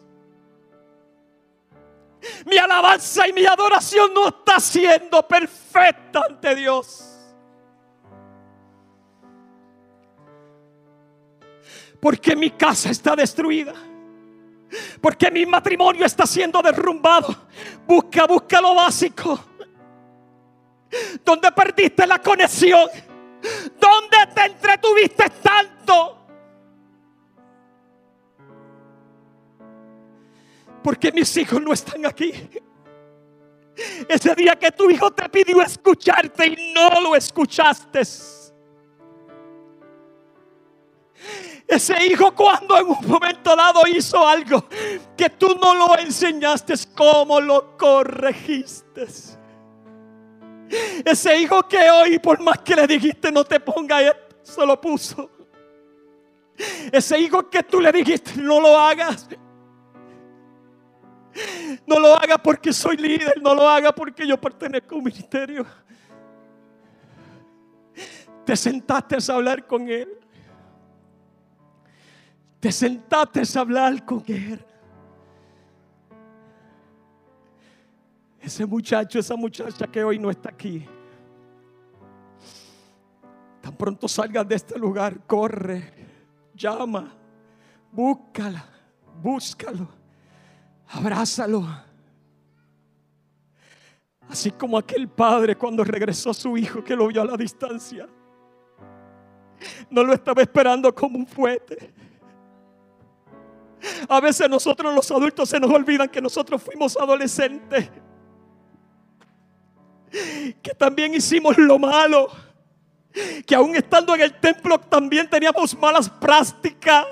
Mi 2.45 2.57
alabanza 2.57 3.27
y 3.27 3.33
mi 3.33 3.45
adoración 3.45 4.13
no 4.13 4.29
está 4.29 4.57
siendo 4.61 5.27
perfecta 5.27 6.21
ante 6.29 6.55
Dios. 6.55 7.05
Porque 11.99 12.37
mi 12.37 12.51
casa 12.51 12.89
está 12.89 13.17
destruida. 13.17 13.88
Porque 15.01 15.31
mi 15.31 15.45
matrimonio 15.45 16.05
está 16.05 16.25
siendo 16.25 16.61
derrumbado. 16.61 17.47
Busca, 17.87 18.25
busca 18.27 18.61
lo 18.61 18.75
básico. 18.75 19.39
¿Dónde 21.23 21.51
perdiste 21.51 22.05
la 22.05 22.19
conexión? 22.19 22.87
¿Dónde 23.79 24.17
te 24.33 24.45
entretuviste 24.45 25.29
tanto? 25.41 26.17
Porque 30.83 31.11
mis 31.11 31.35
hijos 31.37 31.61
no 31.61 31.73
están 31.73 32.05
aquí. 32.05 32.31
Ese 34.07 34.35
día 34.35 34.57
que 34.57 34.71
tu 34.71 34.89
hijo 34.89 35.11
te 35.11 35.29
pidió 35.29 35.61
escucharte 35.61 36.47
y 36.47 36.73
no 36.73 37.01
lo 37.01 37.15
escuchaste. 37.15 38.01
Ese 41.69 42.03
hijo 42.03 42.33
cuando 42.33 42.75
en 42.79 42.87
un 42.87 43.07
momento 43.07 43.55
dado 43.55 43.83
hizo 43.85 44.27
algo 44.27 44.67
que 45.15 45.29
tú 45.29 45.55
no 45.61 45.75
lo 45.75 45.99
enseñaste, 45.99 46.73
¿cómo 46.95 47.39
lo 47.39 47.77
corregiste? 47.77 49.05
Ese 51.05 51.37
hijo 51.37 51.67
que 51.67 51.91
hoy 51.91 52.17
por 52.17 52.39
más 52.41 52.57
que 52.59 52.75
le 52.75 52.87
dijiste 52.87 53.31
no 53.31 53.43
te 53.43 53.59
ponga 53.59 54.01
esto, 54.01 54.35
se 54.41 54.65
lo 54.65 54.81
puso. 54.81 55.29
Ese 56.91 57.19
hijo 57.19 57.47
que 57.47 57.61
tú 57.61 57.79
le 57.79 57.91
dijiste 57.91 58.31
no 58.37 58.59
lo 58.59 58.75
hagas. 58.75 59.29
No 61.85 61.99
lo 61.99 62.15
haga 62.15 62.39
porque 62.39 62.73
soy 62.73 62.97
líder, 62.97 63.39
no 63.43 63.53
lo 63.53 63.69
haga 63.69 63.93
porque 63.93 64.25
yo 64.25 64.41
pertenezco 64.41 64.95
a 64.95 64.97
un 64.97 65.03
ministerio. 65.03 65.67
Te 68.43 68.57
sentaste 68.57 69.17
a 69.17 69.35
hablar 69.35 69.67
con 69.67 69.87
él. 69.87 70.19
Te 72.59 72.71
sentaste 72.71 73.41
a 73.55 73.61
hablar 73.61 74.05
con 74.05 74.23
él. 74.27 74.65
Ese 78.41 78.65
muchacho, 78.65 79.19
esa 79.19 79.35
muchacha 79.35 79.87
que 79.87 80.03
hoy 80.03 80.19
no 80.19 80.29
está 80.29 80.49
aquí. 80.49 80.85
Tan 83.61 83.75
pronto 83.75 84.07
salgas 84.07 84.47
de 84.47 84.55
este 84.55 84.79
lugar, 84.79 85.25
corre, 85.27 85.93
llama, 86.53 87.13
búscala, 87.91 88.65
búscalo, 89.21 89.87
abrázalo. 90.87 91.65
Así 94.29 94.51
como 94.51 94.77
aquel 94.77 95.07
padre 95.07 95.55
cuando 95.55 95.83
regresó 95.83 96.29
a 96.29 96.33
su 96.33 96.55
hijo 96.55 96.83
que 96.83 96.95
lo 96.95 97.07
vio 97.07 97.23
a 97.23 97.25
la 97.25 97.35
distancia 97.35 98.07
No 99.89 100.03
lo 100.03 100.13
estaba 100.13 100.41
esperando 100.43 100.93
como 100.93 101.17
un 101.17 101.25
fuete. 101.25 101.91
A 104.07 104.19
veces 104.19 104.49
nosotros 104.49 104.93
los 104.93 105.09
adultos 105.11 105.49
se 105.49 105.59
nos 105.59 105.71
olvidan 105.71 106.09
que 106.09 106.21
nosotros 106.21 106.61
fuimos 106.61 106.97
adolescentes. 106.97 107.89
Que 110.61 110.71
también 110.77 111.13
hicimos 111.13 111.57
lo 111.57 111.79
malo. 111.79 112.29
Que 113.45 113.55
aún 113.55 113.75
estando 113.75 114.15
en 114.15 114.21
el 114.21 114.39
templo 114.39 114.79
también 114.79 115.29
teníamos 115.29 115.77
malas 115.77 116.09
prácticas. 116.09 117.05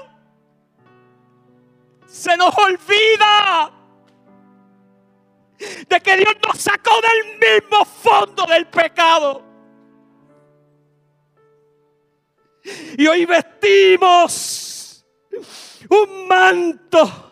Se 2.05 2.35
nos 2.37 2.55
olvida 2.57 3.71
de 5.87 6.01
que 6.01 6.17
Dios 6.17 6.33
nos 6.45 6.57
sacó 6.57 6.91
del 7.01 7.37
mismo 7.39 7.85
fondo 7.85 8.45
del 8.45 8.67
pecado. 8.67 9.43
Y 12.97 13.07
hoy 13.07 13.25
vestimos 13.25 14.67
un 15.89 16.27
manto. 16.27 17.23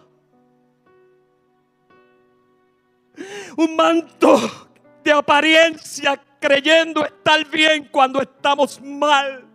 Un 3.58 3.76
manto 3.76 4.70
de 5.04 5.12
apariencia 5.12 6.22
creyendo 6.40 7.06
estar 7.06 7.46
bien 7.50 7.88
cuando 7.92 8.22
estamos 8.22 8.82
mal. 8.82 9.46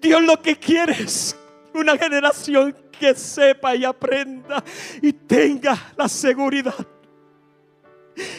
Dios 0.00 0.22
lo 0.22 0.40
que 0.40 0.56
quiere 0.56 0.92
es 0.92 1.36
una 1.74 1.96
generación 1.96 2.76
que 2.98 3.14
sepa 3.14 3.74
y 3.74 3.84
aprenda 3.84 4.62
y 5.00 5.12
tenga 5.12 5.92
la 5.96 6.08
seguridad 6.08 6.86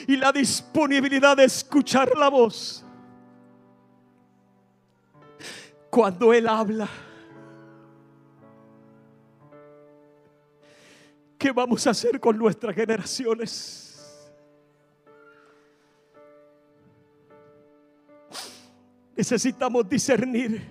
y 0.07 0.15
la 0.15 0.31
disponibilidad 0.31 1.35
de 1.35 1.45
escuchar 1.45 2.15
la 2.17 2.29
voz 2.29 2.82
cuando 5.93 6.33
Él 6.33 6.47
habla. 6.47 6.89
¿Qué 11.37 11.51
vamos 11.51 11.85
a 11.85 11.91
hacer 11.91 12.19
con 12.19 12.35
nuestras 12.35 12.73
generaciones? 12.73 14.27
Necesitamos 19.15 19.87
discernir. 19.87 20.67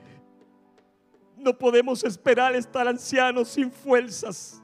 No 1.37 1.57
podemos 1.57 2.03
esperar 2.03 2.57
estar 2.57 2.89
ancianos 2.89 3.47
sin 3.47 3.71
fuerzas. 3.71 4.61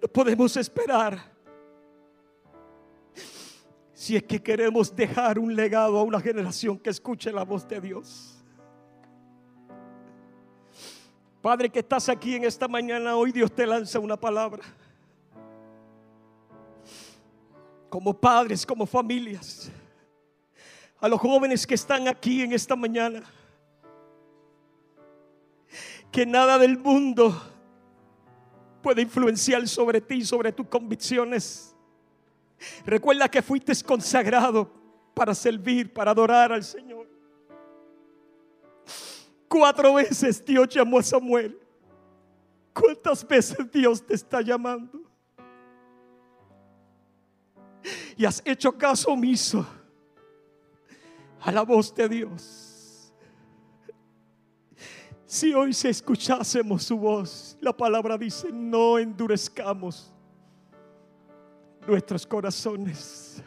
No 0.00 0.08
podemos 0.08 0.56
esperar 0.56 1.37
si 3.98 4.14
es 4.14 4.22
que 4.22 4.40
queremos 4.40 4.94
dejar 4.94 5.40
un 5.40 5.56
legado 5.56 5.98
a 5.98 6.04
una 6.04 6.20
generación 6.20 6.78
que 6.78 6.88
escuche 6.88 7.32
la 7.32 7.42
voz 7.42 7.66
de 7.66 7.80
Dios. 7.80 8.38
Padre 11.42 11.68
que 11.68 11.80
estás 11.80 12.08
aquí 12.08 12.36
en 12.36 12.44
esta 12.44 12.68
mañana, 12.68 13.16
hoy 13.16 13.32
Dios 13.32 13.50
te 13.50 13.66
lanza 13.66 13.98
una 13.98 14.16
palabra. 14.16 14.62
Como 17.90 18.14
padres, 18.14 18.64
como 18.64 18.86
familias, 18.86 19.68
a 21.00 21.08
los 21.08 21.18
jóvenes 21.18 21.66
que 21.66 21.74
están 21.74 22.06
aquí 22.06 22.42
en 22.42 22.52
esta 22.52 22.76
mañana, 22.76 23.24
que 26.12 26.24
nada 26.24 26.56
del 26.56 26.78
mundo 26.78 27.36
puede 28.80 29.02
influenciar 29.02 29.66
sobre 29.66 30.00
ti, 30.00 30.24
sobre 30.24 30.52
tus 30.52 30.68
convicciones. 30.68 31.74
Recuerda 32.84 33.28
que 33.28 33.42
fuiste 33.42 33.72
consagrado 33.84 34.70
para 35.14 35.34
servir, 35.34 35.92
para 35.92 36.10
adorar 36.10 36.52
al 36.52 36.64
Señor. 36.64 37.08
Cuatro 39.48 39.94
veces 39.94 40.44
Dios 40.44 40.68
llamó 40.68 40.98
a 40.98 41.02
Samuel. 41.02 41.58
¿Cuántas 42.72 43.26
veces 43.26 43.70
Dios 43.72 44.04
te 44.04 44.14
está 44.14 44.40
llamando? 44.40 45.02
Y 48.16 48.24
has 48.24 48.42
hecho 48.44 48.76
caso 48.76 49.10
omiso 49.12 49.66
a 51.40 51.50
la 51.50 51.62
voz 51.62 51.94
de 51.94 52.08
Dios. 52.08 53.12
Si 55.26 55.52
hoy 55.52 55.72
se 55.72 55.90
escuchásemos 55.90 56.84
su 56.84 56.96
voz, 56.96 57.56
la 57.60 57.76
palabra 57.76 58.16
dice, 58.16 58.50
no 58.50 58.98
endurezcamos 58.98 60.12
nuestros 61.88 62.26
corazones. 62.26 63.42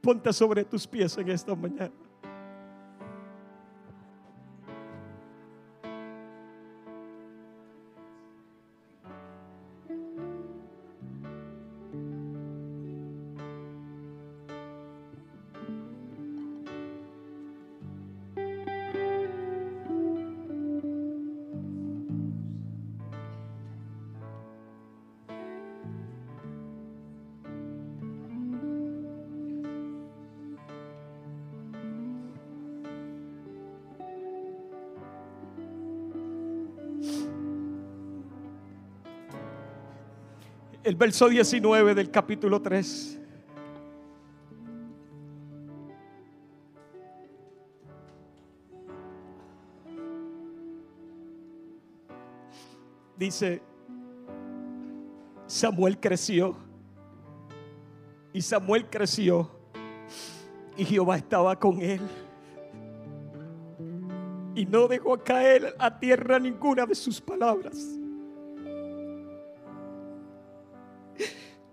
Ponte 0.00 0.32
sobre 0.32 0.64
tus 0.64 0.86
pies 0.86 1.16
en 1.18 1.30
esta 1.30 1.54
mañana. 1.54 2.05
El 40.96 40.98
verso 40.98 41.28
19 41.28 41.94
del 41.94 42.10
capítulo 42.10 42.62
3. 42.62 43.18
Dice, 53.18 53.60
Samuel 55.46 56.00
creció. 56.00 56.56
Y 58.32 58.40
Samuel 58.40 58.88
creció. 58.88 59.50
Y 60.78 60.84
Jehová 60.86 61.18
estaba 61.18 61.58
con 61.58 61.82
él. 61.82 62.00
Y 64.54 64.64
no 64.64 64.88
dejó 64.88 65.22
caer 65.22 65.76
a 65.78 65.98
tierra 65.98 66.38
ninguna 66.38 66.86
de 66.86 66.94
sus 66.94 67.20
palabras. 67.20 67.98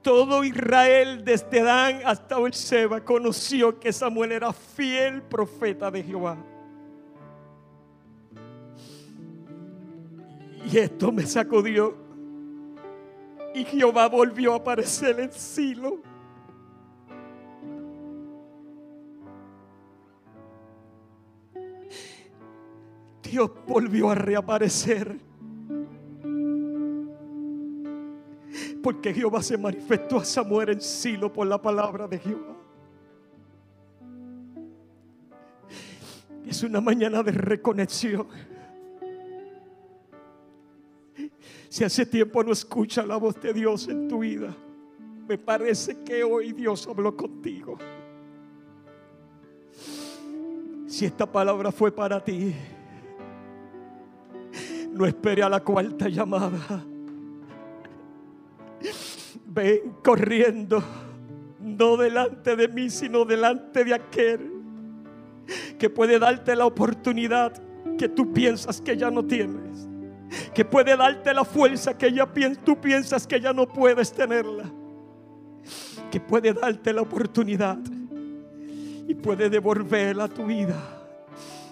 Todo 0.03 0.43
Israel, 0.43 1.23
desde 1.23 1.63
Dan 1.63 2.01
hasta 2.05 2.35
Seba 2.51 3.03
conoció 3.03 3.79
que 3.79 3.93
Samuel 3.93 4.33
era 4.33 4.51
fiel 4.51 5.21
profeta 5.21 5.89
de 5.89 6.03
Jehová. 6.03 6.37
Y 10.69 10.77
esto 10.77 11.11
me 11.11 11.25
sacudió. 11.25 11.95
Y 13.55 13.63
Jehová 13.63 14.09
volvió 14.09 14.53
a 14.53 14.57
aparecer 14.57 15.19
en 15.19 15.31
Silo. 15.31 15.99
Dios 23.21 23.51
volvió 23.65 24.09
a 24.09 24.15
reaparecer 24.15 25.17
Porque 28.83 29.13
Jehová 29.13 29.41
se 29.41 29.57
manifestó 29.57 30.17
a 30.17 30.25
Samuel 30.25 30.71
en 30.71 30.81
Silo 30.81 31.31
por 31.31 31.47
la 31.47 31.59
palabra 31.59 32.05
de 32.05 32.19
Jehová. 32.19 32.57
Es 36.45 36.61
una 36.63 36.81
mañana 36.81 37.23
de 37.23 37.31
reconexión. 37.31 38.27
Si 41.69 41.83
hace 41.85 42.05
tiempo 42.05 42.43
no 42.43 42.51
escucha 42.51 43.05
la 43.05 43.15
voz 43.15 43.41
de 43.41 43.53
Dios 43.53 43.87
en 43.87 44.09
tu 44.09 44.19
vida, 44.19 44.53
me 45.29 45.37
parece 45.37 46.03
que 46.03 46.21
hoy 46.23 46.51
Dios 46.51 46.85
habló 46.85 47.15
contigo. 47.15 47.77
Si 50.85 51.05
esta 51.05 51.25
palabra 51.25 51.71
fue 51.71 51.89
para 51.89 52.21
ti, 52.21 52.53
no 54.91 55.05
espere 55.05 55.41
a 55.41 55.49
la 55.49 55.61
cuarta 55.63 56.09
llamada. 56.09 56.85
Ven 59.53 59.97
corriendo, 60.03 60.83
no 61.59 61.95
delante 61.95 62.55
de 62.55 62.67
mí, 62.67 62.89
sino 62.89 63.23
delante 63.23 63.83
de 63.83 63.93
aquel 63.93 64.51
que 65.77 65.89
puede 65.89 66.17
darte 66.17 66.55
la 66.55 66.65
oportunidad 66.65 67.53
que 67.97 68.09
tú 68.09 68.33
piensas 68.33 68.81
que 68.81 68.97
ya 68.97 69.11
no 69.11 69.23
tienes. 69.23 69.87
Que 70.55 70.65
puede 70.65 70.97
darte 70.97 71.31
la 71.33 71.45
fuerza 71.45 71.95
que 71.95 72.11
ya 72.11 72.27
tú 72.63 72.81
piensas 72.81 73.27
que 73.27 73.39
ya 73.39 73.53
no 73.53 73.67
puedes 73.67 74.11
tenerla. 74.11 74.71
que 76.09 76.19
puede 76.19 76.53
darte 76.53 76.93
la 76.93 77.01
oportunidad 77.01 77.77
y 79.07 79.15
puede 79.15 79.49
devolver 79.49 80.19
a 80.19 80.27
tu 80.27 80.45
vida 80.45 80.75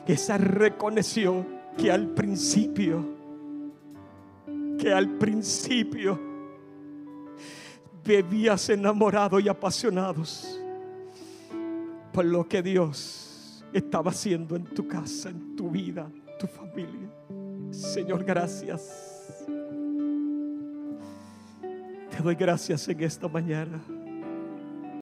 esa 0.08 0.38
reconexión 0.38 1.46
que 1.78 1.92
al 1.92 2.08
principio, 2.08 3.06
que 4.78 4.92
al 4.92 5.10
principio 5.18 6.31
bebías 8.04 8.70
enamorado 8.70 9.40
y 9.40 9.48
apasionados 9.48 10.60
por 12.12 12.26
lo 12.26 12.48
que 12.48 12.62
Dios 12.62 13.64
estaba 13.74 14.12
haciendo 14.12 14.56
en 14.56 14.66
tu 14.66 14.88
casa, 14.88 15.30
en 15.30 15.56
tu 15.56 15.70
vida, 15.70 16.10
tu 16.40 16.48
familia. 16.48 17.10
Señor, 17.72 18.24
gracias. 18.24 19.46
Te 22.10 22.22
doy 22.22 22.36
gracias 22.36 22.88
en 22.90 23.02
esta 23.02 23.28
mañana. 23.28 23.82